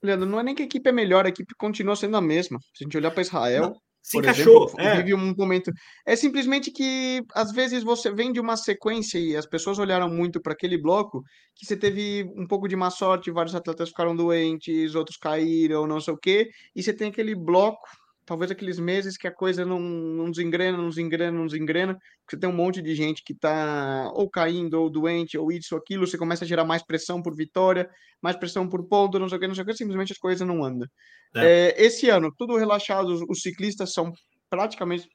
Leandro, 0.03 0.29
não 0.29 0.41
é 0.41 0.43
nem 0.43 0.55
que 0.55 0.63
a 0.63 0.65
equipe 0.65 0.89
é 0.89 0.93
melhor, 0.93 1.27
a 1.27 1.29
equipe 1.29 1.55
continua 1.55 1.95
sendo 1.95 2.17
a 2.17 2.21
mesma. 2.21 2.59
Se 2.75 2.83
a 2.83 2.85
gente 2.85 2.97
olhar 2.97 3.11
para 3.11 3.23
Israel. 3.23 3.63
Não. 3.63 3.90
Se 4.03 4.19
encaixou. 4.19 4.65
Exemplo, 4.67 4.81
é. 4.81 4.97
vive 4.97 5.15
um 5.15 5.35
momento. 5.37 5.71
É 6.07 6.17
simplesmente 6.17 6.71
que 6.71 7.23
às 7.35 7.53
vezes 7.53 7.83
você 7.83 8.11
vem 8.11 8.33
de 8.33 8.41
uma 8.41 8.57
sequência 8.57 9.19
e 9.19 9.37
as 9.37 9.47
pessoas 9.47 9.79
olharam 9.79 10.09
muito 10.09 10.41
para 10.41 10.53
aquele 10.53 10.81
bloco 10.81 11.23
que 11.55 11.67
você 11.67 11.77
teve 11.77 12.25
um 12.37 12.47
pouco 12.47 12.67
de 12.67 12.77
má 12.77 12.91
sorte, 12.91 13.31
vários 13.31 13.55
atletas 13.55 13.91
ficaram 13.91 14.17
doentes, 14.17 14.95
outros 14.95 15.19
caíram, 15.19 15.87
não 15.87 16.01
sei 16.01 16.15
o 16.15 16.19
quê, 16.19 16.49
e 16.75 16.83
você 16.83 16.93
tem 16.93 17.09
aquele 17.09 17.35
bloco 17.35 17.87
talvez 18.31 18.49
aqueles 18.49 18.79
meses 18.79 19.17
que 19.17 19.27
a 19.27 19.35
coisa 19.35 19.65
não, 19.65 19.81
não 19.81 20.31
desengrena, 20.31 20.79
não 20.79 20.89
desengrena, 20.89 21.37
não 21.37 21.47
desengrena, 21.47 21.99
você 22.25 22.39
tem 22.39 22.49
um 22.49 22.53
monte 22.53 22.81
de 22.81 22.95
gente 22.95 23.25
que 23.25 23.33
está 23.33 24.09
ou 24.15 24.31
caindo, 24.31 24.75
ou 24.75 24.89
doente, 24.89 25.37
ou 25.37 25.51
isso, 25.51 25.75
ou 25.75 25.81
aquilo, 25.81 26.07
você 26.07 26.17
começa 26.17 26.45
a 26.45 26.47
gerar 26.47 26.65
mais 26.65 26.81
pressão 26.81 27.21
por 27.21 27.35
vitória, 27.35 27.91
mais 28.23 28.37
pressão 28.37 28.69
por 28.69 28.87
ponto, 28.87 29.19
não 29.19 29.29
sei 29.29 29.37
o 29.37 29.41
que, 29.41 29.49
não 29.49 29.55
sei 29.57 29.65
o 29.65 29.67
que, 29.67 29.75
simplesmente 29.75 30.13
as 30.13 30.19
coisas 30.19 30.47
não 30.47 30.63
andam. 30.63 30.87
É. 31.35 31.75
É, 31.75 31.85
esse 31.85 32.09
ano, 32.09 32.33
tudo 32.39 32.57
relaxado, 32.57 33.09
os, 33.09 33.21
os 33.29 33.43
ciclistas 33.43 33.93
são 33.93 34.13
praticamente, 34.49 35.09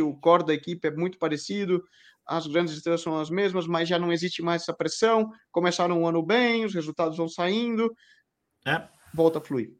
o 0.00 0.14
core 0.20 0.46
da 0.46 0.54
equipe 0.54 0.86
é 0.86 0.92
muito 0.92 1.18
parecido, 1.18 1.82
as 2.24 2.46
grandes 2.46 2.74
estrelas 2.74 3.00
são 3.00 3.18
as 3.18 3.30
mesmas, 3.30 3.66
mas 3.66 3.88
já 3.88 3.98
não 3.98 4.12
existe 4.12 4.42
mais 4.42 4.62
essa 4.62 4.72
pressão, 4.72 5.28
começaram 5.50 6.00
o 6.00 6.06
ano 6.06 6.24
bem, 6.24 6.64
os 6.64 6.72
resultados 6.72 7.16
vão 7.16 7.28
saindo, 7.28 7.92
é. 8.64 8.86
volta 9.12 9.40
a 9.40 9.42
fluir 9.42 9.79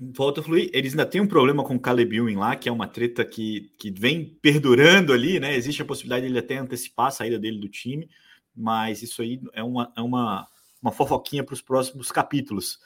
volta 0.00 0.40
a 0.40 0.44
fluir. 0.44 0.70
Eles 0.72 0.92
ainda 0.92 1.04
têm 1.04 1.20
um 1.20 1.26
problema 1.26 1.62
com 1.62 1.74
o 1.74 1.80
Caleb 1.80 2.16
Ewing 2.16 2.36
lá, 2.36 2.56
que 2.56 2.68
é 2.68 2.72
uma 2.72 2.88
treta 2.88 3.24
que, 3.24 3.70
que 3.78 3.90
vem 3.90 4.24
perdurando 4.40 5.12
ali, 5.12 5.38
né? 5.38 5.54
Existe 5.54 5.82
a 5.82 5.84
possibilidade 5.84 6.26
de 6.26 6.32
ele 6.32 6.38
até 6.38 6.56
antecipar 6.56 7.08
a 7.08 7.10
saída 7.10 7.38
dele 7.38 7.58
do 7.58 7.68
time, 7.68 8.08
mas 8.56 9.02
isso 9.02 9.20
aí 9.20 9.40
é 9.52 9.62
uma, 9.62 9.92
é 9.94 10.00
uma, 10.00 10.48
uma 10.80 10.90
fofoquinha 10.90 11.44
para 11.44 11.52
os 11.52 11.60
próximos 11.60 12.10
capítulos. 12.10 12.78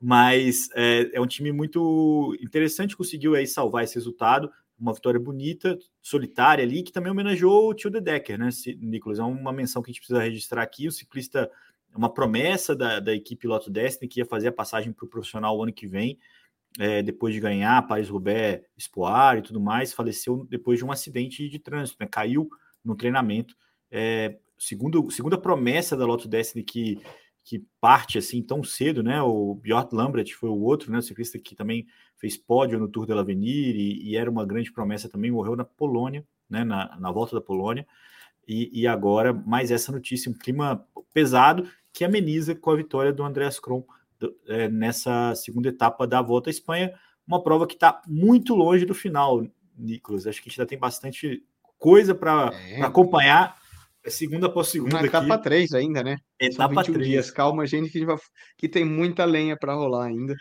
Mas 0.00 0.68
é, 0.74 1.10
é, 1.14 1.20
um 1.20 1.26
time 1.26 1.52
muito 1.52 2.36
interessante, 2.42 2.96
conseguiu 2.96 3.34
aí 3.34 3.46
salvar 3.46 3.84
esse 3.84 3.94
resultado. 3.94 4.50
Uma 4.78 4.92
vitória 4.92 5.18
bonita, 5.18 5.78
solitária 6.02 6.62
ali, 6.62 6.82
que 6.82 6.92
também 6.92 7.10
homenageou 7.10 7.70
o 7.70 7.74
tio 7.74 7.88
De 7.88 8.00
Decker, 8.00 8.38
né, 8.38 8.50
Nicolas? 8.78 9.18
É 9.18 9.22
uma 9.22 9.52
menção 9.52 9.80
que 9.80 9.90
a 9.90 9.92
gente 9.92 10.00
precisa 10.00 10.20
registrar 10.20 10.62
aqui. 10.62 10.86
O 10.86 10.92
ciclista, 10.92 11.50
uma 11.94 12.12
promessa 12.12 12.76
da, 12.76 13.00
da 13.00 13.14
equipe 13.14 13.46
Lotto 13.46 13.70
Destiny, 13.70 14.06
que 14.06 14.20
ia 14.20 14.26
fazer 14.26 14.48
a 14.48 14.52
passagem 14.52 14.92
para 14.92 15.06
o 15.06 15.08
profissional 15.08 15.56
o 15.56 15.62
ano 15.62 15.72
que 15.72 15.86
vem 15.86 16.18
é, 16.78 17.02
depois 17.02 17.34
de 17.34 17.40
ganhar 17.40 17.86
Paris-Roubaix, 17.86 18.62
Espoir 18.76 19.38
e 19.38 19.42
tudo 19.42 19.60
mais, 19.60 19.92
faleceu 19.92 20.46
depois 20.48 20.78
de 20.78 20.84
um 20.84 20.92
acidente 20.92 21.48
de 21.48 21.58
trânsito, 21.58 21.96
né? 22.00 22.08
caiu 22.10 22.48
no 22.84 22.94
treinamento. 22.94 23.54
É, 23.90 24.38
segundo, 24.58 25.10
segunda 25.10 25.38
promessa 25.38 25.96
da 25.96 26.06
Lotto 26.06 26.28
Destiny 26.28 26.64
que, 26.64 27.00
que 27.44 27.64
parte 27.80 28.18
assim 28.18 28.42
tão 28.42 28.62
cedo, 28.62 29.02
né? 29.02 29.22
O 29.22 29.54
Björn 29.54 29.88
Lambert 29.92 30.30
foi 30.34 30.50
o 30.50 30.60
outro, 30.60 30.90
né? 30.92 30.98
O 30.98 31.02
ciclista 31.02 31.38
que 31.38 31.54
também 31.54 31.86
fez 32.16 32.36
pódio 32.36 32.78
no 32.78 32.88
Tour 32.88 33.06
de 33.06 33.14
l'Avenir 33.14 33.74
e, 33.76 34.10
e, 34.10 34.16
era 34.16 34.30
uma 34.30 34.44
grande 34.44 34.72
promessa 34.72 35.08
também, 35.08 35.30
morreu 35.30 35.56
na 35.56 35.64
Polônia, 35.64 36.26
né? 36.48 36.64
Na, 36.64 36.96
na 36.98 37.10
volta 37.10 37.34
da 37.34 37.40
Polônia. 37.40 37.86
E, 38.46 38.82
e 38.82 38.86
agora 38.86 39.32
mais 39.32 39.70
essa 39.70 39.90
notícia, 39.90 40.30
um 40.30 40.34
clima 40.34 40.86
pesado 41.12 41.68
que 41.92 42.04
ameniza 42.04 42.54
com 42.54 42.70
a 42.70 42.76
vitória 42.76 43.12
do 43.12 43.24
Andreas 43.24 43.58
Kron 43.58 43.84
é, 44.46 44.68
nessa 44.68 45.34
segunda 45.34 45.68
etapa 45.68 46.06
da 46.06 46.22
Volta 46.22 46.50
à 46.50 46.52
Espanha, 46.52 46.92
uma 47.26 47.42
prova 47.42 47.66
que 47.66 47.74
está 47.74 48.00
muito 48.06 48.54
longe 48.54 48.84
do 48.84 48.94
final, 48.94 49.46
Nicolas. 49.76 50.26
Acho 50.26 50.42
que 50.42 50.48
a 50.48 50.50
gente 50.50 50.60
ainda 50.60 50.68
tem 50.68 50.78
bastante 50.78 51.42
coisa 51.78 52.14
para 52.14 52.50
é. 52.54 52.82
acompanhar 52.82 53.56
segunda 54.06 54.46
após 54.46 54.68
segunda. 54.68 55.00
Na 55.00 55.06
etapa 55.06 55.36
3 55.36 55.72
ainda, 55.72 56.02
né? 56.02 56.16
Etapa 56.38 56.84
3. 56.84 57.06
dias. 57.06 57.30
Calma, 57.30 57.66
gente, 57.66 57.90
que, 57.90 58.04
vai... 58.04 58.16
que 58.56 58.68
tem 58.68 58.84
muita 58.84 59.24
lenha 59.24 59.56
para 59.56 59.74
rolar 59.74 60.06
ainda. 60.06 60.34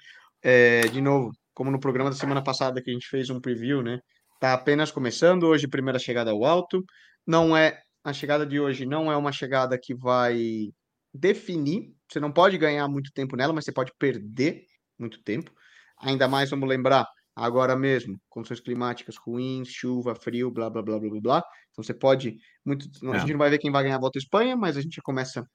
É, 0.43 0.81
de 0.81 1.01
novo, 1.01 1.31
como 1.53 1.71
no 1.71 1.79
programa 1.79 2.11
da 2.11 2.15
semana 2.15 2.43
passada 2.43 2.81
que 2.81 2.91
a 2.91 2.93
gente 2.93 3.07
fez 3.07 3.29
um 3.29 3.41
preview, 3.41 3.81
né? 3.81 3.99
Tá 4.39 4.53
apenas 4.53 4.91
começando 4.91 5.43
hoje, 5.43 5.67
primeira 5.67 5.97
chegada 5.97 6.31
ao 6.31 6.45
alto. 6.45 6.83
Não 7.25 7.57
é 7.57 7.79
a 8.05 8.13
chegada 8.13 8.45
de 8.45 8.59
hoje 8.59 8.85
não 8.85 9.11
é 9.11 9.17
uma 9.17 9.31
chegada 9.31 9.79
que 9.81 9.95
vai 9.95 10.69
definir. 11.11 11.94
Você 12.09 12.19
não 12.19 12.31
pode 12.31 12.57
ganhar 12.57 12.87
muito 12.87 13.11
tempo 13.13 13.35
nela, 13.35 13.53
mas 13.53 13.65
você 13.65 13.71
pode 13.71 13.91
perder 13.97 14.65
muito 14.97 15.21
tempo. 15.23 15.51
Ainda 15.99 16.27
mais, 16.27 16.49
vamos 16.49 16.67
lembrar, 16.67 17.07
agora 17.35 17.75
mesmo, 17.75 18.19
condições 18.29 18.59
climáticas 18.59 19.17
ruins, 19.17 19.67
chuva, 19.69 20.15
frio, 20.15 20.51
blá, 20.51 20.69
blá, 20.69 20.81
blá, 20.81 20.99
blá, 20.99 21.09
blá, 21.09 21.21
blá. 21.21 21.43
Então 21.71 21.83
você 21.83 21.93
pode. 21.93 22.37
Muito, 22.63 22.87
é. 23.03 23.15
A 23.15 23.19
gente 23.19 23.31
não 23.31 23.39
vai 23.39 23.49
ver 23.49 23.57
quem 23.57 23.71
vai 23.71 23.83
ganhar 23.83 23.97
a 23.97 23.99
volta 23.99 24.17
à 24.17 24.21
Espanha, 24.21 24.55
mas 24.55 24.77
a 24.77 24.81
gente 24.81 24.95
já 24.95 25.01
começa 25.01 25.45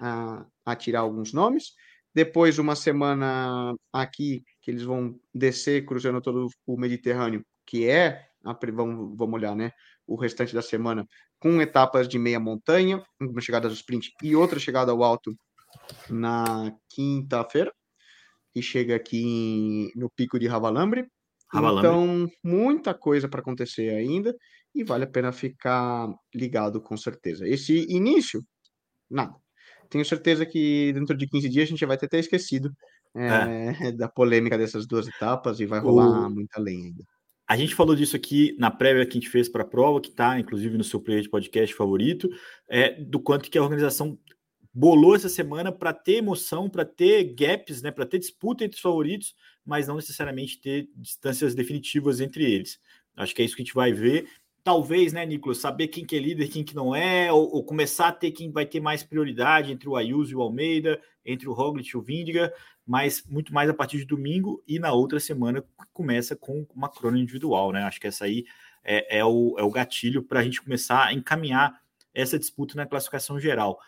a, 0.00 0.44
a 0.64 0.76
tirar 0.76 1.00
alguns 1.00 1.32
nomes. 1.32 1.72
Depois, 2.14 2.58
uma 2.58 2.74
semana 2.74 3.74
aqui, 3.92 4.42
que 4.60 4.70
eles 4.70 4.82
vão 4.82 5.18
descer 5.34 5.84
cruzando 5.84 6.20
todo 6.20 6.48
o 6.66 6.76
Mediterrâneo, 6.76 7.44
que 7.66 7.88
é. 7.88 8.26
A, 8.44 8.58
vamos, 8.72 9.16
vamos 9.16 9.34
olhar, 9.34 9.54
né? 9.54 9.70
O 10.06 10.16
restante 10.16 10.54
da 10.54 10.62
semana 10.62 11.06
com 11.38 11.60
etapas 11.60 12.06
de 12.06 12.18
meia 12.18 12.38
montanha, 12.38 13.02
uma 13.18 13.40
chegada 13.40 13.68
do 13.68 13.74
sprint 13.74 14.12
e 14.22 14.36
outra 14.36 14.58
chegada 14.58 14.92
ao 14.92 15.02
alto 15.02 15.34
na 16.08 16.72
quinta-feira, 16.88 17.72
e 18.54 18.62
chega 18.62 18.96
aqui 18.96 19.90
no 19.94 20.10
pico 20.10 20.38
de 20.38 20.46
Ravalambre. 20.46 21.06
Ravalambre. 21.52 21.88
Então, 21.88 22.30
muita 22.42 22.94
coisa 22.94 23.28
para 23.28 23.40
acontecer 23.40 23.90
ainda 23.90 24.34
e 24.74 24.84
vale 24.84 25.04
a 25.04 25.10
pena 25.10 25.32
ficar 25.32 26.08
ligado 26.34 26.80
com 26.80 26.96
certeza. 26.96 27.46
Esse 27.46 27.86
início, 27.88 28.42
nada. 29.08 29.34
tenho 29.88 30.04
certeza 30.04 30.46
que 30.46 30.92
dentro 30.92 31.16
de 31.16 31.26
15 31.26 31.48
dias 31.48 31.64
a 31.64 31.70
gente 31.70 31.86
vai 31.86 31.96
ter 31.96 32.06
até 32.06 32.18
esquecido 32.18 32.70
é, 33.16 33.88
é. 33.88 33.92
da 33.92 34.08
polêmica 34.08 34.56
dessas 34.56 34.86
duas 34.86 35.08
etapas 35.08 35.60
e 35.60 35.66
vai 35.66 35.80
rolar 35.80 36.26
o... 36.26 36.30
muito 36.30 36.50
além 36.56 36.86
ainda. 36.86 37.04
A 37.48 37.56
gente 37.56 37.74
falou 37.74 37.96
disso 37.96 38.14
aqui 38.14 38.54
na 38.60 38.70
prévia 38.70 39.04
que 39.04 39.18
a 39.18 39.20
gente 39.20 39.28
fez 39.28 39.48
para 39.48 39.64
a 39.64 39.66
prova, 39.66 40.00
que 40.00 40.10
está 40.10 40.38
inclusive 40.38 40.78
no 40.78 40.84
seu 40.84 41.00
player 41.00 41.22
de 41.22 41.28
podcast 41.28 41.74
favorito, 41.74 42.28
é, 42.68 42.92
do 43.02 43.20
quanto 43.20 43.50
que 43.50 43.58
a 43.58 43.62
organização 43.62 44.16
bolou 44.72 45.16
essa 45.16 45.28
semana 45.28 45.72
para 45.72 45.92
ter 45.92 46.16
emoção, 46.16 46.68
para 46.68 46.84
ter 46.84 47.24
gaps, 47.34 47.82
né, 47.82 47.90
para 47.90 48.06
ter 48.06 48.18
disputa 48.18 48.64
entre 48.64 48.76
os 48.76 48.82
favoritos, 48.82 49.34
mas 49.64 49.88
não 49.88 49.96
necessariamente 49.96 50.60
ter 50.60 50.88
distâncias 50.96 51.54
definitivas 51.54 52.20
entre 52.20 52.44
eles. 52.44 52.80
Acho 53.16 53.34
que 53.34 53.42
é 53.42 53.44
isso 53.44 53.56
que 53.56 53.62
a 53.62 53.64
gente 53.64 53.74
vai 53.74 53.92
ver. 53.92 54.28
Talvez, 54.62 55.12
né, 55.12 55.24
Nicolas, 55.26 55.58
saber 55.58 55.88
quem 55.88 56.04
que 56.04 56.16
é 56.16 56.18
líder, 56.18 56.48
quem 56.48 56.62
que 56.62 56.74
não 56.74 56.94
é, 56.94 57.32
ou, 57.32 57.54
ou 57.54 57.64
começar 57.64 58.08
a 58.08 58.12
ter 58.12 58.30
quem 58.30 58.50
vai 58.50 58.66
ter 58.66 58.78
mais 58.78 59.02
prioridade 59.02 59.72
entre 59.72 59.88
o 59.88 59.96
Ayuso 59.96 60.32
e 60.32 60.36
o 60.36 60.42
Almeida, 60.42 61.00
entre 61.24 61.48
o 61.48 61.52
Roglic 61.52 61.88
e 61.88 61.96
o 61.96 62.02
Vindiga, 62.02 62.52
mas 62.86 63.24
muito 63.28 63.52
mais 63.52 63.68
a 63.70 63.74
partir 63.74 63.98
de 63.98 64.04
domingo 64.04 64.62
e 64.66 64.78
na 64.78 64.92
outra 64.92 65.18
semana 65.18 65.64
começa 65.92 66.36
com 66.36 66.66
uma 66.74 66.88
crônica 66.88 67.22
individual, 67.22 67.72
né? 67.72 67.82
Acho 67.82 68.00
que 68.00 68.06
essa 68.06 68.24
aí 68.24 68.44
é, 68.84 69.18
é 69.18 69.24
o, 69.24 69.56
é 69.58 69.62
o 69.62 69.70
gatilho 69.70 70.22
para 70.22 70.40
a 70.40 70.42
gente 70.42 70.62
começar 70.62 71.06
a 71.06 71.12
encaminhar 71.12 71.80
essa 72.14 72.38
disputa 72.38 72.74
na 72.74 72.86
classificação 72.86 73.38
geral. 73.40 73.78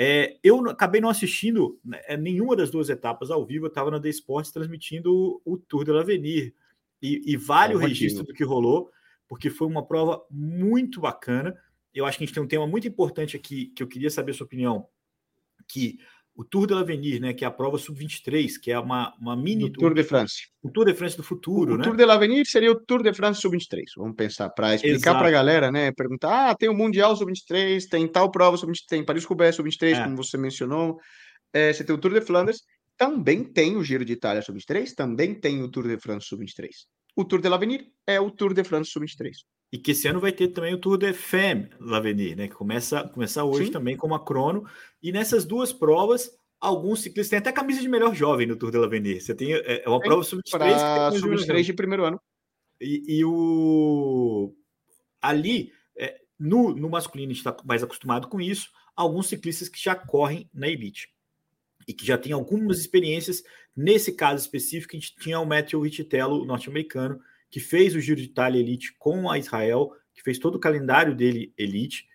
É, 0.00 0.38
eu 0.44 0.64
acabei 0.70 1.00
não 1.00 1.08
assistindo 1.08 1.76
né, 1.84 2.00
nenhuma 2.16 2.54
das 2.54 2.70
duas 2.70 2.88
etapas 2.88 3.32
ao 3.32 3.44
vivo, 3.44 3.64
eu 3.64 3.68
estava 3.68 3.90
na 3.90 3.98
The 3.98 4.08
Sports 4.10 4.52
transmitindo 4.52 5.12
o, 5.12 5.42
o 5.44 5.58
Tour 5.58 5.84
de 5.84 5.90
l'Avenir 5.90 6.54
e, 7.02 7.32
e 7.32 7.36
vale 7.36 7.72
é 7.72 7.76
o 7.76 7.80
registro 7.80 8.22
do 8.22 8.32
que 8.32 8.44
rolou, 8.44 8.92
porque 9.26 9.50
foi 9.50 9.66
uma 9.66 9.84
prova 9.84 10.24
muito 10.30 11.00
bacana. 11.00 11.52
Eu 11.92 12.06
acho 12.06 12.16
que 12.16 12.22
a 12.22 12.26
gente 12.28 12.34
tem 12.34 12.40
um 12.40 12.46
tema 12.46 12.64
muito 12.64 12.86
importante 12.86 13.36
aqui 13.36 13.72
que 13.74 13.82
eu 13.82 13.88
queria 13.88 14.08
saber 14.08 14.30
a 14.30 14.34
sua 14.34 14.46
opinião, 14.46 14.86
que 15.66 15.98
o 16.38 16.44
Tour 16.44 16.68
de 16.68 16.74
l'Avenir, 16.74 17.20
né, 17.20 17.34
que 17.34 17.44
é 17.44 17.48
a 17.48 17.50
prova 17.50 17.76
sub-23, 17.78 18.60
que 18.62 18.70
é 18.70 18.78
uma, 18.78 19.12
uma 19.20 19.36
mini... 19.36 19.64
O 19.64 19.72
Tour 19.72 19.92
de 19.92 20.04
France. 20.04 20.46
O 20.62 20.70
Tour 20.70 20.84
de 20.84 20.94
France 20.94 21.16
do 21.16 21.24
futuro, 21.24 21.74
o, 21.74 21.76
né? 21.76 21.80
O 21.80 21.84
Tour 21.84 21.96
de 21.96 22.04
l'Avenir 22.04 22.46
seria 22.46 22.70
o 22.70 22.76
Tour 22.76 23.02
de 23.02 23.12
France 23.12 23.40
sub-23, 23.40 23.82
vamos 23.96 24.14
pensar, 24.14 24.48
para 24.50 24.76
explicar 24.76 25.18
para 25.18 25.26
a 25.26 25.30
galera, 25.32 25.72
né, 25.72 25.90
perguntar, 25.90 26.50
ah, 26.50 26.54
tem 26.54 26.68
o 26.68 26.74
Mundial 26.74 27.16
sub-23, 27.16 27.88
tem 27.88 28.06
tal 28.06 28.30
prova 28.30 28.56
sub-23, 28.56 28.84
tem 28.88 29.04
Paris-Roubaix 29.04 29.56
sub-23, 29.56 29.96
é. 29.96 30.04
como 30.04 30.16
você 30.16 30.38
mencionou, 30.38 31.00
é, 31.52 31.72
você 31.72 31.82
tem 31.82 31.92
o 31.92 31.98
Tour 31.98 32.12
de 32.12 32.20
Flanders, 32.20 32.62
também 32.96 33.42
tem 33.42 33.76
o 33.76 33.82
Giro 33.82 34.04
de 34.04 34.12
Itália 34.12 34.40
sub-23, 34.40 34.94
também 34.94 35.34
tem 35.34 35.60
o 35.60 35.68
Tour 35.68 35.88
de 35.88 35.98
France 35.98 36.28
sub-23. 36.28 36.68
O 37.16 37.24
Tour 37.24 37.40
de 37.40 37.48
l'Avenir 37.48 37.84
é 38.06 38.20
o 38.20 38.30
Tour 38.30 38.54
de 38.54 38.62
France 38.62 38.92
sub-23. 38.92 39.32
E 39.70 39.78
que 39.78 39.90
esse 39.90 40.08
ano 40.08 40.20
vai 40.20 40.32
ter 40.32 40.48
também 40.48 40.72
o 40.72 40.78
Tour 40.78 40.96
de 40.96 41.12
Femme 41.12 41.68
l'Avenir, 41.78 42.36
né? 42.36 42.48
Que 42.48 42.54
começa, 42.54 43.06
começa 43.08 43.44
hoje 43.44 43.66
Sim. 43.66 43.72
também 43.72 43.96
com 43.96 44.06
uma 44.06 44.24
crono. 44.24 44.64
E 45.02 45.12
nessas 45.12 45.44
duas 45.44 45.72
provas, 45.72 46.30
alguns 46.60 47.02
ciclistas 47.02 47.28
têm 47.28 47.38
até 47.38 47.52
camisa 47.52 47.80
de 47.80 47.88
melhor 47.88 48.14
jovem 48.14 48.46
no 48.46 48.56
Tour 48.56 48.70
de 48.70 48.78
l'Avenir. 48.78 49.20
Você 49.20 49.34
tem 49.34 49.52
é, 49.54 49.82
é 49.84 49.88
uma 49.88 50.00
prova 50.00 50.22
sub-23 50.24 51.18
sub-23 51.18 51.62
de 51.62 51.72
primeiro 51.74 52.04
ano. 52.04 52.20
E, 52.80 53.18
e 53.18 53.24
o 53.24 54.54
ali 55.20 55.72
é, 55.96 56.20
no, 56.38 56.74
no 56.74 56.88
masculino 56.88 57.30
a 57.30 57.34
gente 57.34 57.44
está 57.46 57.56
mais 57.64 57.82
acostumado 57.82 58.28
com 58.28 58.40
isso. 58.40 58.70
Alguns 58.96 59.28
ciclistas 59.28 59.68
que 59.68 59.82
já 59.82 59.94
correm 59.94 60.48
na 60.52 60.68
elite 60.68 61.08
e 61.86 61.94
que 61.94 62.06
já 62.06 62.18
tem 62.18 62.32
algumas 62.32 62.78
experiências. 62.78 63.42
Nesse 63.76 64.12
caso 64.12 64.42
específico, 64.42 64.96
a 64.96 64.98
gente 64.98 65.14
tinha 65.16 65.38
o 65.40 65.46
Matthew 65.46 65.80
Riccitello, 65.80 66.44
norte-americano, 66.44 67.20
que 67.50 67.60
fez 67.60 67.94
o 67.94 68.00
Giro 68.00 68.20
de 68.20 68.26
Itália 68.26 68.60
Elite 68.60 68.94
com 68.98 69.30
a 69.30 69.38
Israel, 69.38 69.92
que 70.14 70.22
fez 70.22 70.38
todo 70.38 70.56
o 70.56 70.60
calendário 70.60 71.14
dele 71.14 71.52
Elite. 71.56 72.06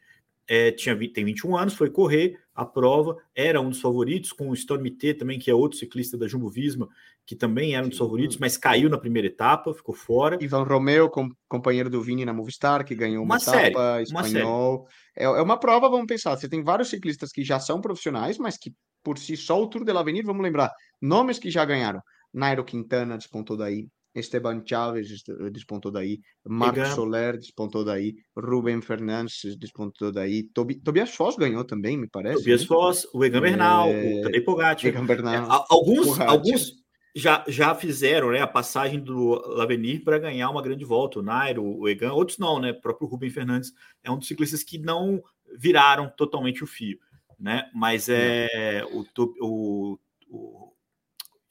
É, 0.48 0.72
tinha, 0.72 0.98
tem 1.14 1.24
21 1.24 1.56
anos, 1.56 1.74
foi 1.74 1.90
correr 1.90 2.38
a 2.54 2.66
prova, 2.66 3.18
era 3.34 3.60
um 3.60 3.70
dos 3.70 3.82
favoritos, 3.82 4.32
com 4.32 4.50
o 4.50 4.54
Stormy 4.54 4.92
T 4.92 5.14
também, 5.14 5.40
que 5.40 5.50
é 5.50 5.56
outro 5.56 5.78
ciclista 5.78 6.18
da 6.18 6.28
Jumbo 6.28 6.50
Visma, 6.50 6.88
que 7.26 7.36
também 7.36 7.76
era 7.76 7.86
um 7.86 7.90
dos 7.90 7.98
favoritos, 7.98 8.38
mas 8.38 8.58
caiu 8.58 8.90
na 8.90 8.98
primeira 8.98 9.28
etapa, 9.28 9.74
ficou 9.74 9.96
fora. 9.96 10.38
Ivan 10.42 10.64
Romeo, 10.64 11.10
com, 11.10 11.30
companheiro 11.48 11.90
do 11.90 12.02
Vini 12.02 12.26
na 12.26 12.34
Movistar, 12.34 12.86
que 12.86 12.94
ganhou 12.94 13.24
uma, 13.24 13.36
uma 13.36 13.42
etapa, 13.42 13.94
série, 13.94 14.04
espanhol. 14.04 14.80
Uma 14.80 14.88
é, 15.16 15.24
é 15.24 15.42
uma 15.42 15.58
prova, 15.58 15.90
vamos 15.90 16.06
pensar, 16.06 16.36
você 16.38 16.48
tem 16.48 16.62
vários 16.62 16.90
ciclistas 16.90 17.32
que 17.32 17.44
já 17.44 17.60
são 17.60 17.82
profissionais, 17.82 18.38
mas 18.38 18.58
que 18.58 18.74
por 19.04 19.18
si 19.18 19.36
só 19.36 19.62
o 19.62 19.68
Tour 19.68 19.84
de 19.84 19.92
l'Avenir, 19.92 20.26
vamos 20.26 20.44
lembrar, 20.44 20.72
nomes 21.02 21.40
que 21.40 21.50
já 21.50 21.66
ganharam. 21.66 22.02
Nairo 22.34 22.64
Quintana 22.64 23.18
despontou 23.18 23.56
daí, 23.56 23.88
Esteban 24.16 24.64
Chaves 24.66 25.24
despontou 25.52 25.92
daí, 25.92 26.22
Marco 26.46 26.86
Soler 26.88 27.38
despontou 27.38 27.84
daí, 27.84 28.16
Ruben 28.38 28.82
Fernandes 28.82 29.56
despontou 29.58 30.12
daí, 30.12 30.44
Tobi, 30.44 30.76
Tobias 30.76 31.16
Foss 31.16 31.36
ganhou 31.36 31.64
também, 31.64 31.98
me 31.98 32.08
parece. 32.08 32.38
Tobias 32.38 32.62
né? 32.62 32.68
Foss, 32.68 33.08
o 33.14 33.26
Egan 33.26 33.42
Bernal, 33.42 33.90
é... 33.90 34.20
o 34.20 34.22
Tadej 34.24 34.42
Pogacar. 34.42 34.86
Egan 34.86 35.06
Bernal. 35.06 35.34
É, 35.34 35.66
alguns, 35.70 36.20
alguns 36.20 36.84
já, 37.16 37.44
já 37.48 37.76
fizeram 37.76 38.32
né, 38.32 38.42
a 38.42 38.48
passagem 38.48 39.00
do 39.00 39.34
Lavenir 39.56 40.04
para 40.04 40.20
ganhar 40.20 40.50
uma 40.50 40.62
grande 40.62 40.86
volta, 40.86 41.20
o 41.20 41.24
Nairo, 41.24 41.64
o 41.64 41.88
Egan, 41.88 42.14
outros 42.14 42.38
não, 42.38 42.60
né? 42.60 42.72
O 42.72 42.82
próprio 42.82 43.08
Ruben 43.08 43.30
Fernandes 43.30 43.72
é 44.04 44.12
um 44.12 44.18
dos 44.18 44.28
ciclistas 44.28 44.64
que 44.64 44.78
não 44.78 45.24
viraram 45.58 46.12
totalmente 46.16 46.64
o 46.64 46.68
fio, 46.68 47.00
né? 47.40 47.70
Mas 47.74 48.10
é 48.10 48.84
o, 48.92 49.06
o, 49.42 50.00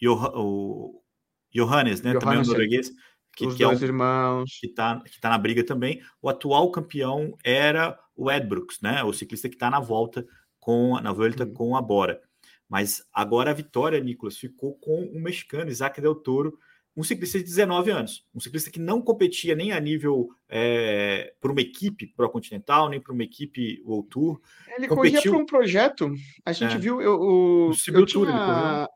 o, 0.00 0.16
o 0.34 1.01
Johannes, 1.52 2.02
né? 2.02 2.12
Johannes, 2.12 2.24
também 2.24 2.38
um 2.38 2.44
norueguês. 2.44 2.90
Que, 3.34 3.46
Os 3.46 3.54
que 3.54 3.64
dois 3.64 3.80
é 3.80 3.84
um, 3.84 3.88
irmãos. 3.88 4.58
Que 4.60 4.66
está 4.66 5.00
que 5.00 5.20
tá 5.20 5.30
na 5.30 5.38
briga 5.38 5.64
também. 5.64 6.02
O 6.20 6.28
atual 6.28 6.70
campeão 6.70 7.36
era 7.42 7.98
o 8.14 8.30
Ed 8.30 8.46
Brooks, 8.46 8.80
né? 8.80 9.02
O 9.02 9.12
ciclista 9.12 9.48
que 9.48 9.54
está 9.54 9.70
na 9.70 9.80
volta 9.80 10.26
com 10.60 10.98
na 11.00 11.12
volta 11.12 11.44
uhum. 11.44 11.54
com 11.54 11.76
a 11.76 11.82
Bora. 11.82 12.20
Mas 12.68 13.04
agora 13.12 13.50
a 13.50 13.54
vitória, 13.54 14.00
Nicolas, 14.00 14.36
ficou 14.36 14.74
com 14.78 15.04
o 15.04 15.20
mexicano 15.20 15.70
Isaac 15.70 16.00
Del 16.00 16.14
Toro, 16.14 16.58
um 16.96 17.02
ciclista 17.02 17.38
de 17.38 17.44
19 17.44 17.90
anos, 17.90 18.26
um 18.34 18.40
ciclista 18.40 18.70
que 18.70 18.78
não 18.78 19.00
competia 19.00 19.54
nem 19.54 19.72
a 19.72 19.80
nível 19.80 20.28
é, 20.48 21.34
para 21.40 21.50
uma 21.50 21.60
equipe 21.60 22.06
pro 22.14 22.30
continental, 22.30 22.88
nem 22.88 23.00
para 23.00 23.12
uma 23.12 23.22
equipe 23.22 23.82
World 23.84 24.08
Tour. 24.08 24.40
Ele 24.76 24.88
competiu... 24.88 24.96
corria 24.96 25.22
para 25.22 25.42
um 25.42 25.46
projeto. 25.46 26.14
A 26.44 26.52
gente 26.52 26.74
é. 26.74 26.78
viu 26.78 27.00
eu, 27.00 27.20
o, 27.20 27.68
no 27.68 27.74
Sibiu 27.74 28.06
Tour, 28.06 28.26
tinha... 28.26 28.36
ele 28.36 28.46
correu. 28.46 28.88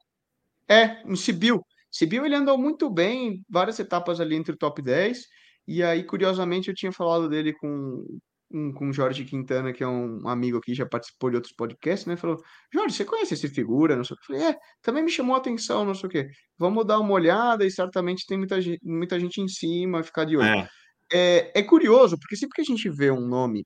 É, 0.68 1.02
no 1.04 1.16
Sibiu. 1.16 1.62
Sibiu 1.96 2.26
ele 2.26 2.34
andou 2.34 2.58
muito 2.58 2.90
bem, 2.90 3.42
várias 3.48 3.78
etapas 3.78 4.20
ali 4.20 4.36
entre 4.36 4.52
o 4.52 4.58
top 4.58 4.82
10, 4.82 5.18
e 5.66 5.82
aí, 5.82 6.04
curiosamente, 6.04 6.68
eu 6.68 6.74
tinha 6.74 6.92
falado 6.92 7.26
dele 7.26 7.54
com, 7.54 8.04
um, 8.52 8.70
com 8.70 8.90
o 8.90 8.92
Jorge 8.92 9.24
Quintana, 9.24 9.72
que 9.72 9.82
é 9.82 9.88
um 9.88 10.28
amigo 10.28 10.58
aqui, 10.58 10.74
já 10.74 10.84
participou 10.84 11.30
de 11.30 11.36
outros 11.36 11.54
podcasts, 11.54 12.06
né? 12.06 12.14
Falou, 12.14 12.36
Jorge, 12.70 12.94
você 12.94 13.04
conhece 13.06 13.32
esse 13.32 13.48
figura? 13.48 13.96
Não 13.96 14.04
sei 14.04 14.14
o 14.14 14.18
que. 14.18 14.32
Eu 14.32 14.38
falei, 14.38 14.52
é, 14.52 14.58
também 14.82 15.02
me 15.02 15.10
chamou 15.10 15.34
a 15.34 15.38
atenção, 15.38 15.86
não 15.86 15.94
sei 15.94 16.06
o 16.06 16.10
que. 16.10 16.28
Vamos 16.58 16.86
dar 16.86 17.00
uma 17.00 17.12
olhada 17.12 17.64
e 17.64 17.70
certamente 17.70 18.26
tem 18.26 18.36
muita, 18.36 18.60
gente, 18.60 18.78
muita 18.84 19.18
gente 19.18 19.40
em 19.40 19.48
cima, 19.48 20.02
ficar 20.02 20.26
de 20.26 20.36
olho. 20.36 20.46
É. 20.46 20.68
É, 21.10 21.60
é 21.60 21.62
curioso, 21.62 22.18
porque 22.18 22.36
sempre 22.36 22.56
que 22.56 22.60
a 22.60 22.74
gente 22.74 22.90
vê 22.90 23.10
um 23.10 23.26
nome 23.26 23.64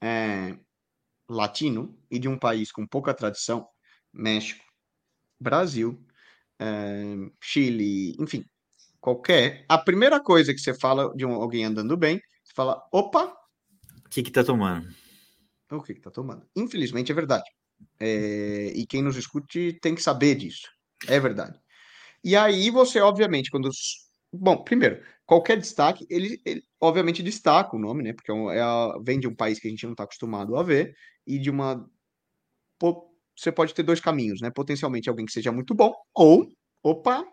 é, 0.00 0.56
latino 1.28 1.98
e 2.08 2.18
de 2.18 2.28
um 2.28 2.38
país 2.38 2.70
com 2.70 2.86
pouca 2.86 3.12
tradição, 3.12 3.66
México, 4.12 4.64
Brasil, 5.40 5.98
é, 6.60 7.16
Chile, 7.40 8.14
enfim, 8.18 8.44
qualquer, 9.00 9.64
a 9.68 9.78
primeira 9.78 10.20
coisa 10.20 10.52
que 10.52 10.60
você 10.60 10.74
fala 10.74 11.14
de 11.14 11.26
um, 11.26 11.34
alguém 11.34 11.64
andando 11.64 11.96
bem, 11.96 12.20
você 12.42 12.52
fala, 12.54 12.82
opa, 12.92 13.34
o 14.04 14.08
que 14.08 14.22
que 14.22 14.30
tá 14.30 14.44
tomando? 14.44 14.88
O 15.70 15.82
que 15.82 15.94
que 15.94 16.00
tá 16.00 16.10
tomando? 16.10 16.46
Infelizmente 16.54 17.10
é 17.10 17.14
verdade. 17.14 17.44
É, 17.98 18.72
e 18.74 18.86
quem 18.86 19.02
nos 19.02 19.16
escute 19.16 19.78
tem 19.80 19.94
que 19.94 20.02
saber 20.02 20.34
disso. 20.36 20.68
É 21.08 21.18
verdade. 21.18 21.58
E 22.22 22.36
aí 22.36 22.70
você, 22.70 23.00
obviamente, 23.00 23.50
quando. 23.50 23.68
Bom, 24.32 24.64
primeiro, 24.64 25.02
qualquer 25.26 25.58
destaque, 25.58 26.06
ele, 26.08 26.40
ele 26.44 26.62
obviamente 26.80 27.22
destaca 27.22 27.76
o 27.76 27.78
nome, 27.78 28.02
né? 28.02 28.12
Porque 28.12 28.32
é, 28.32 28.58
é 28.58 28.64
vem 29.02 29.20
de 29.20 29.28
um 29.28 29.34
país 29.34 29.58
que 29.58 29.68
a 29.68 29.70
gente 29.70 29.84
não 29.84 29.92
está 29.92 30.04
acostumado 30.04 30.56
a 30.56 30.62
ver 30.62 30.96
e 31.26 31.38
de 31.38 31.50
uma 31.50 31.88
você 33.36 33.50
pode 33.50 33.74
ter 33.74 33.82
dois 33.82 34.00
caminhos, 34.00 34.40
né? 34.40 34.50
Potencialmente 34.50 35.08
alguém 35.08 35.26
que 35.26 35.32
seja 35.32 35.52
muito 35.52 35.74
bom, 35.74 35.92
ou, 36.14 36.48
opa, 36.82 37.24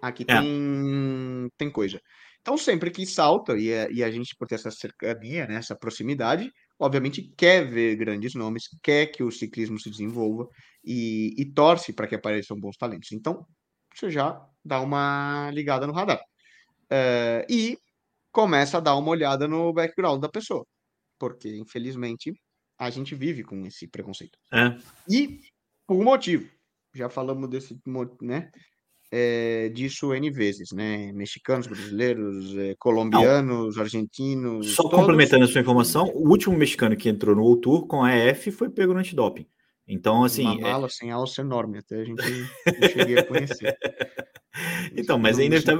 aqui 0.00 0.24
é. 0.28 0.40
tem, 0.40 1.48
tem 1.56 1.70
coisa. 1.70 2.00
Então, 2.40 2.56
sempre 2.56 2.92
que 2.92 3.04
salta, 3.04 3.58
e 3.58 3.74
a, 3.74 3.90
e 3.90 4.04
a 4.04 4.10
gente, 4.10 4.36
por 4.36 4.46
ter 4.46 4.54
essa 4.54 4.70
cercania, 4.70 5.48
né, 5.48 5.56
essa 5.56 5.74
proximidade, 5.74 6.52
obviamente 6.78 7.32
quer 7.36 7.68
ver 7.68 7.96
grandes 7.96 8.34
nomes, 8.34 8.68
quer 8.84 9.06
que 9.06 9.24
o 9.24 9.32
ciclismo 9.32 9.80
se 9.80 9.90
desenvolva 9.90 10.48
e, 10.84 11.34
e 11.36 11.44
torce 11.52 11.92
para 11.92 12.06
que 12.06 12.14
apareçam 12.14 12.56
bons 12.56 12.76
talentos. 12.76 13.10
Então, 13.10 13.44
você 13.92 14.10
já 14.10 14.40
dá 14.64 14.80
uma 14.80 15.50
ligada 15.52 15.88
no 15.88 15.92
radar. 15.92 16.20
Uh, 16.84 17.42
e 17.50 17.76
começa 18.30 18.76
a 18.76 18.80
dar 18.80 18.94
uma 18.94 19.10
olhada 19.10 19.48
no 19.48 19.72
background 19.72 20.20
da 20.20 20.28
pessoa. 20.28 20.64
Porque, 21.18 21.56
infelizmente, 21.56 22.32
a 22.78 22.90
gente 22.90 23.14
vive 23.14 23.42
com 23.42 23.64
esse 23.66 23.86
preconceito. 23.86 24.38
É. 24.52 24.76
E 25.08 25.40
por 25.86 25.96
um 25.96 26.04
motivo. 26.04 26.48
Já 26.94 27.08
falamos 27.08 27.48
desse, 27.48 27.78
né? 28.22 28.50
É, 29.12 29.68
disso 29.68 30.12
N 30.14 30.30
vezes, 30.30 30.72
né? 30.72 31.12
Mexicanos, 31.12 31.66
brasileiros, 31.66 32.56
é, 32.56 32.74
colombianos, 32.78 33.76
Não. 33.76 33.82
argentinos. 33.82 34.74
Só 34.74 34.82
todos... 34.82 34.98
complementando 34.98 35.44
a 35.44 35.48
sua 35.48 35.60
informação, 35.60 36.06
o 36.14 36.28
último 36.28 36.56
mexicano 36.56 36.96
que 36.96 37.08
entrou 37.08 37.36
no 37.36 37.56
Tour 37.56 37.86
com 37.86 38.02
a 38.02 38.16
EF 38.16 38.50
foi 38.50 38.68
pego 38.68 38.92
no 38.92 38.98
antidoping. 38.98 39.46
Então, 39.86 40.24
assim. 40.24 40.44
Uma 40.44 40.60
mala 40.60 40.86
é... 40.86 40.90
sem 40.90 41.10
alça 41.10 41.42
enorme, 41.42 41.78
até 41.78 42.00
a 42.00 42.04
gente 42.04 42.16
não 42.16 42.88
cheguei 42.88 43.18
a 43.18 43.24
conhecer. 43.24 43.78
então, 44.96 45.18
mas 45.18 45.38
ainda 45.38 45.62
tá... 45.62 45.72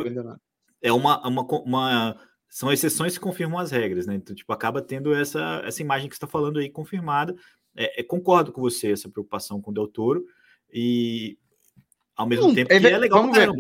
é 0.81 0.93
uma, 0.93 1.27
uma, 1.27 1.43
uma. 1.43 2.26
São 2.49 2.73
exceções 2.73 3.15
que 3.15 3.21
confirmam 3.21 3.59
as 3.59 3.71
regras, 3.71 4.07
né? 4.07 4.15
Então, 4.15 4.35
tipo, 4.35 4.53
acaba 4.53 4.81
tendo 4.81 5.15
essa, 5.15 5.63
essa 5.65 5.83
imagem 5.83 6.09
que 6.09 6.15
você 6.15 6.19
está 6.19 6.27
falando 6.27 6.59
aí 6.59 6.71
confirmada. 6.71 7.35
É, 7.77 8.01
é, 8.01 8.03
concordo 8.03 8.53
com 8.53 8.61
você, 8.61 8.93
essa 8.93 9.09
preocupação 9.09 9.61
com 9.61 9.71
o 9.71 9.75
Del 9.75 9.89
Toro. 9.89 10.25
E 10.73 11.39
ao 12.17 12.27
mesmo 12.27 12.55
tempo 12.55 12.73
é, 12.73 12.81
que 12.81 12.87
é 12.87 12.99
legal 12.99 13.21
vamos 13.21 13.37
ver. 13.37 13.51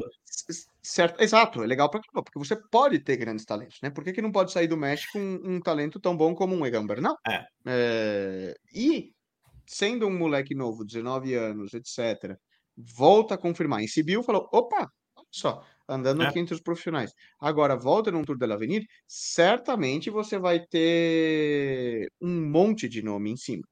Certo, 0.82 1.20
exato, 1.20 1.64
é 1.64 1.66
legal 1.66 1.90
para 1.90 2.00
porque 2.00 2.38
você 2.38 2.54
pode 2.54 3.00
ter 3.00 3.16
grandes 3.16 3.44
talentos, 3.44 3.78
né? 3.82 3.90
Por 3.90 4.04
que, 4.04 4.12
que 4.12 4.22
não 4.22 4.30
pode 4.30 4.52
sair 4.52 4.68
do 4.68 4.76
México 4.76 5.18
um, 5.18 5.56
um 5.56 5.60
talento 5.60 5.98
tão 5.98 6.16
bom 6.16 6.34
como 6.34 6.54
um 6.54 6.64
Egan 6.64 6.86
Bernal? 6.86 7.16
É. 7.26 7.44
é. 7.66 8.54
E 8.72 9.12
sendo 9.66 10.06
um 10.06 10.16
moleque 10.16 10.54
novo, 10.54 10.84
19 10.84 11.34
anos, 11.34 11.74
etc., 11.74 12.38
volta 12.76 13.34
a 13.34 13.38
confirmar. 13.38 13.82
Em 13.82 13.88
Sibiu 13.88 14.22
falou: 14.22 14.48
opa, 14.52 14.88
só, 15.30 15.64
andando 15.88 16.22
é. 16.22 16.26
aqui 16.26 16.38
entre 16.38 16.54
os 16.54 16.60
profissionais. 16.60 17.12
Agora, 17.40 17.76
volta 17.76 18.10
num 18.10 18.24
Tour 18.24 18.36
de 18.36 18.46
l'Avenir, 18.46 18.84
certamente 19.06 20.10
você 20.10 20.38
vai 20.38 20.60
ter 20.60 22.08
um 22.20 22.50
monte 22.50 22.88
de 22.88 23.02
nome 23.02 23.30
em 23.30 23.36
cima. 23.36 23.62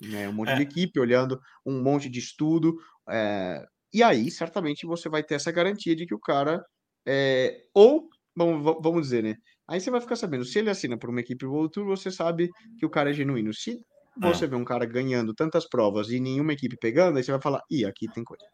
Né? 0.00 0.28
Um 0.28 0.32
monte 0.32 0.50
é. 0.50 0.56
de 0.56 0.62
equipe 0.62 0.98
olhando, 0.98 1.38
um 1.64 1.82
monte 1.82 2.08
de 2.08 2.18
estudo. 2.18 2.74
É... 3.08 3.64
E 3.92 4.02
aí, 4.02 4.30
certamente, 4.30 4.86
você 4.86 5.08
vai 5.08 5.22
ter 5.22 5.34
essa 5.34 5.52
garantia 5.52 5.94
de 5.94 6.06
que 6.06 6.14
o 6.14 6.20
cara. 6.20 6.64
É... 7.06 7.62
Ou, 7.74 8.08
vamos, 8.36 9.02
dizer, 9.02 9.22
né? 9.22 9.36
Aí 9.68 9.80
você 9.80 9.90
vai 9.90 10.00
ficar 10.00 10.16
sabendo, 10.16 10.44
se 10.44 10.58
ele 10.58 10.70
assina 10.70 10.98
por 10.98 11.10
uma 11.10 11.20
equipe 11.20 11.46
World 11.46 11.70
Tour, 11.72 11.86
você 11.86 12.10
sabe 12.10 12.50
que 12.78 12.84
o 12.84 12.90
cara 12.90 13.10
é 13.10 13.14
genuíno. 13.14 13.52
Se 13.54 13.80
você 14.20 14.44
é. 14.44 14.48
vê 14.48 14.56
um 14.56 14.64
cara 14.64 14.84
ganhando 14.84 15.32
tantas 15.34 15.68
provas 15.68 16.10
e 16.10 16.20
nenhuma 16.20 16.52
equipe 16.52 16.76
pegando, 16.76 17.16
aí 17.16 17.24
você 17.24 17.32
vai 17.32 17.40
falar, 17.40 17.62
ih, 17.70 17.84
aqui 17.84 18.06
tem 18.12 18.22
coisa. 18.24 18.44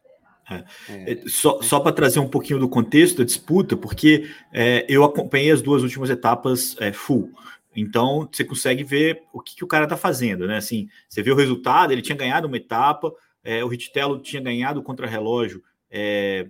É. 0.48 0.64
É, 1.12 1.22
só 1.28 1.62
só 1.62 1.78
para 1.78 1.92
trazer 1.92 2.18
um 2.18 2.28
pouquinho 2.28 2.58
do 2.58 2.68
contexto 2.68 3.18
da 3.18 3.24
disputa, 3.24 3.76
porque 3.76 4.28
é, 4.52 4.84
eu 4.88 5.04
acompanhei 5.04 5.50
as 5.50 5.62
duas 5.62 5.82
últimas 5.82 6.10
etapas 6.10 6.76
é, 6.80 6.92
full. 6.92 7.30
Então 7.74 8.28
você 8.30 8.44
consegue 8.44 8.82
ver 8.82 9.22
o 9.32 9.40
que, 9.40 9.54
que 9.54 9.64
o 9.64 9.68
cara 9.68 9.84
está 9.84 9.96
fazendo, 9.96 10.46
né? 10.46 10.56
Assim, 10.56 10.88
você 11.08 11.22
vê 11.22 11.30
o 11.30 11.36
resultado, 11.36 11.92
ele 11.92 12.02
tinha 12.02 12.16
ganhado 12.16 12.48
uma 12.48 12.56
etapa, 12.56 13.12
é, 13.44 13.64
o 13.64 13.68
Rittello 13.68 14.20
tinha 14.20 14.42
ganhado 14.42 14.82
contra 14.82 15.06
relógio, 15.06 15.62
é, 15.88 16.48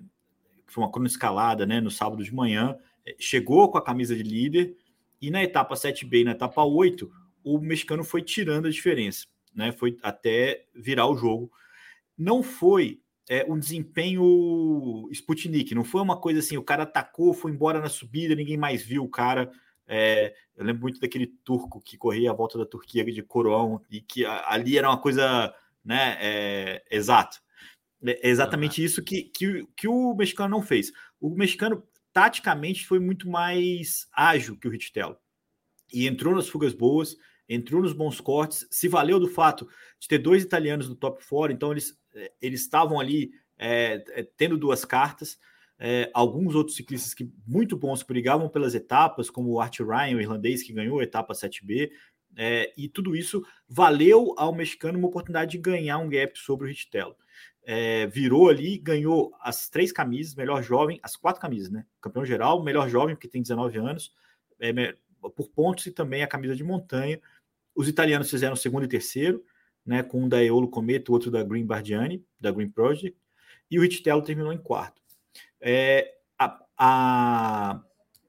foi 0.66 0.82
uma 0.82 0.90
cronoescalada, 0.90 1.66
né? 1.66 1.80
No 1.80 1.90
sábado 1.90 2.24
de 2.24 2.34
manhã, 2.34 2.76
chegou 3.18 3.70
com 3.70 3.76
a 3.76 3.84
camisa 3.84 4.16
de 4.16 4.22
líder, 4.22 4.74
e 5.20 5.30
na 5.30 5.42
etapa 5.42 5.74
7B 5.74 6.22
e 6.22 6.24
na 6.24 6.30
etapa 6.30 6.64
8, 6.64 7.10
o 7.44 7.58
mexicano 7.58 8.02
foi 8.02 8.22
tirando 8.22 8.66
a 8.66 8.70
diferença, 8.70 9.26
né? 9.54 9.72
Foi 9.72 9.98
até 10.02 10.64
virar 10.74 11.06
o 11.06 11.16
jogo. 11.16 11.50
Não 12.16 12.42
foi 12.42 13.00
é, 13.30 13.46
um 13.48 13.56
desempenho 13.56 15.08
Sputnik, 15.12 15.72
não 15.72 15.84
foi 15.84 16.02
uma 16.02 16.20
coisa 16.20 16.40
assim, 16.40 16.56
o 16.56 16.64
cara 16.64 16.82
atacou, 16.82 17.32
foi 17.32 17.52
embora 17.52 17.78
na 17.78 17.88
subida, 17.88 18.34
ninguém 18.34 18.56
mais 18.56 18.82
viu 18.82 19.04
o 19.04 19.08
cara. 19.08 19.48
É, 19.86 20.34
eu 20.56 20.64
lembro 20.64 20.82
muito 20.82 20.98
daquele 20.98 21.28
turco 21.44 21.80
que 21.80 21.96
corria 21.96 22.32
a 22.32 22.34
volta 22.34 22.58
da 22.58 22.66
Turquia 22.66 23.04
de 23.04 23.22
Coroão 23.22 23.80
e 23.88 24.00
que 24.00 24.26
ali 24.26 24.76
era 24.76 24.88
uma 24.88 25.00
coisa, 25.00 25.54
né, 25.84 26.16
é, 26.20 26.84
exato. 26.90 27.40
É 28.04 28.28
exatamente 28.28 28.82
isso 28.82 29.00
que, 29.00 29.22
que, 29.22 29.64
que 29.76 29.86
o 29.86 30.12
mexicano 30.12 30.48
não 30.48 30.62
fez. 30.62 30.90
O 31.20 31.30
mexicano, 31.30 31.84
taticamente, 32.12 32.84
foi 32.84 32.98
muito 32.98 33.28
mais 33.28 34.08
ágil 34.12 34.56
que 34.56 34.66
o 34.66 34.70
Rittelo. 34.72 35.16
E 35.92 36.08
entrou 36.08 36.34
nas 36.34 36.48
fugas 36.48 36.74
boas, 36.74 37.16
entrou 37.50 37.82
nos 37.82 37.92
bons 37.92 38.20
cortes, 38.20 38.66
se 38.70 38.88
valeu 38.88 39.18
do 39.18 39.26
fato 39.26 39.68
de 39.98 40.06
ter 40.06 40.18
dois 40.18 40.44
italianos 40.44 40.88
no 40.88 40.94
top 40.94 41.22
4, 41.28 41.52
então 41.52 41.72
eles, 41.72 41.98
eh, 42.14 42.32
eles 42.40 42.60
estavam 42.60 43.00
ali 43.00 43.32
é, 43.58 43.98
tendo 44.36 44.56
duas 44.56 44.84
cartas. 44.84 45.36
É, 45.82 46.10
alguns 46.12 46.54
outros 46.54 46.76
ciclistas 46.76 47.14
que 47.14 47.32
muito 47.46 47.76
bons 47.76 48.02
brigavam 48.02 48.48
pelas 48.48 48.74
etapas, 48.74 49.30
como 49.30 49.50
o 49.50 49.60
Art 49.60 49.80
Ryan, 49.80 50.16
o 50.16 50.20
irlandês, 50.20 50.62
que 50.62 50.74
ganhou 50.74 51.00
a 51.00 51.02
etapa 51.02 51.32
7B, 51.32 51.90
é, 52.36 52.72
e 52.76 52.88
tudo 52.88 53.16
isso 53.16 53.44
valeu 53.68 54.34
ao 54.36 54.54
mexicano 54.54 54.98
uma 54.98 55.08
oportunidade 55.08 55.52
de 55.52 55.58
ganhar 55.58 55.98
um 55.98 56.08
gap 56.08 56.38
sobre 56.38 56.66
o 56.66 56.68
Rittelo. 56.68 57.16
É, 57.64 58.06
virou 58.06 58.48
ali, 58.48 58.78
ganhou 58.78 59.34
as 59.40 59.68
três 59.68 59.90
camisas, 59.90 60.34
melhor 60.34 60.62
jovem, 60.62 61.00
as 61.02 61.16
quatro 61.16 61.40
camisas, 61.40 61.70
né? 61.70 61.84
Campeão 62.00 62.24
geral, 62.24 62.62
melhor 62.62 62.88
jovem, 62.88 63.14
porque 63.14 63.28
tem 63.28 63.42
19 63.42 63.78
anos, 63.78 64.14
é, 64.60 64.72
por 65.20 65.48
pontos 65.50 65.86
e 65.86 65.90
também 65.90 66.22
a 66.22 66.26
camisa 66.26 66.54
de 66.54 66.64
montanha. 66.64 67.20
Os 67.74 67.88
italianos 67.88 68.30
fizeram 68.30 68.56
segundo 68.56 68.84
e 68.84 68.88
terceiro, 68.88 69.44
né, 69.84 70.02
com 70.02 70.24
um 70.24 70.28
da 70.28 70.42
Eolo 70.42 70.68
Cometa, 70.68 71.10
o 71.10 71.14
outro 71.14 71.30
da 71.30 71.42
Green 71.42 71.64
Bardiani, 71.64 72.24
da 72.38 72.50
Green 72.50 72.70
Project, 72.70 73.16
e 73.70 73.78
o 73.78 73.82
Rittitello 73.82 74.22
terminou 74.22 74.52
em 74.52 74.58
quarto. 74.58 75.00
É, 75.60 76.12
a, 76.38 76.58
a, 76.76 77.82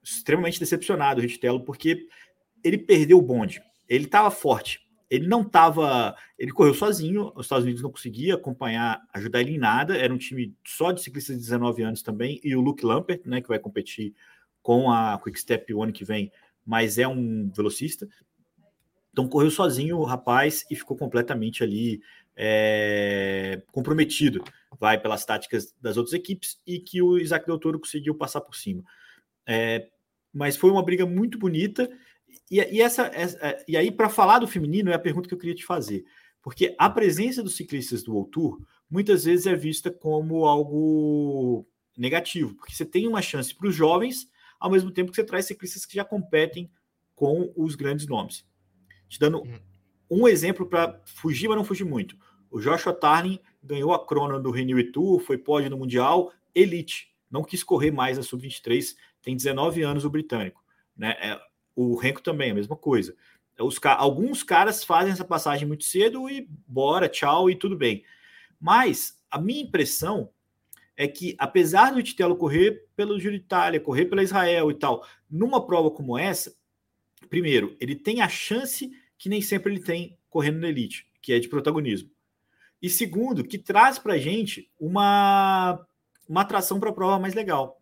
extremamente 0.04 0.60
decepcionado 0.60 1.20
o 1.20 1.24
Rittitello, 1.24 1.64
porque 1.64 2.08
ele 2.64 2.78
perdeu 2.78 3.18
o 3.18 3.22
bonde. 3.22 3.62
Ele 3.88 4.06
estava 4.06 4.32
forte. 4.32 4.80
Ele 5.10 5.28
não 5.28 5.42
estava. 5.42 6.16
Ele 6.40 6.52
correu 6.52 6.74
sozinho. 6.74 7.34
Os 7.36 7.46
Estados 7.46 7.66
Unidos 7.66 7.82
não 7.82 7.92
conseguia 7.92 8.36
acompanhar, 8.36 9.02
ajudar 9.14 9.42
ele 9.42 9.56
em 9.56 9.58
nada. 9.58 9.98
Era 9.98 10.14
um 10.14 10.18
time 10.18 10.56
só 10.66 10.92
de 10.92 11.02
ciclistas 11.02 11.36
de 11.36 11.42
19 11.42 11.84
anos 11.84 12.02
também. 12.02 12.40
E 12.44 12.56
o 12.56 12.62
Luke 12.62 12.86
Lampert, 12.86 13.22
né, 13.26 13.42
que 13.42 13.50
vai 13.50 13.60
competir 13.60 14.14
com 14.62 14.90
a 14.90 15.20
Quick 15.22 15.40
Step 15.40 15.74
o 15.74 15.84
ano 15.84 15.92
que 15.92 16.06
vem, 16.06 16.32
mas 16.66 16.98
é 16.98 17.08
um 17.08 17.50
velocista. 17.50 18.08
Então 19.12 19.28
correu 19.28 19.52
sozinho 19.52 19.98
o 19.98 20.06
rapaz 20.06 20.66
e 20.70 20.76
ficou 20.76 20.96
completamente 20.96 21.64
ali 21.64 22.02
é, 22.36 23.62
comprometido, 23.72 24.44
vai 24.80 25.00
pelas 25.00 25.26
táticas 25.26 25.76
das 25.82 25.98
outras 25.98 26.14
equipes 26.14 26.60
e 26.66 26.80
que 26.80 27.02
o 27.02 27.18
Isaac 27.18 27.46
Del 27.46 27.60
Toro 27.60 27.80
conseguiu 27.80 28.16
passar 28.16 28.42
por 28.42 28.56
cima. 28.56 28.84
É, 29.46 29.90
mas 30.34 30.56
foi 30.56 30.72
uma 30.72 30.84
briga 30.84 31.06
muito 31.06 31.38
bonita 31.38 31.90
e, 32.50 32.58
e 32.58 32.82
essa, 32.82 33.12
essa 33.14 33.38
é, 33.46 33.64
e 33.68 33.76
aí 33.76 33.92
para 33.92 34.10
falar 34.10 34.40
do 34.40 34.48
feminino 34.48 34.92
é 34.92 34.94
a 34.94 35.00
pergunta 35.00 35.28
que 35.28 35.34
eu 35.34 35.38
queria 35.38 35.56
te 35.56 35.66
fazer, 35.66 36.06
porque 36.42 36.74
a 36.78 36.90
presença 36.90 37.44
dos 37.44 37.56
ciclistas 37.56 38.04
do 38.04 38.14
World 38.14 38.32
Tour 38.32 38.62
muitas 38.90 39.26
vezes 39.26 39.46
é 39.46 39.56
vista 39.56 39.92
como 39.92 40.46
algo 40.46 41.68
negativo, 41.98 42.56
porque 42.56 42.74
você 42.74 42.86
tem 42.86 43.08
uma 43.08 43.22
chance 43.22 43.54
para 43.54 43.68
os 43.68 43.76
jovens, 43.76 44.30
ao 44.60 44.72
mesmo 44.72 44.92
tempo 44.92 45.12
que 45.12 45.16
você 45.16 45.24
traz 45.24 45.46
ciclistas 45.46 45.86
que 45.86 45.96
já 45.96 46.06
competem 46.06 46.72
com 47.16 47.52
os 47.56 47.76
grandes 47.76 48.08
nomes. 48.08 48.46
Te 49.12 49.20
dando 49.20 49.44
hum. 49.44 49.60
um 50.10 50.26
exemplo 50.26 50.66
para 50.66 51.02
fugir, 51.04 51.50
mas 51.50 51.58
não 51.58 51.66
fugir 51.66 51.84
muito. 51.84 52.16
O 52.50 52.62
Joshua 52.62 52.94
Tarling 52.94 53.40
ganhou 53.62 53.94
a 53.94 54.06
crona 54.06 54.40
do 54.40 54.50
Renew 54.50 54.90
Tour, 54.94 55.20
foi 55.20 55.38
pódio 55.38 55.70
no 55.70 55.78
Mundial, 55.78 56.32
elite. 56.56 57.14
Não 57.30 57.44
quis 57.44 57.62
correr 57.62 57.92
mais 57.92 58.18
a 58.18 58.24
Sub-23, 58.24 58.96
tem 59.22 59.36
19 59.36 59.84
anos 59.84 60.06
o 60.06 60.10
britânico. 60.10 60.64
Né? 60.96 61.12
É, 61.20 61.42
o 61.76 61.98
Renko 61.98 62.22
também, 62.22 62.52
a 62.52 62.56
mesma 62.56 62.78
coisa. 62.78 63.14
Os, 63.60 63.78
alguns 63.84 64.44
caras 64.44 64.82
fazem 64.82 65.12
essa 65.12 65.26
passagem 65.26 65.68
muito 65.68 65.84
cedo 65.84 66.30
e 66.30 66.48
bora, 66.66 67.10
tchau 67.10 67.50
e 67.50 67.56
tudo 67.56 67.76
bem. 67.76 68.06
Mas 68.62 69.22
a 69.30 69.38
minha 69.38 69.62
impressão 69.62 70.30
é 70.96 71.06
que, 71.06 71.36
apesar 71.38 71.92
do 71.92 72.02
Titelo 72.02 72.38
correr 72.38 72.88
pelo 72.96 73.20
Giro 73.20 73.38
de 73.38 73.44
Itália, 73.44 73.80
correr 73.80 74.06
pela 74.06 74.24
Israel 74.24 74.72
e 74.72 74.76
tal, 74.76 75.06
numa 75.30 75.66
prova 75.66 75.92
como 75.92 76.18
essa, 76.18 76.56
primeiro, 77.30 77.76
ele 77.80 77.96
tem 77.96 78.22
a 78.22 78.30
chance 78.30 78.92
que 79.22 79.30
nem 79.30 79.40
sempre 79.40 79.72
ele 79.72 79.84
tem 79.84 80.18
correndo 80.32 80.60
na 80.60 80.68
elite, 80.68 81.06
que 81.22 81.32
é 81.32 81.38
de 81.38 81.48
protagonismo. 81.48 82.10
E 82.82 82.90
segundo, 82.90 83.44
que 83.44 83.60
traz 83.60 84.00
para 84.00 84.14
a 84.14 84.18
gente 84.18 84.68
uma, 84.80 85.80
uma 86.28 86.42
atração 86.42 86.80
para 86.80 86.90
a 86.90 86.94
prova 86.94 87.20
mais 87.20 87.36
legal. 87.36 87.80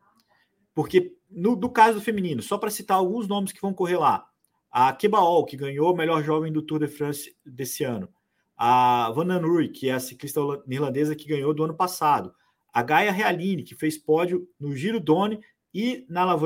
Porque 0.75 1.15
no 1.29 1.55
do 1.55 1.69
caso 1.69 1.97
do 1.97 2.03
feminino, 2.03 2.41
só 2.41 2.57
para 2.57 2.69
citar 2.69 2.97
alguns 2.97 3.25
nomes 3.25 3.53
que 3.53 3.61
vão 3.61 3.73
correr 3.73 3.95
lá, 3.95 4.27
a 4.69 4.91
Kebaol, 4.91 5.45
que 5.45 5.55
ganhou 5.55 5.93
o 5.93 5.95
melhor 5.95 6.21
jovem 6.25 6.51
do 6.51 6.61
Tour 6.61 6.79
de 6.79 6.89
France 6.89 7.33
desse 7.45 7.85
ano, 7.85 8.09
a 8.57 9.09
Van 9.15 9.39
Rui, 9.39 9.69
que 9.69 9.87
é 9.87 9.93
a 9.93 9.99
ciclista 10.01 10.41
irlandesa 10.67 11.15
que 11.15 11.25
ganhou 11.25 11.53
do 11.53 11.63
ano 11.63 11.73
passado, 11.73 12.35
a 12.73 12.83
Gaia 12.83 13.13
Realini, 13.13 13.63
que 13.63 13.75
fez 13.75 13.97
pódio 13.97 14.45
no 14.59 14.75
Giro 14.75 14.99
Done 14.99 15.39
e 15.73 16.05
na 16.09 16.25
La 16.25 16.37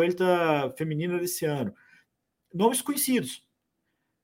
feminina 0.78 1.18
desse 1.18 1.46
ano. 1.46 1.74
Nomes 2.54 2.80
conhecidos. 2.80 3.44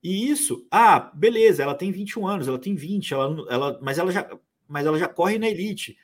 E 0.01 0.29
isso, 0.29 0.65
ah, 0.71 1.11
beleza, 1.13 1.63
ela 1.63 1.75
tem 1.75 1.91
21 1.91 2.27
anos, 2.27 2.47
ela 2.47 2.59
tem 2.59 2.75
20, 2.75 3.13
ela, 3.13 3.45
ela, 3.49 3.79
mas, 3.81 3.97
ela 3.97 4.11
já, 4.11 4.29
mas 4.67 4.85
ela 4.85 4.97
já 4.97 5.07
corre 5.07 5.37
na 5.37 5.49
elite. 5.49 5.97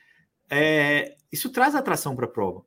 É, 0.50 1.16
isso 1.32 1.50
traz 1.50 1.74
atração 1.74 2.14
para 2.14 2.26
a 2.26 2.30
prova. 2.30 2.64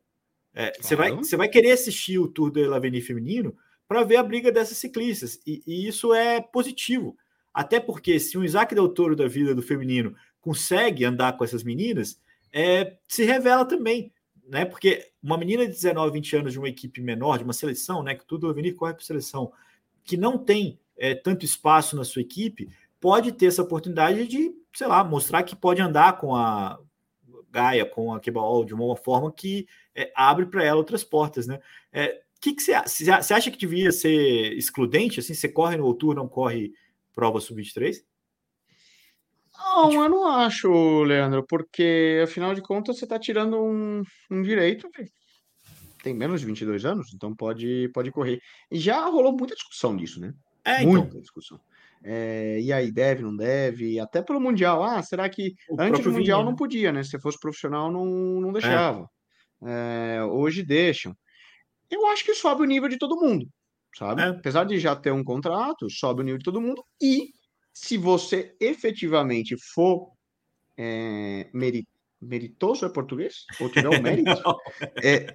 É, 0.52 0.72
você, 0.80 0.96
vai, 0.96 1.12
você 1.12 1.36
vai 1.36 1.48
querer 1.48 1.70
assistir 1.70 2.18
o 2.18 2.26
Tour 2.26 2.50
de 2.50 2.66
l'Avenir 2.66 3.06
feminino 3.06 3.56
para 3.86 4.02
ver 4.04 4.16
a 4.16 4.22
briga 4.22 4.52
dessas 4.52 4.78
ciclistas, 4.78 5.40
e, 5.46 5.62
e, 5.66 5.88
isso 5.88 6.14
é 6.14 6.40
positivo. 6.40 7.16
Até 7.52 7.80
porque 7.80 8.20
se 8.20 8.38
um 8.38 8.44
Isaac 8.44 8.74
Del 8.74 8.88
Toro 8.88 9.16
da 9.16 9.26
vida 9.26 9.54
do 9.54 9.62
feminino 9.62 10.14
consegue 10.40 11.04
andar 11.04 11.36
com 11.36 11.42
essas 11.42 11.64
meninas, 11.64 12.20
é, 12.52 12.96
se 13.08 13.24
revela 13.24 13.64
também, 13.64 14.12
né? 14.46 14.64
Porque 14.64 15.10
uma 15.22 15.36
menina 15.36 15.66
de 15.66 15.72
19, 15.72 16.12
20 16.12 16.36
anos 16.36 16.52
de 16.52 16.58
uma 16.58 16.68
equipe 16.68 17.00
menor, 17.00 17.38
de 17.38 17.44
uma 17.44 17.52
seleção, 17.52 18.02
né? 18.02 18.14
Que 18.14 18.24
tudo 18.24 18.48
Avenir 18.48 18.74
corre 18.74 18.94
para 18.94 19.04
seleção, 19.04 19.52
que 20.04 20.16
não 20.16 20.38
tem 20.38 20.78
é, 21.00 21.14
tanto 21.16 21.44
espaço 21.44 21.96
na 21.96 22.04
sua 22.04 22.22
equipe, 22.22 22.68
pode 23.00 23.32
ter 23.32 23.46
essa 23.46 23.62
oportunidade 23.62 24.28
de 24.28 24.54
sei 24.72 24.86
lá, 24.86 25.02
mostrar 25.02 25.42
que 25.42 25.56
pode 25.56 25.80
andar 25.80 26.18
com 26.18 26.34
a 26.34 26.78
Gaia, 27.50 27.84
com 27.84 28.14
a 28.14 28.20
Keball 28.20 28.64
de 28.64 28.74
uma 28.74 28.96
forma 28.96 29.32
que 29.32 29.66
é, 29.94 30.12
abre 30.14 30.46
para 30.46 30.64
ela 30.64 30.78
outras 30.78 31.02
portas, 31.02 31.46
né? 31.46 31.60
É, 31.92 32.22
que 32.40 32.54
que 32.54 32.62
você, 32.62 32.72
você 32.86 33.34
acha 33.34 33.50
que 33.50 33.58
devia 33.58 33.92
ser 33.92 34.52
excludente? 34.56 35.20
Assim, 35.20 35.34
você 35.34 35.48
corre 35.48 35.76
no 35.76 35.92
Tour, 35.92 36.14
não 36.14 36.28
corre 36.28 36.72
prova 37.12 37.40
sub-23? 37.40 37.96
Não, 39.58 39.92
eu 39.92 40.08
não 40.08 40.26
acho, 40.26 41.02
Leandro, 41.02 41.44
porque 41.46 42.22
afinal 42.24 42.54
de 42.54 42.62
contas 42.62 42.98
você 42.98 43.04
está 43.04 43.18
tirando 43.18 43.60
um, 43.60 44.02
um 44.30 44.42
direito. 44.42 44.88
Tem 46.02 46.14
menos 46.14 46.40
de 46.40 46.46
22 46.46 46.86
anos, 46.86 47.12
então 47.12 47.34
pode, 47.34 47.90
pode 47.92 48.10
correr. 48.10 48.40
E 48.70 48.78
já 48.78 49.04
rolou 49.04 49.36
muita 49.36 49.54
discussão 49.54 49.94
disso, 49.94 50.18
né? 50.18 50.32
É, 50.64 50.82
muita 50.84 51.08
então. 51.08 51.20
discussão. 51.20 51.60
É, 52.02 52.58
e 52.60 52.72
aí, 52.72 52.90
deve, 52.90 53.22
não 53.22 53.36
deve? 53.36 54.00
Até 54.00 54.22
pelo 54.22 54.40
Mundial. 54.40 54.82
Ah, 54.82 55.02
será 55.02 55.28
que 55.28 55.54
O 55.68 55.80
antes 55.80 56.02
do 56.02 56.12
Mundial 56.12 56.38
Vini, 56.38 56.44
não 56.46 56.52
né? 56.52 56.58
podia, 56.58 56.92
né? 56.92 57.02
Se 57.02 57.18
fosse 57.20 57.38
profissional, 57.38 57.90
não, 57.92 58.04
não 58.06 58.48
É. 58.50 58.52
deixava. 58.52 59.08
É, 59.62 60.22
hoje 60.24 60.62
deixam. 60.62 61.14
Eu 61.90 62.06
acho 62.06 62.24
que 62.24 62.34
sobe 62.34 62.62
o 62.62 62.66
nível 62.66 62.88
de 62.88 62.96
todo 62.96 63.20
mundo, 63.20 63.46
sabe? 63.94 64.22
É. 64.22 64.26
Apesar 64.28 64.64
de 64.64 64.78
já 64.78 64.96
ter 64.96 65.10
um 65.12 65.22
contrato, 65.24 65.90
sobe 65.90 66.22
o 66.22 66.24
nível 66.24 66.38
de 66.38 66.44
todo 66.44 66.60
mundo. 66.60 66.82
E 67.02 67.28
se 67.72 67.98
você 67.98 68.54
efetivamente 68.60 69.54
for 69.74 70.10
é, 70.78 71.50
meri- 71.52 71.86
meritoso, 72.20 72.86
é 72.86 72.88
português? 72.88 73.44
Ou 73.60 73.68
tiver 73.68 73.88
o 73.88 74.00
mérito? 74.00 74.42
É, 75.02 75.26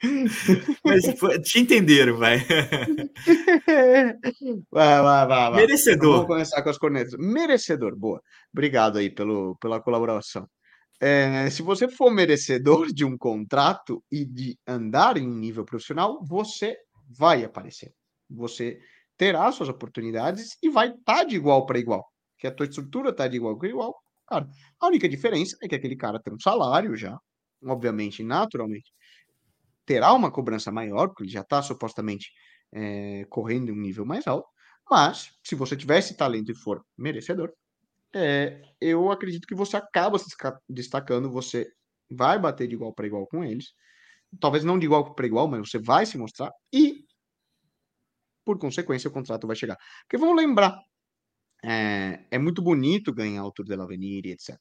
mas 0.84 1.02
te 1.42 1.60
entenderam, 1.60 2.16
vai. 2.18 2.38
vai, 4.70 5.02
vai, 5.02 5.02
vai, 5.02 5.26
vai. 5.26 5.50
Vamos 5.50 5.56
Merecedor. 5.56 6.26
começar 6.26 6.62
com 6.62 6.70
as 6.70 6.78
cornetas. 6.78 7.14
Merecedor, 7.18 7.96
boa. 7.96 8.20
Obrigado 8.52 8.98
aí 8.98 9.10
pelo, 9.10 9.56
pela 9.56 9.80
colaboração. 9.80 10.48
É, 11.00 11.48
se 11.50 11.62
você 11.62 11.88
for 11.88 12.10
merecedor 12.10 12.92
de 12.92 13.04
um 13.04 13.16
contrato 13.16 14.02
e 14.10 14.24
de 14.24 14.58
andar 14.66 15.16
em 15.16 15.26
um 15.26 15.34
nível 15.34 15.64
profissional, 15.64 16.22
você 16.24 16.76
vai 17.08 17.44
aparecer. 17.44 17.92
Você 18.28 18.78
terá 19.16 19.50
suas 19.52 19.68
oportunidades 19.68 20.56
e 20.62 20.68
vai 20.70 20.90
estar 20.90 21.24
de 21.24 21.36
igual 21.36 21.66
para 21.66 21.78
igual. 21.78 22.06
Que 22.38 22.46
a 22.46 22.54
tua 22.54 22.66
estrutura 22.66 23.10
está 23.10 23.28
de 23.28 23.36
igual 23.36 23.58
para 23.58 23.68
igual. 23.68 23.94
Cara, 24.28 24.46
a 24.80 24.86
única 24.86 25.08
diferença 25.08 25.56
é 25.62 25.68
que 25.68 25.74
aquele 25.74 25.96
cara 25.96 26.20
tem 26.22 26.32
um 26.32 26.40
salário 26.40 26.96
já, 26.96 27.18
obviamente, 27.64 28.22
naturalmente, 28.22 28.92
terá 29.90 30.12
uma 30.12 30.30
cobrança 30.30 30.70
maior, 30.70 31.08
porque 31.08 31.24
ele 31.24 31.32
já 31.32 31.40
está 31.40 31.60
supostamente 31.60 32.30
é, 32.72 33.24
correndo 33.28 33.70
em 33.70 33.72
um 33.72 33.80
nível 33.80 34.06
mais 34.06 34.24
alto. 34.24 34.48
Mas, 34.88 35.32
se 35.42 35.56
você 35.56 35.76
tiver 35.76 35.98
esse 35.98 36.16
talento 36.16 36.52
e 36.52 36.54
for 36.54 36.84
merecedor, 36.96 37.52
é, 38.14 38.62
eu 38.80 39.10
acredito 39.10 39.48
que 39.48 39.54
você 39.54 39.76
acaba 39.76 40.16
se 40.16 40.26
destacando, 40.68 41.28
você 41.28 41.66
vai 42.08 42.38
bater 42.38 42.68
de 42.68 42.74
igual 42.76 42.94
para 42.94 43.04
igual 43.08 43.26
com 43.26 43.42
eles. 43.42 43.74
Talvez 44.40 44.62
não 44.62 44.78
de 44.78 44.86
igual 44.86 45.12
para 45.12 45.26
igual, 45.26 45.48
mas 45.48 45.68
você 45.68 45.80
vai 45.80 46.06
se 46.06 46.16
mostrar 46.16 46.52
e, 46.72 47.04
por 48.44 48.56
consequência, 48.60 49.08
o 49.08 49.12
contrato 49.12 49.44
vai 49.48 49.56
chegar. 49.56 49.76
Porque 50.02 50.18
vamos 50.18 50.36
lembrar, 50.36 50.78
é, 51.64 52.26
é 52.30 52.38
muito 52.38 52.62
bonito 52.62 53.12
ganhar 53.12 53.44
o 53.44 53.52
Tour 53.52 53.66
de 53.66 53.74
l'Avenir 53.74 54.24
e 54.26 54.30
etc. 54.32 54.56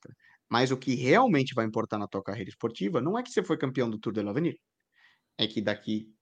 Mas 0.49 0.71
o 0.71 0.77
que 0.77 0.95
realmente 0.95 1.53
vai 1.53 1.65
importar 1.65 1.99
na 1.99 2.07
tua 2.07 2.23
carreira 2.23 2.49
esportiva 2.49 2.99
não 2.99 3.17
é 3.17 3.21
que 3.21 3.31
você 3.31 3.43
foi 3.43 3.57
campeão 3.59 3.89
do 3.91 3.99
Tour 3.99 4.13
de 4.13 4.23
l'Avenir. 4.23 4.57
É 5.39 5.47
que 5.47 5.61
daqui 5.61 6.13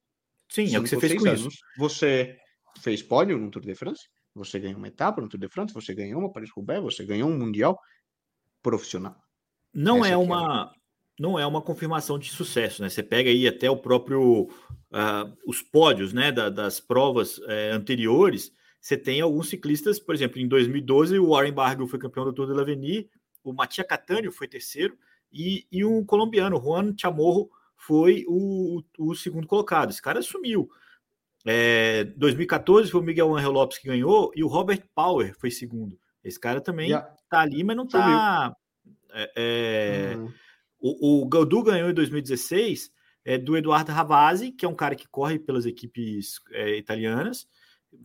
Sim, 0.47 0.73
é 0.75 0.79
o 0.79 0.83
que 0.83 0.89
você 0.89 0.99
fez 0.99 1.21
com 1.21 1.27
anos, 1.27 1.41
isso. 1.55 1.59
você 1.77 2.37
fez 2.81 3.01
pódio 3.01 3.37
no 3.37 3.49
Tour 3.49 3.63
de 3.63 3.73
France, 3.73 4.03
você 4.33 4.59
ganhou 4.59 4.77
uma 4.77 4.87
etapa 4.87 5.19
no 5.19 5.27
Tour 5.27 5.39
de 5.39 5.49
France, 5.49 5.73
você 5.73 5.93
ganhou 5.95 6.19
uma 6.21 6.31
Paris-Roubaix, 6.31 6.83
você 6.83 7.03
ganhou 7.03 7.27
um 7.27 7.37
Mundial 7.37 7.77
profissional. 8.61 9.15
Não 9.73 9.99
Essa 9.99 10.09
é 10.09 10.11
é 10.13 10.17
uma 10.17 10.71
não 11.19 11.39
é 11.39 11.47
uma 11.47 11.63
confirmação 11.63 12.19
de 12.19 12.29
sucesso, 12.29 12.79
né? 12.83 12.89
Você 12.89 13.01
pega 13.01 13.27
aí 13.31 13.47
até 13.47 13.67
o 13.71 13.77
próprio 13.77 14.47
ah, 14.91 15.25
os 15.47 15.63
pódios, 15.63 16.13
né, 16.13 16.31
da- 16.31 16.49
das 16.49 16.79
provas 16.79 17.41
eh, 17.47 17.71
anteriores. 17.71 18.51
Você 18.79 18.95
tem 18.95 19.19
alguns 19.19 19.49
ciclistas, 19.49 19.99
por 19.99 20.13
exemplo, 20.13 20.39
em 20.39 20.47
2012 20.47 21.17
o 21.17 21.29
Warren 21.29 21.51
Barguil 21.53 21.87
foi 21.87 21.97
campeão 21.99 22.23
do 22.23 22.31
Tour 22.33 22.45
de 22.47 22.53
l'Avenir, 22.53 23.09
o 23.43 23.51
Matia 23.51 23.83
Cattaneo 23.83 24.31
foi 24.31 24.47
terceiro 24.47 24.95
e, 25.33 25.65
e 25.71 25.83
um 25.83 26.05
colombiano, 26.05 26.61
Juan 26.61 26.93
Chamorro, 26.95 27.49
foi 27.77 28.25
o, 28.27 28.81
o 28.97 29.15
segundo 29.15 29.47
colocado. 29.47 29.91
Esse 29.91 30.01
cara 30.01 30.21
sumiu. 30.21 30.69
É, 31.45 32.03
2014 32.03 32.91
foi 32.91 32.99
o 32.99 33.03
Miguel 33.03 33.35
Angel 33.35 33.51
Lopes 33.51 33.77
que 33.77 33.87
ganhou 33.87 34.31
e 34.35 34.43
o 34.43 34.47
Robert 34.47 34.83
Power 34.93 35.33
foi 35.39 35.49
segundo. 35.49 35.97
Esse 36.23 36.39
cara 36.39 36.59
também 36.59 36.89
Yeah. 36.89 37.15
tá 37.29 37.39
ali, 37.39 37.63
mas 37.63 37.77
não 37.77 37.87
tá. 37.87 38.53
é, 39.13 39.31
é, 39.35 40.17
Hum, 40.17 40.31
o, 40.79 41.21
o 41.21 41.25
Gaudu 41.27 41.63
ganhou 41.63 41.89
em 41.89 41.93
2016 41.93 42.91
é, 43.23 43.37
do 43.37 43.55
Eduardo 43.55 43.91
Ravazzi, 43.91 44.51
que 44.51 44.65
é 44.65 44.69
um 44.69 44.75
cara 44.75 44.95
que 44.95 45.07
corre 45.07 45.39
pelas 45.39 45.65
equipes 45.65 46.39
é, 46.51 46.77
italianas, 46.77 47.47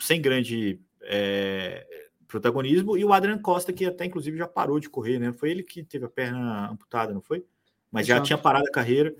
sem 0.00 0.20
grande 0.20 0.80
é, 1.02 1.86
protagonismo, 2.28 2.96
e 2.96 3.04
o 3.04 3.12
Adrian 3.12 3.38
Costa, 3.38 3.72
que 3.72 3.84
até 3.84 4.04
inclusive 4.04 4.36
já 4.36 4.46
parou 4.46 4.78
de 4.78 4.88
correr, 4.88 5.18
né? 5.18 5.32
Foi 5.32 5.50
ele 5.50 5.62
que 5.62 5.82
teve 5.82 6.04
a 6.04 6.08
perna 6.08 6.70
amputada, 6.70 7.12
não 7.12 7.20
foi? 7.20 7.44
Mas 7.90 8.06
já 8.06 8.14
Exato. 8.14 8.26
tinha 8.26 8.38
parado 8.38 8.66
a 8.66 8.72
carreira 8.72 9.14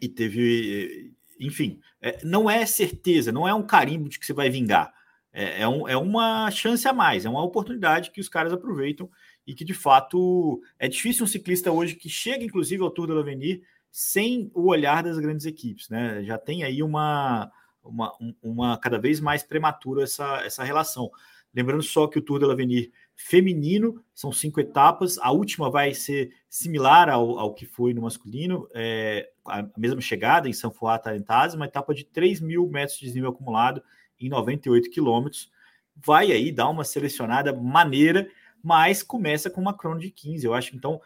e 0.00 0.08
teve. 0.08 1.12
Enfim, 1.38 1.80
é, 2.02 2.18
não 2.24 2.50
é 2.50 2.66
certeza, 2.66 3.32
não 3.32 3.48
é 3.48 3.54
um 3.54 3.62
carimbo 3.66 4.08
de 4.08 4.18
que 4.18 4.26
você 4.26 4.32
vai 4.32 4.50
vingar. 4.50 4.92
É, 5.32 5.62
é, 5.62 5.68
um- 5.68 5.88
é 5.88 5.96
uma 5.96 6.50
chance 6.50 6.86
a 6.88 6.92
mais, 6.92 7.24
é 7.24 7.28
uma 7.30 7.42
oportunidade 7.44 8.10
que 8.10 8.20
os 8.20 8.28
caras 8.28 8.52
aproveitam 8.52 9.08
e 9.46 9.54
que 9.54 9.64
de 9.64 9.72
fato 9.74 10.60
é 10.78 10.88
difícil 10.88 11.24
um 11.24 11.28
ciclista 11.28 11.70
hoje 11.70 11.94
que 11.94 12.08
chega, 12.08 12.44
inclusive, 12.44 12.82
ao 12.82 12.90
Tour 12.90 13.06
de 13.06 13.12
l'Avenir 13.14 13.62
sem 13.92 14.50
o 14.54 14.66
olhar 14.68 15.02
das 15.02 15.18
grandes 15.18 15.46
equipes, 15.46 15.88
né? 15.88 16.22
Já 16.24 16.36
tem 16.38 16.62
aí 16.64 16.82
uma, 16.82 17.50
uma, 17.82 18.12
um- 18.20 18.34
uma 18.42 18.78
cada 18.78 18.98
vez 18.98 19.20
mais 19.20 19.42
prematura 19.42 20.02
essa, 20.04 20.42
essa 20.44 20.62
relação. 20.64 21.10
Lembrando 21.54 21.82
só 21.82 22.06
que 22.06 22.18
o 22.18 22.22
Tour 22.22 22.38
de 22.38 22.46
l'Avenir 22.46 22.92
feminino 23.22 24.02
são 24.14 24.32
cinco 24.32 24.60
etapas, 24.60 25.18
a 25.18 25.30
última 25.30 25.70
vai 25.70 25.92
ser 25.94 26.32
similar 26.48 27.08
ao, 27.08 27.38
ao 27.38 27.54
que 27.54 27.66
foi 27.66 27.92
no 27.92 28.02
masculino, 28.02 28.66
é, 28.74 29.30
a 29.46 29.66
mesma 29.76 30.00
chegada 30.00 30.48
em 30.48 30.52
São 30.52 30.70
Fuá 30.70 30.98
Tarentases, 30.98 31.54
uma 31.54 31.66
etapa 31.66 31.94
de 31.94 32.04
3 32.04 32.40
mil 32.40 32.66
metros 32.68 32.98
de 32.98 33.04
desnível 33.04 33.30
acumulado 33.30 33.82
em 34.18 34.28
98 34.28 34.90
quilômetros. 34.90 35.50
Vai 35.94 36.32
aí 36.32 36.50
dar 36.50 36.68
uma 36.68 36.82
selecionada 36.82 37.52
maneira, 37.52 38.28
mas 38.62 39.02
começa 39.02 39.50
com 39.50 39.60
uma 39.60 39.76
crono 39.76 40.00
de 40.00 40.10
15. 40.10 40.46
Eu 40.46 40.54
acho 40.54 40.74
então 40.74 41.00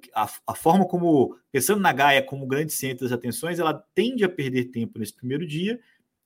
que- 0.00 0.10
a, 0.14 0.28
a 0.46 0.54
forma 0.54 0.86
como, 0.86 1.36
pensando 1.50 1.80
na 1.80 1.92
Gaia 1.92 2.22
como 2.22 2.46
grande 2.46 2.72
centro 2.72 3.04
das 3.04 3.12
atenções, 3.12 3.58
ela 3.58 3.74
tende 3.94 4.24
a 4.24 4.28
perder 4.28 4.66
tempo 4.66 4.98
nesse 4.98 5.14
primeiro 5.14 5.46
dia 5.46 5.78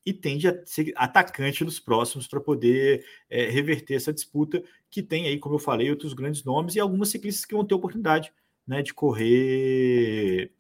e 0.07 0.13
tende 0.13 0.47
a 0.47 0.65
ser 0.65 0.93
atacante 0.95 1.65
nos 1.65 1.81
próximos 1.81 2.29
para 2.29 2.41
poder 2.41 3.05
eh, 3.29 3.51
reverter 3.51 3.95
essa 3.95 4.13
disputa 4.13 4.63
que 4.89 5.03
tem 5.03 5.27
aí, 5.27 5.37
como 5.37 5.57
eu 5.57 5.59
falei, 5.59 5.91
outros 5.91 6.15
grandes 6.15 6.45
nomes 6.45 6.77
e 6.77 6.81
algumas 6.81 7.09
ciclistas 7.09 7.45
que 7.45 7.55
vão 7.55 7.67
ter 7.67 7.75
oportunidade 7.75 8.33
né, 8.65 8.83
de 8.83 8.95
correr 8.95 10.53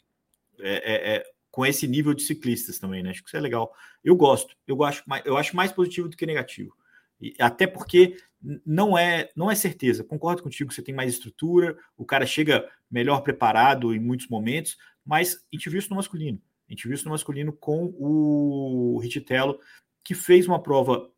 é, 0.58 0.74
é, 0.94 1.16
é, 1.16 1.24
com 1.48 1.64
esse 1.64 1.86
nível 1.86 2.12
de 2.12 2.22
ciclistas 2.22 2.80
também, 2.80 3.04
né? 3.04 3.10
Acho 3.10 3.22
que 3.22 3.28
isso 3.28 3.36
é 3.36 3.40
legal. 3.40 3.72
Eu 4.02 4.16
gosto, 4.16 4.56
eu 4.66 4.82
acho 4.82 5.04
mais, 5.06 5.24
eu 5.24 5.36
acho 5.36 5.54
mais 5.54 5.70
positivo 5.70 6.08
do 6.08 6.16
que 6.16 6.26
negativo. 6.26 6.74
E, 7.20 7.32
até 7.38 7.68
porque 7.68 8.16
não 8.64 8.98
é, 8.98 9.30
não 9.36 9.48
é 9.48 9.54
certeza. 9.54 10.02
Concordo 10.02 10.42
contigo, 10.42 10.72
você 10.72 10.82
tem 10.82 10.94
mais 10.94 11.12
estrutura, 11.12 11.76
o 11.96 12.04
cara 12.04 12.26
chega 12.26 12.68
melhor 12.90 13.20
preparado 13.22 13.94
em 13.94 14.00
muitos 14.00 14.28
momentos, 14.28 14.76
mas 15.04 15.36
a 15.36 15.56
gente 15.56 15.70
viu 15.70 15.78
isso 15.78 15.90
no 15.90 15.96
masculino. 15.96 16.40
A 16.68 16.72
gente 16.72 16.86
viu 16.86 16.94
isso 16.94 17.04
no 17.04 17.12
masculino 17.12 17.52
com 17.52 17.94
o 17.98 18.98
Rititello, 18.98 19.58
que 20.02 20.14
fez 20.14 20.46
uma 20.46 20.62
prova 20.62 21.10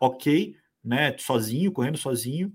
ok, 0.00 0.56
né? 0.82 1.16
Sozinho, 1.18 1.72
correndo 1.72 1.98
sozinho, 1.98 2.52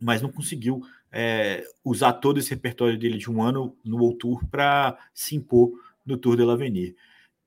mas 0.00 0.20
não 0.20 0.30
conseguiu 0.30 0.82
é, 1.10 1.64
usar 1.84 2.14
todo 2.14 2.38
esse 2.38 2.50
repertório 2.50 2.98
dele 2.98 3.18
de 3.18 3.30
um 3.30 3.42
ano 3.42 3.76
no 3.84 3.98
World 3.98 4.46
para 4.50 4.98
se 5.14 5.36
impor 5.36 5.72
no 6.04 6.16
Tour 6.16 6.36
de 6.36 6.44
l'Avenir. 6.44 6.96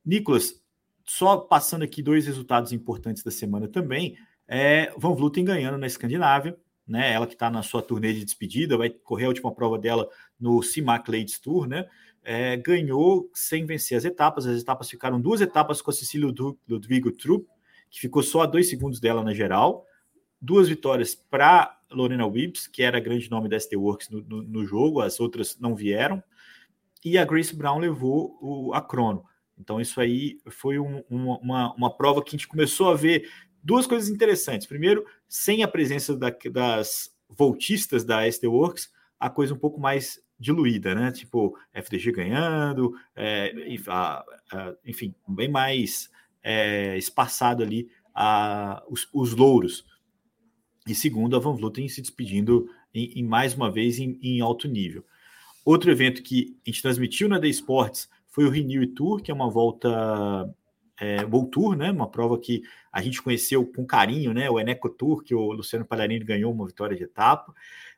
Nicolas, 0.06 0.62
só 1.04 1.38
passando 1.38 1.84
aqui 1.84 2.02
dois 2.02 2.26
resultados 2.26 2.72
importantes 2.72 3.24
da 3.24 3.32
semana 3.32 3.68
também, 3.68 4.18
é 4.48 4.94
Van 4.98 5.14
Vleuten 5.16 5.44
ganhando 5.44 5.78
na 5.78 5.88
Escandinávia, 5.88 6.58
né? 6.88 7.12
Ela 7.12 7.26
que 7.26 7.34
está 7.34 7.50
na 7.50 7.64
sua 7.64 7.82
turnê 7.82 8.14
de 8.14 8.24
despedida, 8.24 8.78
vai 8.78 8.90
correr 8.90 9.26
a 9.26 9.30
última 9.30 9.54
prova 9.54 9.78
dela 9.78 10.08
no 10.40 10.62
CIMAC 10.62 11.10
Ladies 11.10 11.40
Tour, 11.40 11.68
né? 11.68 11.88
É, 12.28 12.58
ganhou 12.58 13.30
sem 13.34 13.66
vencer 13.66 13.96
as 13.98 14.04
etapas. 14.04 14.46
As 14.48 14.60
etapas 14.60 14.90
ficaram 14.90 15.22
duas 15.22 15.42
etapas 15.42 15.82
com 15.82 15.92
a 15.92 15.94
Cecília 15.94 16.26
Lud- 16.28 16.58
Ludvigo 16.68 17.12
Trupp, 17.12 17.48
que 17.90 18.00
ficou 18.00 18.24
só 18.24 18.42
a 18.42 18.46
dois 18.48 18.68
segundos 18.68 19.00
dela 19.00 19.24
na 19.24 19.34
geral. 19.34 19.86
Duas 20.42 20.68
vitórias 20.68 21.14
para 21.14 21.80
Lorena 21.92 22.26
Wibbs, 22.26 22.66
que 22.68 22.82
era 22.84 23.00
grande 23.00 23.30
nome 23.30 23.48
da 23.48 23.60
ST 23.60 23.76
Works 23.78 24.10
no, 24.10 24.22
no, 24.22 24.42
no 24.42 24.66
jogo, 24.66 25.02
as 25.02 25.20
outras 25.20 25.58
não 25.60 25.76
vieram. 25.76 26.22
E 27.04 27.18
a 27.18 27.24
Grace 27.24 27.56
Brown 27.56 27.78
levou 27.78 28.38
o, 28.42 28.74
a 28.74 28.82
crono. 28.82 29.24
Então, 29.58 29.80
isso 29.80 30.02
aí 30.02 30.40
foi 30.50 30.80
um- 30.80 31.04
uma, 31.10 31.38
uma, 31.38 31.74
uma 31.76 31.96
prova 31.96 32.24
que 32.24 32.30
a 32.30 32.32
gente 32.32 32.48
começou 32.48 32.90
a 32.90 32.96
ver 32.96 33.30
duas 33.64 33.86
coisas 33.86 34.10
interessantes. 34.10 34.66
Primeiro, 34.68 35.06
sem 35.30 35.62
a 35.64 35.68
presença 35.68 36.18
da- 36.18 36.36
das 36.52 37.16
voltistas 37.30 38.04
da 38.04 38.26
SD 38.26 38.48
Works, 38.48 38.92
a 39.20 39.30
coisa 39.30 39.54
um 39.54 39.58
pouco 39.58 39.80
mais 39.80 40.20
diluída, 40.40 40.94
né? 40.94 41.12
Tipo, 41.12 41.58
FDG 41.74 42.12
ganhando, 42.12 42.94
é, 43.16 43.54
enfim, 44.86 45.14
bem 45.28 45.50
mais 45.50 46.10
é, 46.44 46.98
espaçado 46.98 47.64
ali 47.64 47.90
a, 48.14 48.84
os, 48.90 49.08
os, 49.14 49.34
louros. 49.34 49.86
E 50.88 50.94
segundo, 50.94 51.36
a 51.36 51.40
Van 51.40 51.56
Vluten 51.56 51.88
se 51.88 52.02
despedindo 52.02 52.70
em, 52.94 53.20
em 53.20 53.24
mais 53.24 53.56
uma 53.56 53.72
vez 53.72 54.00
em, 54.00 54.20
em, 54.22 54.42
alto 54.42 54.68
nível. 54.68 55.04
Outro 55.66 55.92
evento 55.92 56.22
que 56.22 56.56
a 56.66 56.70
gente 56.70 56.82
transmitiu 56.82 57.28
na 57.28 57.40
The 57.40 57.48
Sports 57.48 58.08
foi 58.30 58.46
o 58.46 58.50
Renew 58.50 58.94
Tour, 58.94 59.22
que 59.22 59.32
é 59.32 59.34
uma 59.34 59.50
volta 59.50 60.54
é, 61.00 61.24
World 61.26 61.52
Tour, 61.52 61.76
né? 61.76 61.92
Uma 61.92 62.10
prova 62.10 62.40
que 62.40 62.64
a 62.92 63.02
gente 63.02 63.22
conheceu 63.22 63.66
com 63.66 63.86
carinho, 63.86 64.34
né? 64.34 64.50
O 64.50 64.60
Eneco 64.60 64.90
Tour, 64.90 65.24
que 65.24 65.34
o 65.34 65.52
Luciano 65.52 65.86
Palharini 65.86 66.24
ganhou 66.24 66.54
uma 66.54 66.68
vitória 66.68 66.96
de 66.96 67.04
etapa. 67.04 67.54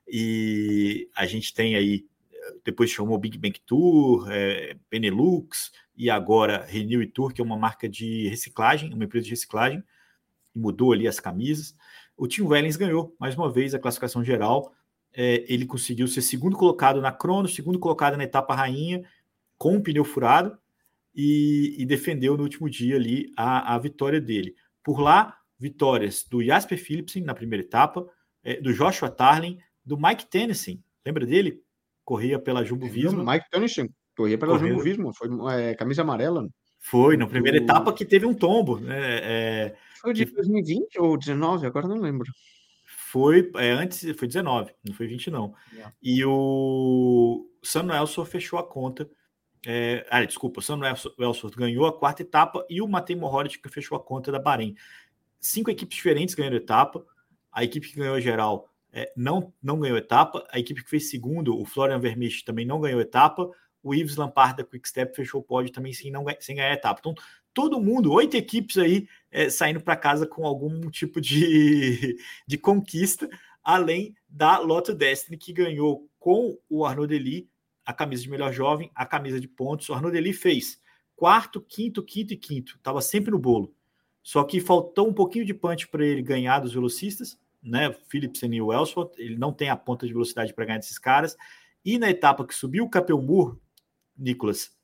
E 0.07 1.09
a 1.15 1.25
gente 1.25 1.53
tem 1.53 1.75
aí, 1.75 2.05
depois 2.63 2.89
chamou 2.89 3.15
o 3.15 3.19
Big 3.19 3.37
Bang 3.37 3.59
Tour, 3.65 4.27
é, 4.29 4.75
Benelux, 4.89 5.71
e 5.95 6.09
agora 6.09 6.65
Renew 6.65 7.09
Tour, 7.11 7.33
que 7.33 7.41
é 7.41 7.43
uma 7.43 7.57
marca 7.57 7.89
de 7.89 8.27
reciclagem, 8.27 8.93
uma 8.93 9.05
empresa 9.05 9.25
de 9.25 9.31
reciclagem, 9.31 9.83
mudou 10.55 10.91
ali 10.91 11.07
as 11.07 11.19
camisas. 11.19 11.75
O 12.15 12.27
Tim 12.27 12.43
Wellens 12.43 12.75
ganhou 12.75 13.15
mais 13.19 13.35
uma 13.35 13.51
vez 13.51 13.73
a 13.73 13.79
classificação 13.79 14.23
geral. 14.23 14.73
É, 15.13 15.45
ele 15.51 15.65
conseguiu 15.65 16.07
ser 16.07 16.21
segundo 16.21 16.55
colocado 16.55 17.01
na 17.01 17.11
crono, 17.11 17.47
segundo 17.47 17.79
colocado 17.79 18.17
na 18.17 18.23
etapa 18.23 18.55
rainha, 18.55 19.03
com 19.57 19.75
um 19.75 19.81
pneu 19.81 20.03
furado 20.03 20.57
e, 21.15 21.75
e 21.79 21.85
defendeu 21.85 22.37
no 22.37 22.43
último 22.43 22.69
dia 22.69 22.95
ali 22.95 23.31
a, 23.35 23.73
a, 23.73 23.77
vitória 23.79 24.21
dele. 24.21 24.55
Por 24.83 24.99
lá, 24.99 25.39
vitórias 25.57 26.23
do 26.23 26.43
Jasper 26.43 26.77
Philipsen 26.77 27.23
na 27.23 27.33
primeira 27.33 27.65
etapa, 27.65 28.07
é, 28.43 28.61
do 28.61 28.71
Joshua 28.71 29.09
Tarling, 29.09 29.59
do 29.83 29.97
Mike 29.97 30.27
Tennyson, 30.27 30.77
lembra 31.03 31.25
dele? 31.25 31.63
Corria 32.07 32.39
pela 32.39 32.63
Jumbo 32.63 32.87
Visma. 32.87 33.21
Mike 33.33 33.49
Tennyson, 33.51 33.89
corria 34.15 34.37
pela 34.37 34.53
Correu. 34.53 34.69
Jumbo 34.69 34.81
Visma, 34.81 35.11
foi 35.13 35.27
é, 35.51 35.75
camisa 35.75 36.03
amarela. 36.03 36.47
Foi, 36.79 37.17
na 37.17 37.27
primeira 37.27 37.57
etapa 37.57 37.91
que 37.91 38.05
teve 38.05 38.25
um 38.25 38.33
tombo. 38.33 38.79
Né? 38.79 38.95
É, 38.97 39.75
foi 39.99 40.13
de 40.13 40.23
2020 40.23 41.01
ou 41.01 41.17
19, 41.17 41.67
agora 41.67 41.85
não 41.85 41.99
lembro. 41.99 42.31
Foi 42.85 43.51
é, 43.55 43.71
antes, 43.71 43.99
foi 44.17 44.25
19, 44.25 44.71
não 44.87 44.93
foi 44.93 45.05
20, 45.05 45.29
não. 45.29 45.53
Yeah. 45.73 45.93
E 46.01 46.23
o 46.23 47.45
Samuel 47.61 48.07
só 48.07 48.23
fechou 48.23 48.57
a 48.57 48.63
conta 48.63 49.09
é, 49.65 50.05
ah, 50.09 50.23
desculpa, 50.23 50.61
o 50.61 50.63
Sam 50.63 50.79
ganhou 51.57 51.85
a 51.87 51.99
quarta 51.99 52.21
etapa 52.21 52.65
e 52.69 52.81
o 52.81 52.87
Matei 52.87 53.17
Mohoric 53.17 53.59
que 53.59 53.67
fechou 53.67 53.97
a 53.97 53.99
conta 54.01 54.31
da 54.31 54.39
Bahrein. 54.39 54.75
Cinco 55.41 55.69
equipes 55.69 55.97
diferentes 55.97 56.35
ganharam 56.35 56.55
etapa. 56.55 57.05
A 57.51 57.65
equipe 57.65 57.89
que 57.89 57.97
ganhou 57.97 58.15
a 58.15 58.21
geral 58.21 58.69
é, 58.91 59.11
não, 59.15 59.53
não 59.61 59.79
ganhou 59.79 59.97
etapa. 59.97 60.45
A 60.51 60.59
equipe 60.59 60.83
que 60.83 60.89
fez 60.89 61.09
segundo, 61.09 61.59
o 61.59 61.65
Florian 61.65 61.99
Vermeersch, 61.99 62.43
também 62.43 62.65
não 62.65 62.79
ganhou 62.79 63.01
etapa. 63.01 63.49
O 63.83 63.93
Yves 63.93 64.15
Lampard 64.15 64.57
da 64.57 64.63
Quickstep 64.63 65.15
fechou 65.15 65.41
o 65.41 65.43
pódio 65.43 65.71
também 65.71 65.93
sem, 65.93 66.11
não, 66.11 66.25
sem 66.39 66.55
ganhar 66.55 66.73
etapa. 66.73 66.99
Então, 66.99 67.15
todo 67.53 67.79
mundo, 67.79 68.11
oito 68.11 68.35
equipes 68.35 68.77
aí 68.77 69.07
é, 69.31 69.49
saindo 69.49 69.81
para 69.81 69.95
casa 69.95 70.27
com 70.27 70.45
algum 70.45 70.89
tipo 70.89 71.21
de, 71.21 72.17
de 72.45 72.57
conquista, 72.57 73.29
além 73.63 74.15
da 74.27 74.57
Lotto 74.59 74.93
Destiny, 74.93 75.37
que 75.37 75.53
ganhou 75.53 76.09
com 76.19 76.57
o 76.69 76.85
Arnaud 76.85 77.07
Delis 77.07 77.45
a 77.85 77.93
camisa 77.93 78.21
de 78.21 78.29
melhor 78.29 78.51
jovem, 78.51 78.91
a 78.93 79.05
camisa 79.05 79.39
de 79.39 79.47
pontos. 79.47 79.87
O 79.87 79.93
Arnaud 79.93 80.33
fez 80.33 80.77
quarto, 81.15 81.61
quinto, 81.61 82.03
quinto 82.03 82.33
e 82.33 82.37
quinto. 82.37 82.75
Estava 82.75 83.01
sempre 83.01 83.31
no 83.31 83.39
bolo. 83.39 83.73
Só 84.21 84.43
que 84.43 84.59
faltou 84.59 85.07
um 85.07 85.13
pouquinho 85.13 85.45
de 85.45 85.53
punch 85.53 85.87
para 85.87 86.05
ele 86.05 86.21
ganhar 86.21 86.59
dos 86.59 86.73
velocistas, 86.73 87.39
né? 87.61 87.91
Philipsen 88.09 88.53
e 88.55 88.61
o 88.61 88.71
Ellsworth. 88.71 89.13
Ele 89.17 89.37
não 89.37 89.51
tem 89.51 89.69
a 89.69 89.77
ponta 89.77 90.05
de 90.05 90.13
velocidade 90.13 90.53
para 90.53 90.65
ganhar 90.65 90.79
desses 90.79 90.99
caras. 90.99 91.37
E 91.83 91.97
na 91.97 92.09
etapa 92.09 92.45
que 92.45 92.53
subiu 92.53 92.85
o 92.85 92.89
Capelmur, 92.89 93.57
Nicolas, 94.17 94.75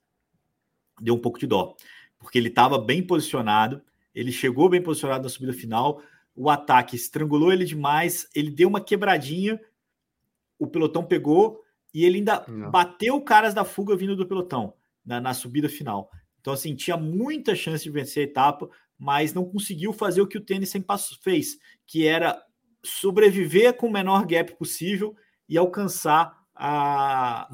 deu 1.02 1.14
um 1.14 1.20
pouco 1.20 1.40
de 1.40 1.48
dó. 1.48 1.76
Porque 2.18 2.38
ele 2.38 2.50
estava 2.50 2.78
bem 2.78 3.06
posicionado, 3.06 3.82
ele 4.14 4.32
chegou 4.32 4.70
bem 4.70 4.82
posicionado 4.82 5.24
na 5.24 5.30
subida 5.30 5.54
final, 5.54 6.02
o 6.36 6.50
ataque 6.50 6.96
estrangulou 6.96 7.52
ele 7.52 7.66
demais, 7.66 8.30
ele 8.34 8.50
deu 8.50 8.70
uma 8.70 8.82
quebradinha, 8.82 9.60
o 10.58 10.68
pelotão 10.68 11.04
pegou, 11.04 11.62
e 11.94 12.06
ele 12.06 12.20
ainda 12.20 12.44
Não. 12.48 12.72
bateu 12.72 13.20
caras 13.22 13.54
da 13.54 13.64
fuga 13.64 13.96
vindo 13.96 14.16
do 14.16 14.26
pelotão 14.26 14.74
na, 15.06 15.22
na, 15.22 15.34
subida 15.34 15.70
final. 15.70 16.10
Então, 16.40 16.54
assim, 16.54 16.76
tinha 16.76 16.98
muita 16.98 17.56
chance 17.56 17.84
de 17.84 17.90
vencer 17.90 18.22
a 18.22 18.30
etapa, 18.30 18.70
mas 18.98 19.34
não 19.34 19.46
conseguiu 19.46 19.94
fazer 19.94 20.22
o 20.22 20.28
que 20.28 20.38
o 20.38 20.42
tênis 20.42 20.74
fez, 21.22 21.58
que 21.86 22.08
era 22.08 22.42
sobreviver 22.84 23.74
com 23.74 23.88
o 23.88 23.92
menor 23.92 24.26
gap 24.26 24.56
possível 24.56 25.16
e 25.48 25.58
alcançar 25.58 26.44
a, 26.56 27.48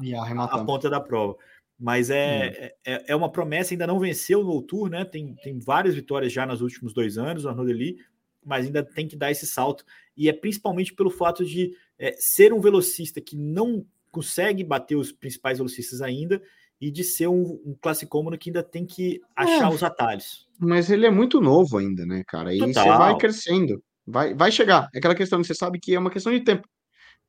a 0.50 0.64
ponta 0.64 0.90
da 0.90 1.00
prova. 1.00 1.36
Mas 1.78 2.10
é, 2.10 2.74
hum. 2.74 2.78
é, 2.84 3.04
é, 3.08 3.16
uma 3.16 3.30
promessa, 3.30 3.72
ainda 3.72 3.86
não 3.86 3.98
venceu 3.98 4.44
no 4.44 4.60
Tour, 4.60 4.90
né? 4.90 5.04
Tem, 5.04 5.34
tem 5.36 5.58
várias 5.58 5.94
vitórias 5.94 6.32
já 6.32 6.44
nos 6.44 6.60
últimos 6.60 6.92
dois 6.92 7.16
anos, 7.16 7.44
o 7.44 7.48
Arnaud 7.48 7.72
Delis, 7.72 7.96
mas 8.44 8.66
ainda 8.66 8.82
tem 8.82 9.08
que 9.08 9.16
dar 9.16 9.30
esse 9.30 9.46
salto. 9.46 9.84
E 10.14 10.28
é 10.28 10.32
principalmente 10.32 10.92
pelo 10.92 11.10
fato 11.10 11.44
de 11.44 11.74
é, 11.98 12.14
ser 12.18 12.52
um 12.52 12.60
velocista 12.60 13.20
que 13.20 13.36
não 13.36 13.86
consegue 14.10 14.62
bater 14.62 14.96
os 14.96 15.10
principais 15.10 15.58
velocistas 15.58 16.02
ainda 16.02 16.42
e 16.80 16.90
de 16.90 17.04
ser 17.04 17.28
um, 17.28 17.60
um 17.64 17.74
classicômono 17.80 18.36
que 18.36 18.50
ainda 18.50 18.62
tem 18.62 18.84
que 18.84 19.20
achar 19.36 19.70
é, 19.70 19.74
os 19.74 19.82
atalhos. 19.82 20.48
Mas 20.58 20.90
ele 20.90 21.06
é 21.06 21.10
muito 21.10 21.40
novo 21.40 21.78
ainda, 21.78 22.04
né, 22.04 22.22
cara? 22.26 22.54
E 22.54 22.58
Total. 22.58 22.84
você 22.84 22.98
vai 22.98 23.16
crescendo, 23.16 23.82
vai, 24.10 24.34
vai 24.34 24.52
chegar. 24.52 24.88
É 24.94 24.98
aquela 24.98 25.14
questão 25.14 25.40
que 25.40 25.46
você 25.46 25.54
sabe 25.54 25.78
que 25.80 25.94
é 25.94 25.98
uma 25.98 26.10
questão 26.10 26.32
de 26.32 26.42
tempo. 26.42 26.68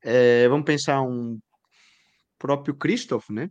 É, 0.02 0.48
vamos 0.48 0.64
pensar 0.64 1.00
um 1.02 1.38
próprio 2.38 2.76
Christoph, 2.76 3.30
né? 3.30 3.48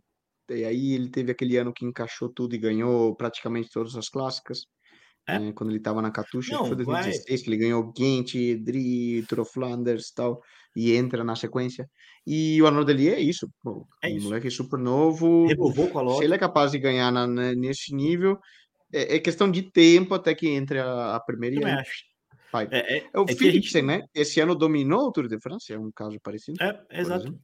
E 0.50 0.64
aí 0.64 0.92
ele 0.92 1.10
teve 1.10 1.32
aquele 1.32 1.56
ano 1.56 1.72
que 1.72 1.84
encaixou 1.84 2.28
tudo 2.28 2.54
e 2.54 2.58
ganhou 2.58 3.14
praticamente 3.16 3.70
todas 3.72 3.96
as 3.96 4.08
clássicas. 4.08 4.66
É? 5.26 5.38
Né, 5.38 5.52
quando 5.52 5.70
ele 5.70 5.78
estava 5.78 6.02
na 6.02 6.10
Katusha, 6.10 6.58
foi 6.58 6.74
2016, 6.74 7.24
vai... 7.28 7.38
que 7.38 7.50
ele 7.50 7.56
ganhou 7.56 7.92
Gent, 7.96 8.32
Dri, 8.60 9.24
Tour 9.28 9.44
Flanders 9.44 10.08
e 10.08 10.14
tal, 10.14 10.40
e 10.74 10.96
entra 10.96 11.22
na 11.22 11.36
sequência. 11.36 11.88
E 12.26 12.60
o 12.60 12.66
Arnold 12.66 12.86
Delis 12.86 13.12
é 13.12 13.20
isso, 13.20 13.48
pô, 13.62 13.86
é 14.02 14.08
um 14.08 14.16
isso. 14.16 14.24
moleque 14.26 14.50
super 14.50 14.80
novo, 14.80 15.46
Renovou 15.46 15.88
com 15.88 16.00
a 16.00 16.16
se 16.16 16.24
ele 16.24 16.34
é 16.34 16.38
capaz 16.38 16.72
de 16.72 16.78
ganhar 16.80 17.12
na, 17.12 17.24
na, 17.24 17.54
nesse 17.54 17.94
nível, 17.94 18.36
é, 18.92 19.14
é, 19.14 19.18
questão 19.20 19.48
de 19.48 19.62
tempo 19.70 20.12
até 20.12 20.34
que 20.34 20.48
entre 20.48 20.80
a, 20.80 21.14
a 21.14 21.20
primeira 21.20 21.54
Eu 21.54 21.68
e 21.68 21.70
acho. 21.70 22.11
Vai. 22.52 22.68
É, 22.70 22.98
é, 22.98 23.10
é 23.12 23.18
o 23.18 23.24
é 23.24 23.34
Philipsen, 23.34 23.80
gente... 23.80 23.86
né? 23.86 24.06
Esse 24.14 24.38
ano 24.38 24.54
dominou 24.54 25.08
o 25.08 25.12
Tour 25.12 25.26
de 25.26 25.40
France, 25.40 25.72
é 25.72 25.78
um 25.78 25.90
caso 25.90 26.20
parecido. 26.20 26.62
É, 26.62 27.00
exato. 27.00 27.34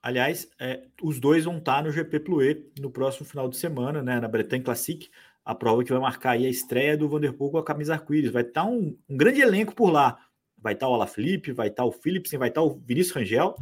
Aliás, 0.00 0.48
é, 0.60 0.86
os 1.02 1.18
dois 1.18 1.44
vão 1.44 1.58
estar 1.58 1.82
no 1.82 1.90
GP 1.90 2.20
Plouet 2.20 2.64
no 2.78 2.90
próximo 2.90 3.26
final 3.26 3.48
de 3.48 3.56
semana, 3.56 4.02
né? 4.02 4.20
Na 4.20 4.28
Bretagne 4.28 4.62
Classic 4.62 5.10
a 5.44 5.54
prova 5.54 5.82
que 5.84 5.92
vai 5.92 6.00
marcar 6.00 6.32
aí 6.32 6.46
a 6.46 6.50
estreia 6.50 6.96
do 6.96 7.08
Vanderpool 7.08 7.50
com 7.50 7.58
a 7.58 7.64
camisa 7.64 7.94
arco-íris. 7.94 8.30
Vai 8.30 8.42
estar 8.42 8.62
tá 8.62 8.68
um, 8.68 8.96
um, 9.08 9.16
grande 9.16 9.40
elenco 9.40 9.74
por 9.74 9.90
lá. 9.90 10.18
Vai 10.56 10.74
estar 10.74 10.86
tá 10.86 10.90
o 10.90 10.94
Alaphilippe, 10.94 11.52
vai 11.52 11.68
estar 11.68 11.82
tá 11.82 11.88
o 11.88 11.92
Philipsen, 11.92 12.38
vai 12.38 12.48
estar 12.48 12.62
o 12.62 12.80
Vinícius 12.84 13.16
Rangel 13.16 13.56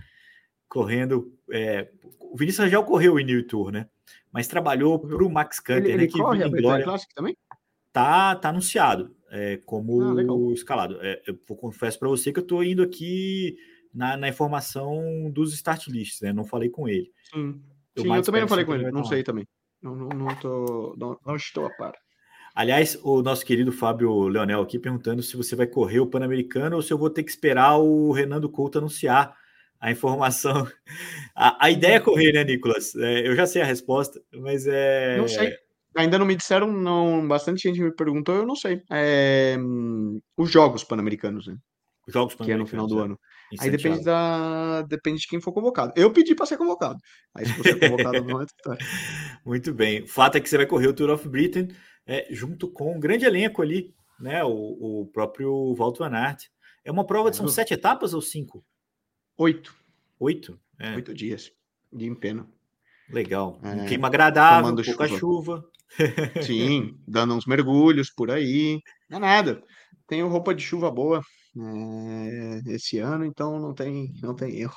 correndo. 0.69 1.33
É, 1.51 1.91
o 2.19 2.37
Vinícius 2.37 2.65
Rangel 2.65 2.85
correu 2.85 3.15
o 3.15 3.19
New 3.19 3.47
Tour, 3.47 3.71
né? 3.71 3.87
Mas 4.31 4.49
trabalhou 4.49 4.99
para 4.99 5.25
o 5.25 5.31
Max 5.31 5.61
Canter, 5.61 5.85
ele, 5.85 5.97
né? 5.97 6.03
Ele 6.05 6.13
que 6.13 6.19
corre 6.19 6.43
a 6.43 6.49
Glória. 6.49 6.85
Classic 6.85 7.15
também? 7.15 7.37
Tá, 7.93 8.35
tá 8.37 8.49
anunciado 8.49 9.15
é, 9.35 9.57
como 9.67 10.51
ah, 10.51 10.55
escalado. 10.55 10.97
É, 11.03 11.21
eu 11.27 11.35
confesso 11.57 11.99
para 11.99 12.09
você 12.09 12.33
que 12.33 12.39
eu 12.39 12.43
estou 12.43 12.63
indo 12.63 12.83
aqui 12.83 13.57
na, 13.93 14.17
na, 14.17 14.29
informação 14.29 15.29
dos 15.33 15.53
start 15.53 15.89
lists, 15.89 16.21
né? 16.21 16.33
Não 16.33 16.45
falei 16.45 16.69
com 16.69 16.89
ele. 16.89 17.11
Sim, 17.33 17.61
eu, 17.97 18.03
Sim, 18.05 18.15
eu 18.15 18.23
também 18.23 18.41
não 18.43 18.49
falei 18.49 18.65
com 18.65 18.75
ele, 18.75 18.93
não 18.93 19.05
sei 19.05 19.25
também. 19.25 19.47
Não, 19.83 19.97
não, 19.97 20.09
não, 20.09 20.37
tô, 20.37 20.95
não, 20.97 21.19
não 21.27 21.35
estou 21.35 21.67
a 21.67 21.71
par. 21.71 21.95
Aliás, 22.55 22.97
o 23.03 23.23
nosso 23.23 23.45
querido 23.45 23.73
Fábio 23.73 24.29
Leonel 24.29 24.63
aqui 24.63 24.79
perguntando 24.79 25.21
se 25.21 25.37
você 25.37 25.57
vai 25.57 25.67
correr 25.67 25.99
o 25.99 26.07
Pan-Americano 26.07 26.77
ou 26.77 26.83
se 26.83 26.93
eu 26.93 26.99
vou 26.99 27.11
ter 27.11 27.25
que 27.25 27.31
esperar 27.31 27.79
o 27.79 28.13
Renando 28.13 28.49
Couto 28.49 28.79
anunciar 28.79 29.37
a 29.81 29.91
informação. 29.91 30.67
A, 31.37 31.67
a 31.67 31.71
ideia 31.73 31.97
é 31.97 32.01
correr, 32.01 32.33
né, 32.33 32.45
Nicolas? 32.45 32.95
É, 32.95 33.27
eu 33.27 33.35
já 33.35 33.45
sei 33.45 33.61
a 33.61 33.65
resposta, 33.65 34.23
mas 34.33 34.69
é. 34.69 35.17
Não 35.19 35.27
sei. 35.27 35.53
Ainda 35.97 36.19
não 36.19 36.27
me 36.27 36.37
disseram, 36.37 36.73
não. 36.73 37.27
Bastante 37.27 37.69
gente 37.69 37.81
me 37.81 37.95
perguntou, 37.95 38.35
eu 38.35 38.47
não 38.47 38.57
sei. 38.57 38.83
É, 38.91 39.57
os 40.37 40.51
jogos 40.51 40.85
pan-americanos, 40.85 41.47
né? 41.47 41.57
Os 42.07 42.13
jogos 42.13 42.35
pan-americanos. 42.35 42.71
Que 42.71 42.77
é 42.77 42.79
no 42.79 42.87
final 42.87 42.87
do 42.87 43.01
é. 43.01 43.05
ano. 43.05 43.19
Aí 43.61 43.71
depende 43.71 44.03
da 44.03 44.83
depende 44.83 45.21
de 45.21 45.29
quem 45.29 45.41
for 45.41 45.53
convocado. 45.53 45.93
Eu 45.97 46.13
pedi 46.13 46.35
para 46.35 46.47
ser 46.47 46.57
convocado. 46.57 46.99
Aí 47.35 47.47
se 47.47 47.53
você 47.53 47.77
convocado 47.77 48.25
não 48.25 48.43
é 48.43 48.47
Muito 49.45 49.73
bem. 49.73 50.03
O 50.03 50.09
fato 50.09 50.37
é 50.37 50.41
que 50.41 50.49
você 50.49 50.57
vai 50.57 50.67
correr 50.67 50.89
o 50.89 50.95
Tour 50.95 51.11
of 51.11 51.29
Britain 51.29 51.69
é, 52.07 52.27
junto 52.31 52.69
com 52.69 52.97
um 52.97 53.01
grande 53.01 53.25
elenco 53.25 53.63
ali, 53.63 53.95
né? 54.19 54.43
O, 54.45 55.03
o 55.03 55.07
próprio 55.13 55.75
Walter 55.75 56.01
Van 56.01 56.17
Aert. 56.17 56.45
É 56.85 56.91
uma 56.91 57.07
prova 57.07 57.31
de 57.31 57.37
são 57.37 57.49
sete 57.49 57.73
etapas 57.73 58.13
ou 58.13 58.21
cinco? 58.21 58.65
Oito. 59.39 59.75
Oito? 60.19 60.59
É. 60.79 60.95
Oito 60.95 61.15
dias 61.15 61.51
de 61.93 62.07
empeno. 62.07 62.53
Legal. 63.11 63.59
É, 63.63 63.69
um 63.69 63.87
clima 63.87 64.09
agradável, 64.09 64.75
pouca 64.75 65.07
chuva. 65.07 65.19
chuva. 65.19 65.65
Sim, 66.43 66.97
dando 67.07 67.35
uns 67.35 67.47
mergulhos 67.47 68.11
por 68.11 68.31
aí. 68.31 68.81
Não 69.09 69.19
é 69.19 69.21
nada. 69.21 69.63
Tenho 70.07 70.29
roupa 70.29 70.55
de 70.55 70.63
chuva 70.63 70.91
boa. 70.91 71.23
é, 71.57 72.73
esse 72.73 72.99
ano, 72.99 73.25
então 73.25 73.59
não 73.61 73.73
tem, 73.73 74.13
não 74.23 74.35
tem 74.35 74.61
erro. 74.61 74.77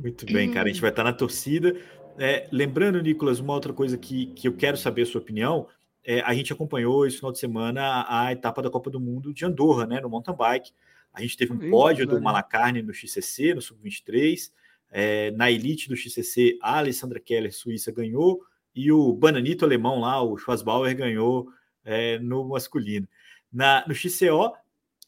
Muito 0.00 0.26
bem, 0.26 0.50
cara. 0.50 0.68
A 0.68 0.72
gente 0.72 0.80
vai 0.80 0.90
estar 0.90 1.04
na 1.04 1.12
torcida. 1.12 1.76
É, 2.18 2.48
lembrando, 2.52 3.00
Nicolas, 3.00 3.38
uma 3.38 3.54
outra 3.54 3.72
coisa 3.72 3.96
que, 3.96 4.26
que 4.26 4.48
eu 4.48 4.52
quero 4.54 4.76
saber 4.76 5.02
a 5.02 5.06
sua 5.06 5.20
opinião. 5.20 5.68
É, 6.04 6.20
a 6.20 6.34
gente 6.34 6.52
acompanhou 6.52 7.06
esse 7.06 7.16
final 7.16 7.30
de 7.30 7.38
semana 7.38 8.04
a 8.08 8.32
etapa 8.32 8.60
da 8.60 8.70
Copa 8.70 8.90
do 8.90 8.98
Mundo 8.98 9.32
de 9.32 9.44
Andorra, 9.44 9.86
né, 9.86 10.00
no 10.00 10.10
mountain 10.10 10.34
bike. 10.34 10.72
A 11.14 11.20
gente 11.20 11.36
teve 11.36 11.52
um 11.52 11.70
pódio 11.70 12.06
do 12.06 12.20
Malacarne 12.20 12.82
no 12.82 12.92
XCC, 12.92 13.54
no 13.54 13.60
Sub-23. 13.60 14.50
É, 14.94 15.30
na 15.30 15.50
elite 15.50 15.88
do 15.88 15.96
XCC, 15.96 16.58
a 16.62 16.78
Alessandra 16.78 17.18
Keller, 17.18 17.52
Suíça, 17.52 17.90
ganhou. 17.90 18.40
E 18.74 18.92
o 18.92 19.12
Bananito 19.12 19.64
alemão 19.64 19.98
lá, 19.98 20.22
o 20.22 20.36
Schwarzbauer, 20.36 20.94
ganhou 20.94 21.48
é, 21.84 22.18
no 22.18 22.46
masculino. 22.46 23.08
Na, 23.50 23.84
no 23.88 23.94
XCO, 23.94 24.52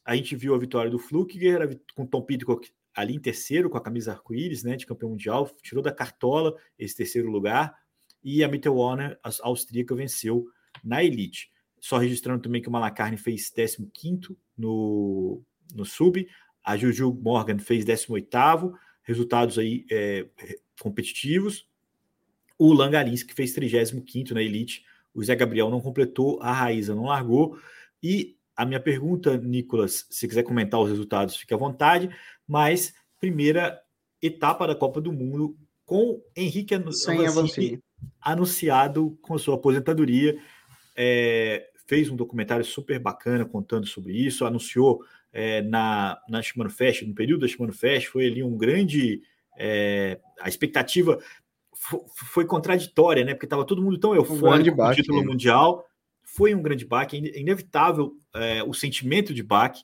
a 0.03 0.15
gente 0.15 0.35
viu 0.35 0.53
a 0.53 0.59
vitória 0.59 0.91
do 0.91 0.99
Flukiger 0.99 1.79
com 1.95 2.05
Tom 2.05 2.21
Pidcock 2.21 2.69
ali 2.95 3.15
em 3.15 3.19
terceiro, 3.19 3.69
com 3.69 3.77
a 3.77 3.81
camisa 3.81 4.13
arco-íris, 4.13 4.63
né, 4.63 4.75
de 4.75 4.85
campeão 4.85 5.09
mundial, 5.09 5.49
tirou 5.61 5.83
da 5.83 5.91
cartola 5.91 6.55
esse 6.79 6.95
terceiro 6.95 7.29
lugar, 7.29 7.75
e 8.23 8.43
a 8.43 8.47
Mittel 8.47 8.75
Warner, 8.75 9.19
a 9.21 9.29
austríaca, 9.43 9.93
venceu 9.93 10.47
na 10.83 11.03
Elite. 11.03 11.51
Só 11.79 11.97
registrando 11.97 12.41
também 12.41 12.61
que 12.61 12.69
o 12.69 12.71
Malacarne 12.71 13.17
fez 13.17 13.51
15 13.51 14.37
no, 14.57 15.43
no 15.73 15.85
Sub, 15.85 16.25
a 16.63 16.77
Juju 16.77 17.13
Morgan 17.13 17.59
fez 17.59 17.85
18 17.85 18.37
resultados 19.05 19.57
aí 19.57 19.85
é, 19.89 20.27
competitivos. 20.81 21.65
O 22.57 22.73
Langalinski 22.73 23.33
fez 23.33 23.53
35 23.53 24.33
na 24.33 24.41
Elite, 24.41 24.83
o 25.13 25.23
Zé 25.23 25.35
Gabriel 25.35 25.69
não 25.69 25.79
completou, 25.79 26.39
a 26.41 26.51
Raíza 26.51 26.93
não 26.93 27.05
largou, 27.05 27.57
e 28.03 28.35
a 28.55 28.65
minha 28.65 28.79
pergunta, 28.79 29.37
Nicolas, 29.37 30.05
se 30.09 30.27
quiser 30.27 30.43
comentar 30.43 30.79
os 30.79 30.89
resultados, 30.89 31.35
fique 31.35 31.53
à 31.53 31.57
vontade, 31.57 32.09
mas 32.47 32.93
primeira 33.19 33.81
etapa 34.21 34.67
da 34.67 34.75
Copa 34.75 35.01
do 35.01 35.11
Mundo 35.11 35.57
com 35.85 36.21
Henrique 36.35 36.73
Avancini 36.73 37.79
anunciado 38.21 39.17
com 39.21 39.37
sua 39.37 39.55
aposentadoria. 39.55 40.37
É, 40.95 41.69
fez 41.87 42.09
um 42.09 42.15
documentário 42.15 42.65
super 42.65 42.99
bacana 42.99 43.45
contando 43.45 43.85
sobre 43.85 44.13
isso, 44.13 44.45
anunciou 44.45 45.03
é, 45.35 45.61
na, 45.61 46.17
na 46.27 46.41
Shimano 46.41 46.69
Fest, 46.69 47.03
no 47.03 47.13
período 47.13 47.41
da 47.41 47.47
Shimano 47.47 47.73
Fest, 47.73 48.07
foi 48.07 48.25
ali 48.25 48.41
um 48.41 48.57
grande. 48.57 49.21
É, 49.57 50.19
a 50.41 50.49
expectativa 50.49 51.19
foi 52.31 52.45
contraditória, 52.45 53.23
né? 53.23 53.33
Porque 53.33 53.45
estava 53.45 53.65
todo 53.65 53.81
mundo 53.81 53.99
tão 53.99 54.15
eufórico 54.15 54.71
um 54.71 54.75
com 54.75 54.89
o 54.89 54.95
título 54.95 55.23
mundial 55.23 55.85
foi 56.35 56.53
um 56.53 56.61
grande 56.61 56.85
baque, 56.85 57.15
é 57.15 57.39
inevitável 57.39 58.13
é, 58.33 58.61
o 58.63 58.73
sentimento 58.73 59.33
de 59.33 59.41
baque, 59.41 59.83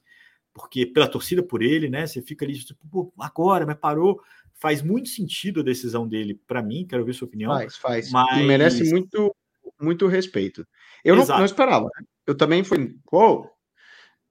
porque 0.54 0.86
pela 0.86 1.08
torcida 1.08 1.41
por 1.41 1.62
ele, 1.62 1.89
né? 1.89 2.06
Você 2.06 2.22
fica 2.22 2.43
ali, 2.43 2.60
tipo, 2.60 3.14
agora, 3.18 3.66
mas 3.66 3.78
parou. 3.78 4.20
Faz 4.56 4.82
muito 4.82 5.10
sentido 5.10 5.62
a 5.62 5.64
decisão 5.64 6.08
dele, 6.08 6.39
para 6.45 6.62
mim, 6.62 6.86
quero 6.86 7.06
ver 7.06 7.14
sua 7.14 7.28
opinião. 7.28 7.54
Faz, 7.54 7.78
faz. 7.78 8.12
Mas... 8.12 8.38
E 8.38 8.43
merece 8.43 8.84
muito, 8.91 9.34
muito 9.80 10.08
respeito. 10.08 10.68
Eu 11.06 11.16
não, 11.16 11.26
não, 11.26 11.45
esperava. 11.45 11.86
Né? 11.86 12.06
Eu 12.28 12.36
também 12.36 12.64
fui, 12.64 12.95
pô. 13.10 13.49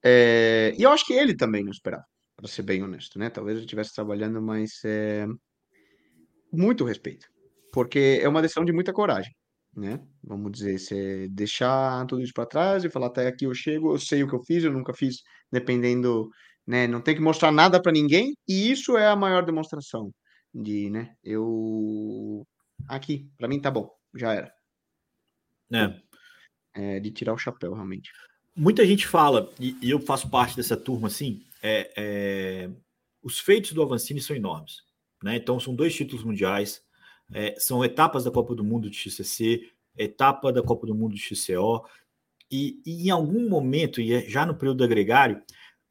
É... 0.02 0.74
E 0.78 0.82
eu 0.82 0.90
acho 0.90 1.06
que 1.06 1.12
ele 1.12 1.36
também 1.36 1.64
não 1.64 1.70
esperava, 1.70 2.04
para 2.36 2.48
ser 2.48 2.62
bem 2.62 2.82
honesto, 2.82 3.18
né? 3.18 3.30
Talvez 3.30 3.58
eu 3.58 3.64
estivesse 3.64 3.94
trabalhando, 3.94 4.40
mas 4.40 4.80
é... 4.84 5.26
muito 6.52 6.84
respeito, 6.84 7.26
porque 7.72 8.20
é 8.22 8.28
uma 8.28 8.42
decisão 8.42 8.64
de 8.64 8.72
muita 8.72 8.92
coragem 8.92 9.32
né? 9.74 10.00
Vamos 10.22 10.52
dizer, 10.52 10.78
você 10.78 11.28
deixar 11.28 12.04
tudo 12.06 12.22
isso 12.22 12.32
para 12.32 12.46
trás 12.46 12.84
e 12.84 12.90
falar 12.90 13.06
até 13.06 13.26
aqui 13.26 13.44
eu 13.44 13.54
chego, 13.54 13.94
eu 13.94 13.98
sei 13.98 14.22
o 14.22 14.28
que 14.28 14.34
eu 14.34 14.42
fiz, 14.42 14.64
eu 14.64 14.72
nunca 14.72 14.92
fiz, 14.92 15.22
dependendo, 15.50 16.28
né? 16.66 16.86
Não 16.86 17.00
tem 17.00 17.14
que 17.14 17.20
mostrar 17.20 17.52
nada 17.52 17.80
para 17.80 17.92
ninguém 17.92 18.34
e 18.48 18.70
isso 18.70 18.96
é 18.96 19.06
a 19.06 19.16
maior 19.16 19.44
demonstração 19.44 20.12
de, 20.52 20.90
né? 20.90 21.14
Eu 21.22 22.46
aqui, 22.88 23.28
para 23.38 23.48
mim 23.48 23.60
tá 23.60 23.70
bom, 23.70 23.88
já 24.14 24.34
era. 24.34 24.52
É. 25.72 26.96
é. 26.96 27.00
de 27.00 27.10
tirar 27.12 27.32
o 27.34 27.38
chapéu 27.38 27.72
realmente. 27.74 28.10
Muita 28.56 28.84
gente 28.86 29.06
fala 29.06 29.50
e, 29.58 29.76
e 29.80 29.90
eu 29.90 30.00
faço 30.00 30.28
parte 30.28 30.56
dessa 30.56 30.76
turma 30.76 31.08
assim, 31.08 31.42
é, 31.62 31.92
é, 31.96 32.70
os 33.22 33.38
feitos 33.38 33.72
do 33.72 33.82
Avancini 33.82 34.20
são 34.20 34.34
enormes, 34.34 34.82
né? 35.22 35.36
Então 35.36 35.58
são 35.60 35.74
dois 35.74 35.94
títulos 35.94 36.24
mundiais 36.24 36.82
é, 37.32 37.54
são 37.58 37.84
etapas 37.84 38.24
da 38.24 38.30
Copa 38.30 38.54
do 38.54 38.64
Mundo 38.64 38.90
de 38.90 38.96
XCC, 38.96 39.70
etapa 39.96 40.52
da 40.52 40.62
Copa 40.62 40.86
do 40.86 40.94
Mundo 40.94 41.14
de 41.14 41.20
XCO, 41.20 41.84
e, 42.50 42.80
e 42.84 43.06
em 43.06 43.10
algum 43.10 43.48
momento, 43.48 44.00
e 44.00 44.12
é 44.12 44.22
já 44.22 44.44
no 44.44 44.54
período 44.54 44.82
agregário, 44.82 45.40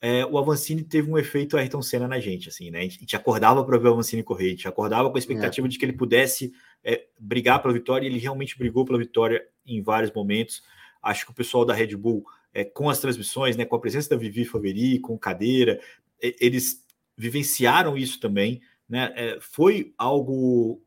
é, 0.01 0.26
o 0.26 0.38
Avancini 0.38 0.84
teve 0.84 1.10
um 1.12 1.18
efeito 1.18 1.57
Ayrton 1.57 1.82
Senna 1.82 2.07
na 2.07 2.20
gente, 2.20 2.49
assim, 2.49 2.70
né? 2.72 2.80
A 2.80 2.84
gente 2.84 3.16
acordava 3.16 3.64
para 3.64 3.78
ver 3.78 3.89
o 3.89 3.93
Avancini 3.93 4.24
correr, 4.24 4.47
a 4.47 4.49
gente 4.49 4.68
acordava 4.68 5.10
com 5.10 5.16
a 5.16 5.20
expectativa 5.20 5.68
é. 5.68 5.70
de 5.70 5.78
que 5.78 5.86
ele 5.86 5.93
pudesse 5.93 6.53
é, 6.84 7.05
brigar 7.20 7.62
pela 7.62 7.74
vitória, 7.74 8.05
e 8.05 8.10
ele 8.10 8.20
realmente 8.20 8.57
brigou 8.57 8.86
pela 8.86 8.97
vitória 8.97 9.45
em 9.66 9.82
vários 9.82 10.12
momentos. 10.12 10.62
Acho 11.01 11.26
que 11.26 11.32
o 11.32 11.36
pessoal 11.36 11.66
da 11.66 11.74
Red 11.74 11.95
Bull, 11.95 12.26
é, 12.53 12.63
com 12.63 12.89
as 12.89 12.99
transmissões, 12.99 13.55
né, 13.55 13.65
com 13.65 13.75
a 13.75 13.79
presença 13.79 14.09
da 14.09 14.17
Vivi 14.17 14.45
Faveri, 14.45 14.99
com 14.99 15.17
cadeira, 15.17 15.79
eles 16.21 16.85
vivenciaram 17.17 17.97
isso 17.97 18.19
também, 18.19 18.61
né? 18.87 19.13
É, 19.15 19.37
foi 19.39 19.93
algo 19.97 20.81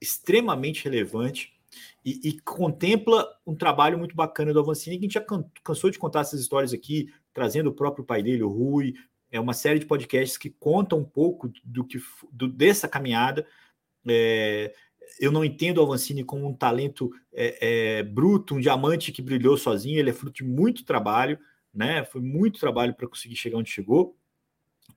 extremamente 0.00 0.84
relevante 0.84 1.52
e, 2.04 2.28
e, 2.28 2.40
contempla 2.40 3.28
um 3.46 3.54
trabalho 3.54 3.98
muito 3.98 4.14
bacana 4.14 4.52
do 4.52 4.60
Avancini, 4.60 4.96
que 4.96 5.04
a 5.04 5.08
gente 5.08 5.14
já 5.14 5.26
cansou 5.62 5.90
de 5.90 5.98
contar 5.98 6.20
essas 6.20 6.40
histórias 6.40 6.72
aqui, 6.72 7.12
trazendo 7.34 7.70
o 7.70 7.74
próprio 7.74 8.04
pai 8.04 8.22
dele, 8.22 8.42
o 8.42 8.48
Rui, 8.48 8.94
é 9.30 9.38
uma 9.38 9.52
série 9.52 9.78
de 9.78 9.86
podcasts 9.86 10.38
que 10.38 10.48
contam 10.48 11.00
um 11.00 11.04
pouco 11.04 11.50
do 11.64 11.84
que 11.84 11.98
do, 12.32 12.48
dessa 12.48 12.88
caminhada. 12.88 13.46
É, 14.08 14.74
eu 15.20 15.32
não 15.32 15.44
entendo 15.44 15.78
o 15.78 15.82
Avancini 15.82 16.24
como 16.24 16.46
um 16.46 16.54
talento 16.54 17.10
é, 17.32 17.98
é, 17.98 18.02
bruto, 18.02 18.54
um 18.54 18.60
diamante 18.60 19.12
que 19.12 19.22
brilhou 19.22 19.56
sozinho, 19.56 19.98
ele 19.98 20.10
é 20.10 20.12
fruto 20.12 20.36
de 20.36 20.44
muito 20.44 20.84
trabalho, 20.84 21.38
né? 21.72 22.04
Foi 22.04 22.20
muito 22.20 22.60
trabalho 22.60 22.94
para 22.94 23.08
conseguir 23.08 23.36
chegar 23.36 23.58
onde 23.58 23.70
chegou. 23.70 24.16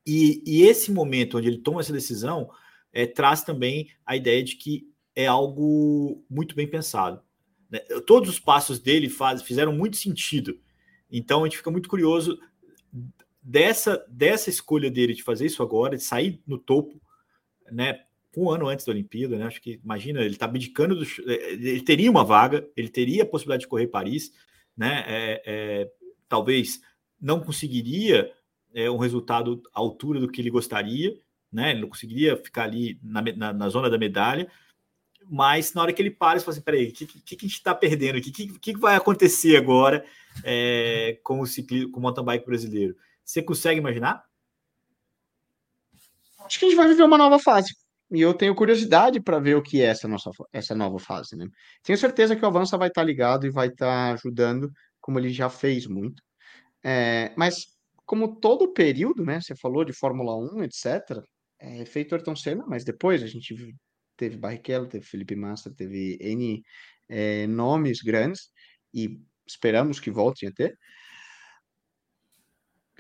E, 0.06 0.42
e, 0.46 0.64
esse 0.64 0.92
momento 0.92 1.38
onde 1.38 1.48
ele 1.48 1.58
toma 1.58 1.82
essa 1.82 1.94
decisão 1.94 2.50
é, 2.92 3.06
traz 3.06 3.44
também 3.44 3.90
a 4.06 4.16
ideia 4.16 4.44
de 4.44 4.56
que 4.56 4.88
é 5.16 5.28
algo 5.28 6.24
muito 6.30 6.56
bem 6.56 6.68
pensado. 6.68 7.22
Né? 7.70 7.80
Todos 8.06 8.30
os 8.30 8.40
passos 8.40 8.80
dele 8.80 9.10
faz, 9.10 9.42
fizeram 9.42 9.74
muito 9.74 9.98
sentido. 9.98 10.60
Então 11.12 11.42
a 11.42 11.44
gente 11.46 11.58
fica 11.58 11.70
muito 11.70 11.90
curioso 11.90 12.40
dessa, 13.42 14.06
dessa 14.10 14.50
escolha 14.50 14.90
dele 14.90 15.14
de 15.14 15.24
fazer 15.24 15.46
isso 15.46 15.62
agora, 15.62 15.98
de 15.98 16.04
sair 16.04 16.42
no 16.48 16.58
topo, 16.58 17.02
né? 17.72 18.04
Um 18.36 18.50
ano 18.50 18.68
antes 18.68 18.86
da 18.86 18.92
Olimpíada, 18.92 19.38
né? 19.38 19.46
Acho 19.46 19.62
que 19.62 19.80
imagina, 19.84 20.22
ele 20.22 20.36
está 20.36 20.46
abdicando 20.46 20.96
do, 20.96 21.04
é, 21.04 21.54
ele 21.54 21.82
teria 21.82 22.10
uma 22.10 22.24
vaga, 22.24 22.66
ele 22.76 22.90
teria 22.90 23.24
a 23.24 23.26
possibilidade 23.26 23.64
de 23.64 23.68
correr 23.68 23.88
Paris, 23.88 24.32
né? 24.76 25.04
É, 25.08 25.42
é, 25.46 25.92
talvez 26.30 26.82
não 27.20 27.40
conseguiria 27.40 28.32
é, 28.74 28.90
um 28.90 28.98
resultado 28.98 29.62
à 29.74 29.80
altura 29.80 30.20
do 30.20 30.30
que 30.30 30.42
ele 30.42 30.50
gostaria, 30.50 31.18
né? 31.52 31.72
Ele 31.72 31.82
não 31.82 31.90
conseguiria 31.90 32.38
ficar 32.38 32.64
ali 32.64 32.98
na, 33.04 33.22
na, 33.22 33.54
na 33.54 33.70
zona 33.70 33.90
da 33.90 33.98
medalha, 33.98 34.50
mas 35.30 35.74
na 35.74 35.82
hora 35.82 35.94
que 35.94 36.02
ele 36.02 36.12
para, 36.12 36.34
ele 36.34 36.40
fala 36.44 36.54
assim: 36.54 36.62
peraí, 36.62 36.90
o 36.90 36.94
que, 36.94 37.06
que, 37.06 37.36
que, 37.36 37.46
a 37.46 37.48
gente 37.48 37.58
está 37.58 37.76
perdendo 37.76 38.18
aqui? 38.18 38.30
O 38.30 38.34
que, 38.34 38.74
que, 38.74 38.78
vai 38.78 38.96
acontecer 38.96 39.56
agora 39.58 40.06
é, 40.44 41.20
com 41.24 41.42
o 41.42 41.48
ciclismo, 41.48 41.92
com 41.92 42.00
o 42.00 42.04
mountain 42.04 42.24
bike 42.24 42.46
brasileiro? 42.46 42.96
Você 43.24 43.42
consegue 43.42 43.80
imaginar? 43.80 44.26
Acho 46.44 46.60
que 46.60 46.66
a 46.66 46.68
gente 46.70 46.78
vai 46.78 46.88
viver 46.88 47.04
uma 47.04 47.18
nova 47.18 47.40
fase. 47.40 47.74
E 48.12 48.22
eu 48.22 48.34
tenho 48.34 48.56
curiosidade 48.56 49.22
para 49.22 49.40
ver 49.40 49.56
o 49.56 49.62
que 49.62 49.82
é 49.82 49.86
essa, 49.86 50.08
nossa, 50.08 50.30
essa 50.52 50.76
nova 50.76 51.00
fase. 51.00 51.36
Né? 51.36 51.48
Tenho 51.84 51.98
certeza 51.98 52.36
que 52.36 52.44
o 52.44 52.48
Avança 52.48 52.78
vai 52.78 52.90
estar 52.90 53.02
tá 53.02 53.06
ligado 53.06 53.46
e 53.46 53.50
vai 53.50 53.68
estar 53.68 53.86
tá 53.86 54.14
ajudando, 54.14 54.72
como 55.00 55.18
ele 55.20 55.30
já 55.30 55.50
fez 55.50 55.88
muito. 55.88 56.22
É, 56.84 57.34
mas, 57.38 57.68
como 58.06 58.40
todo 58.40 58.74
período, 58.74 59.24
né? 59.24 59.40
Você 59.40 59.56
falou 59.56 59.86
de 59.86 59.94
Fórmula 59.94 60.36
1, 60.36 60.64
etc. 60.64 61.24
É 61.60 61.86
feito 61.86 62.14
Ayrton 62.16 62.36
Senna, 62.36 62.66
mas 62.68 62.84
depois 62.84 63.24
a 63.24 63.28
gente 63.28 63.56
teve 64.18 64.38
Barrichello, 64.38 64.88
teve 64.88 65.06
Felipe 65.06 65.36
Massa, 65.36 65.74
teve 65.74 66.18
N 66.20 66.62
é, 67.10 67.48
nomes 67.48 68.02
grandes 68.02 68.50
e 68.94 69.20
esperamos 69.48 70.00
que 70.00 70.12
voltem 70.12 70.50
a 70.50 70.52
ter. 70.52 70.78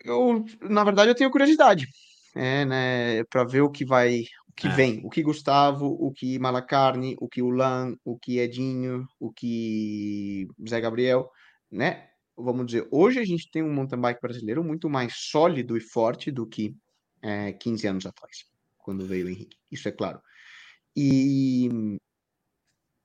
Eu, 0.03 0.45
na 0.61 0.83
verdade, 0.83 1.11
eu 1.11 1.15
tenho 1.15 1.31
curiosidade, 1.31 1.87
é, 2.35 2.65
né, 2.65 3.23
para 3.25 3.43
ver 3.43 3.61
o 3.61 3.69
que 3.69 3.85
vai, 3.85 4.23
que 4.55 4.67
é. 4.67 4.71
vem, 4.71 5.01
o 5.03 5.09
que 5.09 5.21
Gustavo, 5.21 5.85
o 5.87 6.11
que 6.11 6.37
Malacarne, 6.39 7.15
o 7.19 7.27
que 7.27 7.41
Ulan, 7.41 7.95
o 8.03 8.17
que 8.17 8.39
Edinho, 8.39 9.05
o 9.19 9.31
que 9.31 10.47
Zé 10.67 10.79
Gabriel, 10.81 11.29
né? 11.71 12.07
Vamos 12.35 12.65
dizer, 12.65 12.87
hoje 12.91 13.19
a 13.19 13.25
gente 13.25 13.49
tem 13.51 13.61
um 13.61 13.73
mountain 13.73 13.99
bike 13.99 14.21
brasileiro 14.21 14.63
muito 14.63 14.89
mais 14.89 15.13
sólido 15.15 15.77
e 15.77 15.81
forte 15.81 16.31
do 16.31 16.47
que 16.47 16.75
é, 17.21 17.53
15 17.53 17.87
anos 17.87 18.05
atrás, 18.05 18.45
quando 18.77 19.05
veio 19.05 19.25
o 19.25 19.29
Henrique. 19.29 19.57
Isso 19.71 19.87
é 19.87 19.91
claro. 19.91 20.19
E 20.95 21.69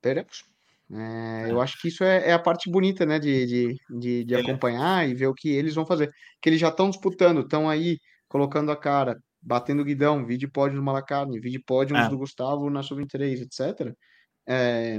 teremos. 0.01 0.45
É, 0.91 1.51
eu 1.51 1.61
é. 1.61 1.65
acho 1.65 1.81
que 1.81 1.89
isso 1.89 2.05
é, 2.05 2.29
é, 2.29 2.33
a 2.33 2.39
parte 2.39 2.71
bonita, 2.71 3.05
né, 3.05 3.19
de, 3.19 3.47
de, 3.47 3.77
de, 3.99 4.25
de 4.25 4.35
é. 4.35 4.41
acompanhar 4.41 5.09
e 5.09 5.15
ver 5.15 5.27
o 5.27 5.35
que 5.35 5.49
eles 5.51 5.75
vão 5.75 5.85
fazer. 5.85 6.11
Que 6.41 6.49
eles 6.49 6.61
já 6.61 6.69
estão 6.69 6.91
disputando, 6.91 7.41
estão 7.41 7.69
aí 7.69 7.99
colocando 8.29 8.71
a 8.71 8.77
cara, 8.77 9.17
batendo 9.47 9.85
guidão, 9.85 10.27
vídeo 10.27 10.51
pódio 10.53 10.77
do 10.79 10.85
Malacarne, 10.85 11.41
vídeo 11.41 11.63
pódios 11.67 11.99
É. 12.01 12.09
do 12.09 12.19
Gustavo 12.19 12.69
na 12.71 12.83
Sub-23, 12.83 13.43
etc., 13.43 13.95
é, 14.49 14.99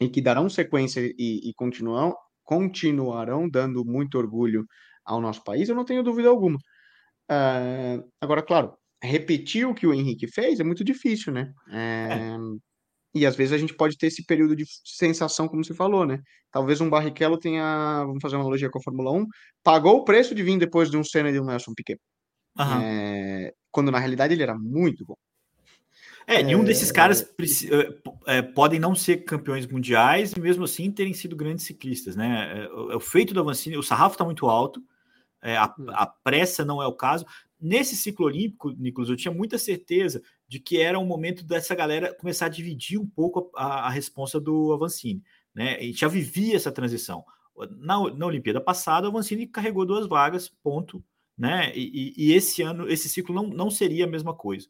e 0.00 0.08
que 0.10 0.20
darão 0.22 0.48
sequência 0.50 1.00
e, 1.18 1.50
e 1.50 1.54
continuam, 1.54 2.14
continuarão 2.44 3.48
dando 3.48 3.84
muito 3.84 4.18
orgulho 4.18 4.66
ao 5.04 5.20
nosso 5.20 5.44
país, 5.44 5.68
eu 5.68 5.74
não 5.76 5.84
tenho 5.84 6.02
dúvida 6.02 6.28
alguma. 6.28 6.58
É, 7.30 8.00
agora, 8.20 8.42
claro, 8.42 8.74
repetir 9.02 9.66
o 9.66 9.74
que 9.74 9.86
o 9.86 9.94
Henrique 9.94 10.28
fez 10.28 10.60
é 10.60 10.64
muito 10.64 10.84
difícil, 10.84 11.32
né? 11.32 11.52
É, 11.72 12.36
e 13.14 13.26
às 13.26 13.36
vezes 13.36 13.52
a 13.52 13.58
gente 13.58 13.74
pode 13.76 13.96
ter 13.98 14.06
esse 14.08 14.24
período 14.24 14.56
de 14.56 14.64
sensação, 14.84 15.48
como 15.48 15.64
você 15.64 15.74
falou, 15.74 16.06
né? 16.06 16.18
Talvez 16.50 16.80
um 16.80 16.90
Barrichello 16.90 17.38
tenha, 17.38 18.04
vamos 18.06 18.20
fazer 18.22 18.36
uma 18.36 18.42
analogia 18.42 18.70
com 18.70 18.78
a 18.78 18.82
Fórmula 18.82 19.12
1, 19.12 19.26
pagou 19.62 19.98
o 19.98 20.04
preço 20.04 20.34
de 20.34 20.42
vir 20.42 20.58
depois 20.58 20.90
de 20.90 20.96
um 20.96 21.04
Senna 21.04 21.30
e 21.30 21.32
de 21.32 21.40
um 21.40 21.44
Nelson 21.44 21.72
Piquet. 21.76 22.00
Aham. 22.58 22.80
É, 22.82 23.54
quando 23.70 23.90
na 23.90 23.98
realidade 23.98 24.34
ele 24.34 24.42
era 24.42 24.56
muito 24.56 25.04
bom. 25.04 25.16
É, 26.26 26.42
nenhum 26.42 26.62
desses 26.64 26.92
caras 26.92 27.22
eh, 27.22 27.24
p- 27.90 28.12
eh, 28.26 28.42
podem 28.42 28.78
não 28.78 28.94
ser 28.94 29.18
campeões 29.24 29.66
mundiais 29.66 30.32
e 30.32 30.40
mesmo 30.40 30.64
assim 30.64 30.90
terem 30.90 31.12
sido 31.12 31.34
grandes 31.34 31.64
ciclistas, 31.66 32.14
né? 32.14 32.64
É, 32.64 32.68
o- 32.72 32.92
é 32.92 32.96
o 32.96 33.00
feito 33.00 33.34
do 33.34 33.40
Avancini, 33.40 33.76
o 33.76 33.82
sarrafo 33.82 34.14
está 34.14 34.24
muito 34.24 34.46
alto, 34.46 34.80
é, 35.42 35.56
a, 35.56 35.74
Hum. 35.78 35.86
a 35.90 36.06
pressa 36.06 36.64
não 36.64 36.80
é 36.80 36.86
o 36.86 36.92
caso. 36.92 37.26
Nesse 37.60 37.96
ciclo 37.96 38.26
olímpico, 38.26 38.70
Nicolas, 38.70 39.10
eu 39.10 39.16
tinha 39.16 39.34
muita 39.34 39.58
certeza 39.58 40.22
de 40.48 40.60
que 40.60 40.80
era 40.80 40.98
o 40.98 41.04
momento 41.04 41.44
dessa 41.44 41.74
galera 41.74 42.14
começar 42.14 42.46
a 42.46 42.50
dividir 42.50 42.98
um 43.00 43.06
pouco 43.06 43.50
a, 43.56 43.86
a 43.86 43.90
responsa 43.90 44.40
do 44.40 44.72
Avancini, 44.72 45.22
né? 45.54 45.76
A 45.76 45.82
gente 45.82 46.00
já 46.00 46.08
vivia 46.08 46.56
essa 46.56 46.70
transição. 46.72 47.24
Na, 47.78 47.98
na 48.14 48.26
Olimpíada 48.26 48.60
passada, 48.60 49.06
o 49.08 49.10
Avancini 49.10 49.46
carregou 49.46 49.84
duas 49.84 50.06
vagas, 50.06 50.48
ponto, 50.48 51.02
né? 51.36 51.72
E, 51.74 52.12
e- 52.16 52.32
esse 52.32 52.62
ano, 52.62 52.88
esse 52.88 53.08
ciclo 53.08 53.34
não, 53.34 53.48
não 53.48 53.70
seria 53.70 54.04
a 54.04 54.08
mesma 54.08 54.34
coisa. 54.34 54.68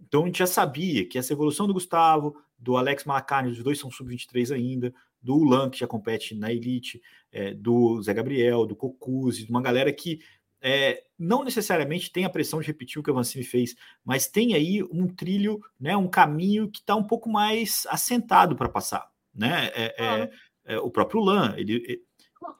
Então 0.00 0.22
a 0.22 0.26
gente 0.26 0.38
já 0.38 0.46
sabia 0.46 1.06
que 1.06 1.18
essa 1.18 1.32
evolução 1.32 1.66
do 1.66 1.74
Gustavo, 1.74 2.36
do 2.58 2.76
Alex 2.76 3.04
Malacarne, 3.04 3.50
os 3.50 3.62
dois 3.62 3.78
são 3.78 3.90
sub-23 3.90 4.54
ainda, 4.54 4.92
do 5.20 5.36
Ulan, 5.36 5.70
que 5.70 5.78
já 5.78 5.86
compete 5.86 6.34
na 6.34 6.52
Elite, 6.52 7.00
é, 7.30 7.54
do 7.54 8.02
Zé 8.02 8.12
Gabriel, 8.12 8.66
do 8.66 8.74
Cocuzzi, 8.74 9.44
de 9.44 9.50
uma 9.50 9.62
galera 9.62 9.92
que 9.92 10.20
é, 10.60 11.02
não 11.18 11.44
necessariamente 11.44 12.10
tem 12.12 12.24
a 12.24 12.30
pressão 12.30 12.60
de 12.60 12.66
repetir 12.66 12.98
o 13.00 13.02
que 13.02 13.10
o 13.10 13.12
Avancini 13.12 13.44
fez, 13.44 13.74
mas 14.04 14.28
tem 14.28 14.54
aí 14.54 14.82
um 14.82 15.08
trilho, 15.08 15.60
né, 15.78 15.96
um 15.96 16.08
caminho 16.08 16.70
que 16.70 16.78
está 16.78 16.94
um 16.94 17.02
pouco 17.04 17.28
mais 17.28 17.84
assentado 17.88 18.54
para 18.54 18.68
passar. 18.68 19.10
Né? 19.34 19.70
É, 19.74 19.88
Claro. 19.96 20.30
é, 20.64 20.78
o 20.78 20.90
próprio 20.90 21.20
Ulan, 21.20 21.54
ele, 21.56 22.02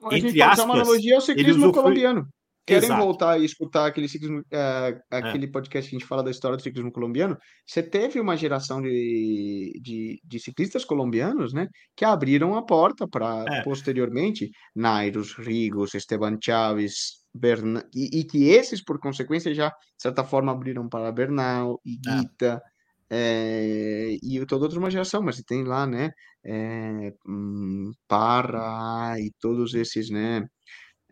A 0.03 0.15
gente 0.15 0.27
entre 0.27 0.39
pode 0.39 0.53
usar 0.53 0.63
uma 0.65 0.73
aspas, 0.73 0.87
analogia 0.87 1.15
ao 1.15 1.21
ciclismo 1.21 1.71
colombiano. 1.71 2.27
Querem 2.65 2.85
Exato. 2.85 3.03
voltar 3.03 3.39
e 3.39 3.45
escutar 3.45 3.87
aquele 3.87 4.07
ciclismo, 4.07 4.41
é, 4.49 4.97
aquele 5.11 5.47
podcast 5.51 5.89
que 5.89 5.95
a 5.95 5.99
gente 5.99 6.07
fala 6.07 6.23
da 6.23 6.31
história 6.31 6.55
do 6.55 6.63
ciclismo 6.63 6.91
colombiano? 6.93 7.37
Você 7.67 7.83
teve 7.83 8.21
uma 8.21 8.37
geração 8.37 8.81
de, 8.81 9.79
de, 9.81 10.21
de 10.23 10.39
ciclistas 10.39 10.85
colombianos, 10.85 11.53
né, 11.53 11.67
que 11.95 12.05
abriram 12.05 12.55
a 12.55 12.65
porta 12.65 13.05
para 13.07 13.43
É. 13.49 13.61
posteriormente 13.63 14.49
Nairos, 14.73 15.33
Rigos, 15.37 15.93
Esteban 15.93 16.37
Chaves, 16.41 17.23
Berna, 17.33 17.83
e, 17.93 18.19
e 18.19 18.23
que 18.23 18.45
esses, 18.49 18.81
por 18.83 18.97
consequência, 18.99 19.53
já 19.53 19.67
de 19.69 19.75
certa 20.01 20.23
forma 20.23 20.51
abriram 20.51 20.87
para 20.87 21.11
Bernal, 21.11 21.81
Iguita, 21.85 22.61
é, 23.09 24.17
e 24.23 24.45
toda 24.45 24.65
outra 24.65 24.79
uma 24.79 24.89
geração, 24.89 25.21
mas 25.21 25.37
tem 25.43 25.63
lá, 25.63 25.85
né, 25.85 26.11
é, 26.45 27.13
hum, 27.27 27.91
Parra 28.07 29.19
e 29.19 29.31
todos 29.39 29.73
esses, 29.73 30.09
né, 30.09 30.47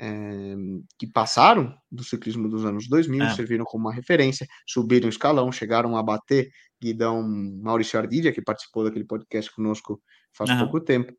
é, 0.01 0.55
que 0.99 1.07
passaram 1.07 1.75
do 1.91 2.03
ciclismo 2.03 2.49
dos 2.49 2.65
anos 2.65 2.89
2000, 2.89 3.25
É. 3.25 3.29
serviram 3.29 3.65
como 3.65 3.85
uma 3.87 3.93
referência, 3.93 4.47
subiram 4.67 5.07
o 5.07 5.09
escalão, 5.09 5.51
chegaram 5.51 5.95
a 5.97 6.03
bater 6.03 6.49
Guidão 6.81 7.23
Maurício 7.61 7.99
Ardidia, 7.99 8.33
que 8.33 8.41
participou 8.43 8.83
daquele 8.85 9.05
podcast 9.05 9.53
conosco 9.55 10.01
faz 10.35 10.49
Aham. 10.51 10.63
pouco 10.63 10.81
tempo. 10.81 11.13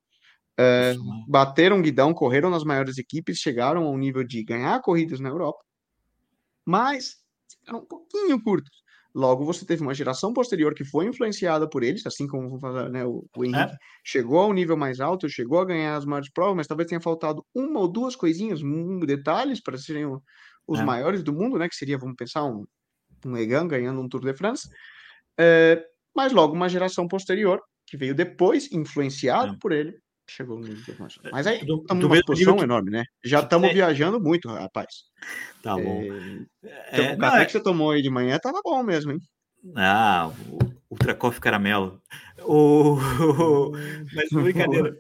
É, 0.59 0.95
bateram 1.28 1.83
Guidão, 1.83 2.14
correram 2.14 2.51
nas 2.51 2.64
maiores 2.64 2.99
equipes, 2.99 3.39
chegaram 3.39 3.85
ao 3.85 3.97
nível 3.99 4.24
de 4.24 4.45
ganhar 4.45 4.80
corridas 4.83 5.20
na 5.20 5.28
Europa, 5.30 5.64
mas 6.66 7.16
ficaram 7.51 7.80
um 7.80 7.87
pouquinho 7.87 8.43
curtos. 8.43 8.82
Logo, 9.14 9.44
você 9.44 9.66
teve 9.66 9.82
uma 9.82 9.92
geração 9.94 10.32
posterior 10.32 10.74
que 10.74 10.84
foi 10.84 11.06
influenciada 11.06 11.68
por 11.68 11.82
eles, 11.82 12.06
assim 12.06 12.26
como 12.26 12.58
né, 12.90 13.04
o, 13.04 13.26
o 13.36 13.44
Henrique 13.44 13.74
É. 13.74 13.76
chegou 14.04 14.38
ao 14.40 14.52
nível 14.52 14.76
mais 14.76 15.00
alto, 15.00 15.28
chegou 15.28 15.60
a 15.60 15.64
ganhar 15.66 15.96
as 15.96 16.06
maiores 16.06 16.30
provas, 16.32 16.56
mas 16.56 16.66
talvez 16.66 16.88
tenha 16.88 17.00
faltado 17.00 17.44
uma 17.54 17.80
ou 17.80 17.88
duas 17.88 18.16
coisinhas, 18.16 18.60
detalhes 19.06 19.60
para 19.62 19.76
serem 19.76 20.06
os 20.66 20.80
É. 20.80 20.84
maiores 20.84 21.22
do 21.22 21.32
mundo, 21.32 21.58
né? 21.58 21.68
Que 21.68 21.76
seria, 21.76 21.98
vamos 21.98 22.16
pensar, 22.16 22.44
um, 22.44 22.64
um 23.26 23.36
Egan 23.36 23.68
ganhando 23.68 24.00
um 24.00 24.08
Tour 24.08 24.22
de 24.22 24.34
France. 24.34 24.68
É, 25.38 25.84
mas 26.14 26.32
logo 26.32 26.54
uma 26.54 26.68
geração 26.68 27.08
posterior, 27.08 27.60
que 27.86 27.96
veio 27.96 28.14
depois, 28.14 28.70
influenciado 28.72 29.54
É. 29.54 29.58
por 29.60 29.72
ele, 29.72 29.98
chegou 30.33 30.59
no 30.59 30.66
nível 30.66 30.80
internacional. 30.80 31.33
Mas 31.33 31.47
aí 31.47 31.64
Do- 31.64 31.80
estamos 31.83 32.03
numa 32.05 32.22
posição 32.24 32.57
que- 32.57 32.62
enorme, 32.64 32.91
né? 32.91 33.05
Já 33.24 33.41
estamos 33.41 33.68
tem- 33.68 33.76
viajando 33.76 34.20
muito, 34.20 34.49
rapaz. 34.49 34.89
Tá 35.62 35.76
bom. 35.76 36.03
É, 36.64 37.01
É, 37.01 37.01
o 37.01 37.11
não, 37.12 37.18
café 37.18 37.43
é- 37.43 37.45
que 37.47 37.53
você 37.53 37.61
tomou 37.62 37.91
aí 37.93 38.03
de 38.03 38.11
manhã 38.11 38.39
tava 38.39 38.61
bom 38.64 38.83
mesmo, 38.83 39.12
hein? 39.12 39.20
Ah, 39.76 40.33
o 40.51 40.59
Ultra 40.91 41.14
Coffee 41.14 41.41
Caramelo. 41.41 42.03
O... 42.45 42.97
Mas 44.14 44.28
brincadeira. 44.83 44.97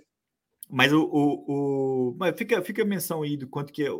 Mas 0.70 0.92
o, 0.92 1.02
o, 1.02 2.10
o- 2.12 2.16
Mas 2.18 2.34
fica, 2.36 2.62
fica 2.62 2.82
a 2.82 2.86
menção 2.86 3.22
aí 3.22 3.36
do 3.36 3.46
quanto 3.48 3.72
que 3.72 3.84
é, 3.84 3.90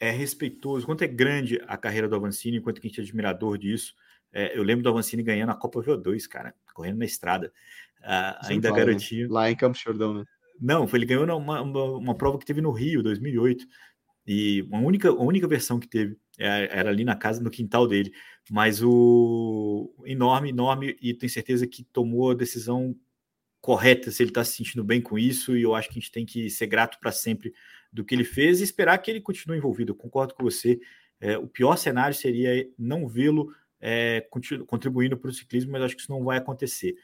é 0.00 0.10
respeitoso, 0.10 0.86
quanto 0.86 1.02
é 1.02 1.06
grande 1.08 1.60
a 1.66 1.76
carreira 1.76 2.08
do 2.08 2.16
Avancini, 2.16 2.60
quanto 2.60 2.80
que 2.80 2.86
a 2.86 2.90
gente 2.90 3.00
é 3.00 3.02
admirador 3.02 3.58
disso. 3.58 3.94
É, 4.32 4.56
eu 4.56 4.62
lembro 4.62 4.82
do 4.82 4.88
Avancini 4.88 5.22
ganhando 5.22 5.50
a 5.50 5.54
Copa 5.56 5.80
VO2, 5.82 6.26
cara, 6.26 6.54
correndo 6.72 6.98
na 6.98 7.04
estrada. 7.04 7.52
Ah, 8.02 8.38
ainda 8.48 8.68
fala, 8.70 8.80
né? 8.80 8.86
garotinho. 8.86 9.30
Lá 9.30 9.50
em 9.50 9.54
Campos 9.56 9.80
Jordão, 9.80 10.14
né? 10.14 10.24
Não, 10.62 10.86
foi, 10.86 11.00
ele 11.00 11.06
ganhou 11.06 11.24
uma, 11.24 11.60
uma, 11.60 11.84
uma 11.96 12.14
prova 12.14 12.38
que 12.38 12.46
teve 12.46 12.60
no 12.60 12.70
Rio, 12.70 13.02
2008. 13.02 13.66
E 14.26 14.62
uma 14.62 14.78
única, 14.78 15.08
a 15.08 15.20
única 15.20 15.48
versão 15.48 15.80
que 15.80 15.88
teve 15.88 16.16
é- 16.38 16.68
era 16.78 16.90
ali 16.90 17.04
na 17.04 17.16
casa, 17.16 17.42
no 17.42 17.50
quintal 17.50 17.88
dele. 17.88 18.12
Mas 18.50 18.80
o 18.82 19.92
enorme, 20.06 20.50
enorme, 20.50 20.96
e 21.02 21.14
tenho 21.14 21.30
certeza 21.32 21.66
que 21.66 21.82
tomou 21.84 22.30
a 22.30 22.34
decisão 22.34 22.94
correta, 23.60 24.10
se 24.12 24.22
ele 24.22 24.30
está 24.30 24.44
se 24.44 24.56
sentindo 24.56 24.84
bem 24.84 25.00
com 25.02 25.18
isso. 25.18 25.56
E 25.56 25.62
eu 25.62 25.74
acho 25.74 25.88
que 25.88 25.98
a 25.98 26.00
gente 26.00 26.12
tem 26.12 26.24
que 26.24 26.48
ser 26.48 26.66
grato 26.68 26.98
para 27.00 27.10
sempre 27.12 27.52
do 27.92 28.04
que 28.04 28.14
ele 28.14 28.24
fez 28.24 28.60
e 28.60 28.64
esperar 28.64 28.98
que 28.98 29.10
ele 29.10 29.20
continue 29.20 29.58
envolvido. 29.58 29.92
Eu 29.92 29.96
concordo 29.96 30.34
com 30.34 30.44
você. 30.44 30.80
É, 31.20 31.36
o 31.38 31.48
pior 31.48 31.76
cenário 31.76 32.14
seria 32.14 32.68
não 32.78 33.08
vê-lo 33.08 33.52
é, 33.80 34.26
contribuindo 34.68 35.16
para 35.16 35.30
o 35.30 35.34
ciclismo, 35.34 35.72
mas 35.72 35.82
acho 35.82 35.96
que 35.96 36.02
isso 36.02 36.12
não 36.12 36.24
vai 36.24 36.38
acontecer. 36.38 36.94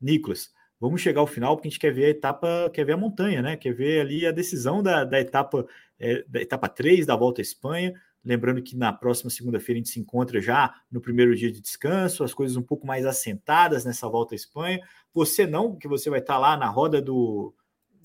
Nicolas, 0.00 0.50
vamos 0.80 1.00
chegar 1.00 1.20
ao 1.20 1.26
final, 1.26 1.56
porque 1.56 1.68
a 1.68 1.70
gente 1.70 1.80
quer 1.80 1.92
ver 1.92 2.04
a 2.06 2.10
etapa, 2.10 2.70
quer 2.72 2.84
ver 2.84 2.92
a 2.92 2.96
montanha, 2.96 3.42
né? 3.42 3.56
Quer 3.56 3.72
ver 3.74 4.00
ali 4.00 4.26
a 4.26 4.32
decisão 4.32 4.82
da, 4.82 5.04
da 5.04 5.20
etapa 5.20 5.66
é, 5.98 6.24
da 6.28 6.40
etapa 6.40 6.68
3 6.68 7.06
da 7.06 7.16
Volta 7.16 7.40
à 7.40 7.42
Espanha. 7.42 7.94
Lembrando 8.24 8.60
que 8.60 8.76
na 8.76 8.92
próxima 8.92 9.30
segunda-feira 9.30 9.78
a 9.78 9.80
gente 9.80 9.88
se 9.88 10.00
encontra 10.00 10.40
já 10.40 10.74
no 10.90 11.00
primeiro 11.00 11.34
dia 11.36 11.50
de 11.50 11.60
descanso, 11.60 12.24
as 12.24 12.34
coisas 12.34 12.56
um 12.56 12.62
pouco 12.62 12.86
mais 12.86 13.06
assentadas 13.06 13.84
nessa 13.84 14.08
Volta 14.08 14.34
à 14.34 14.36
Espanha. 14.36 14.80
Você 15.14 15.46
não, 15.46 15.76
que 15.76 15.86
você 15.86 16.10
vai 16.10 16.18
estar 16.18 16.36
lá 16.38 16.56
na 16.56 16.66
roda 16.66 17.00
do, 17.00 17.54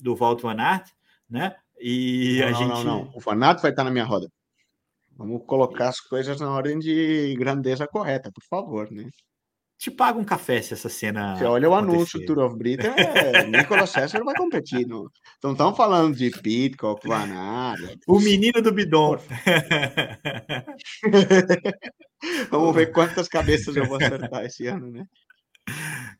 do 0.00 0.14
Walter 0.14 0.42
Van 0.42 0.60
Aert, 0.60 0.90
né? 1.28 1.56
E 1.78 2.38
Não, 2.38 2.46
a 2.46 2.50
não, 2.50 2.58
gente. 2.58 2.68
não, 2.68 2.84
não. 2.84 3.12
O 3.14 3.20
Fanato 3.20 3.62
vai 3.62 3.72
estar 3.72 3.82
na 3.82 3.90
minha 3.90 4.04
roda. 4.04 4.30
Vamos 5.16 5.42
colocar 5.44 5.88
as 5.88 6.00
coisas 6.00 6.40
na 6.40 6.50
ordem 6.50 6.78
de 6.78 7.34
grandeza 7.36 7.86
correta, 7.86 8.30
por 8.32 8.44
favor, 8.44 8.90
né? 8.90 9.10
Te 9.82 9.90
paga 9.90 10.16
um 10.16 10.22
café 10.22 10.62
se 10.62 10.74
essa 10.74 10.88
cena. 10.88 11.34
Você 11.34 11.44
olha 11.44 11.68
o 11.68 11.74
acontecer. 11.74 11.96
anúncio, 11.96 12.24
Tour 12.24 12.38
of 12.38 12.56
Britain, 12.56 12.94
é, 12.96 13.44
Nicolas 13.48 13.90
César 13.90 14.22
vai 14.22 14.32
competir. 14.32 14.86
No... 14.86 15.10
Então 15.38 15.50
estamos 15.50 15.76
falando 15.76 16.14
de 16.14 16.30
Pitcock, 16.30 17.04
Van 17.04 17.34
Aert. 17.34 17.98
O 18.06 18.20
menino 18.20 18.62
do 18.62 18.70
bidon. 18.70 19.18
Vamos 22.48 22.76
ver 22.76 22.92
quantas 22.92 23.26
cabeças 23.26 23.74
eu 23.74 23.84
vou 23.84 23.96
acertar 23.96 24.44
esse 24.44 24.68
ano, 24.68 24.88
né? 24.88 25.04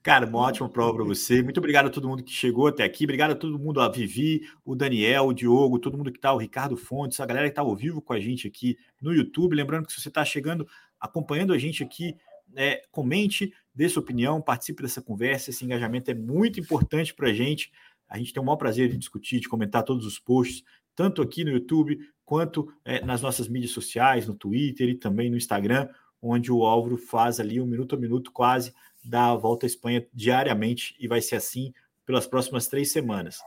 Cara, 0.02 0.26
uma 0.26 0.40
ótima 0.40 0.68
prova 0.68 0.96
para 0.96 1.04
você. 1.04 1.40
Muito 1.40 1.58
obrigado 1.58 1.86
a 1.86 1.90
todo 1.90 2.08
mundo 2.08 2.24
que 2.24 2.32
chegou 2.32 2.66
até 2.66 2.82
aqui. 2.82 3.04
Obrigado 3.04 3.30
a 3.30 3.36
todo 3.36 3.60
mundo, 3.60 3.80
a 3.80 3.88
Vivi, 3.88 4.40
o 4.64 4.74
Daniel, 4.74 5.26
o 5.26 5.32
Diogo, 5.32 5.78
todo 5.78 5.96
mundo 5.96 6.10
que 6.10 6.18
está, 6.18 6.32
o 6.32 6.38
Ricardo 6.38 6.76
Fontes, 6.76 7.20
a 7.20 7.26
galera 7.26 7.46
que 7.46 7.52
está 7.52 7.62
ao 7.62 7.76
vivo 7.76 8.02
com 8.02 8.12
a 8.12 8.18
gente 8.18 8.48
aqui 8.48 8.76
no 9.00 9.14
YouTube. 9.14 9.54
Lembrando 9.54 9.86
que 9.86 9.92
se 9.92 10.00
você 10.00 10.08
está 10.08 10.24
chegando, 10.24 10.66
acompanhando 10.98 11.52
a 11.52 11.58
gente 11.58 11.84
aqui, 11.84 12.16
é, 12.56 12.82
comente, 12.90 13.52
dê 13.74 13.88
sua 13.88 14.02
opinião, 14.02 14.40
participe 14.40 14.82
dessa 14.82 15.02
conversa. 15.02 15.50
Esse 15.50 15.64
engajamento 15.64 16.10
é 16.10 16.14
muito 16.14 16.60
importante 16.60 17.14
para 17.14 17.28
a 17.28 17.32
gente. 17.32 17.70
A 18.08 18.18
gente 18.18 18.32
tem 18.32 18.42
o 18.42 18.46
maior 18.46 18.56
prazer 18.56 18.88
de 18.88 18.96
discutir, 18.96 19.40
de 19.40 19.48
comentar 19.48 19.82
todos 19.82 20.06
os 20.06 20.18
posts, 20.18 20.62
tanto 20.94 21.22
aqui 21.22 21.44
no 21.44 21.50
YouTube 21.50 21.98
quanto 22.24 22.72
é, 22.84 23.04
nas 23.04 23.22
nossas 23.22 23.48
mídias 23.48 23.72
sociais, 23.72 24.26
no 24.26 24.34
Twitter 24.34 24.88
e 24.88 24.94
também 24.94 25.30
no 25.30 25.36
Instagram, 25.36 25.88
onde 26.20 26.52
o 26.52 26.64
Álvaro 26.64 26.96
faz 26.96 27.40
ali 27.40 27.60
um 27.60 27.66
minuto 27.66 27.94
a 27.94 27.98
minuto 27.98 28.30
quase 28.30 28.72
da 29.04 29.34
volta 29.34 29.66
à 29.66 29.68
Espanha 29.68 30.06
diariamente 30.12 30.94
e 30.98 31.08
vai 31.08 31.20
ser 31.20 31.36
assim 31.36 31.72
pelas 32.06 32.26
próximas 32.26 32.68
três 32.68 32.92
semanas. 32.92 33.38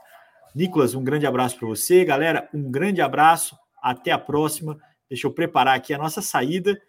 Nicolas, 0.54 0.96
um 0.96 1.04
grande 1.04 1.26
abraço 1.26 1.58
para 1.58 1.68
você, 1.68 2.04
galera. 2.04 2.50
Um 2.54 2.72
grande 2.72 3.02
abraço, 3.02 3.58
até 3.82 4.12
a 4.12 4.18
próxima. 4.18 4.78
Deixa 5.10 5.28
eu 5.28 5.32
preparar 5.32 5.76
aqui 5.76 5.94
a 5.94 5.98
nossa 5.98 6.22
saída 6.22 6.80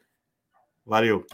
Valeu. 0.87 1.27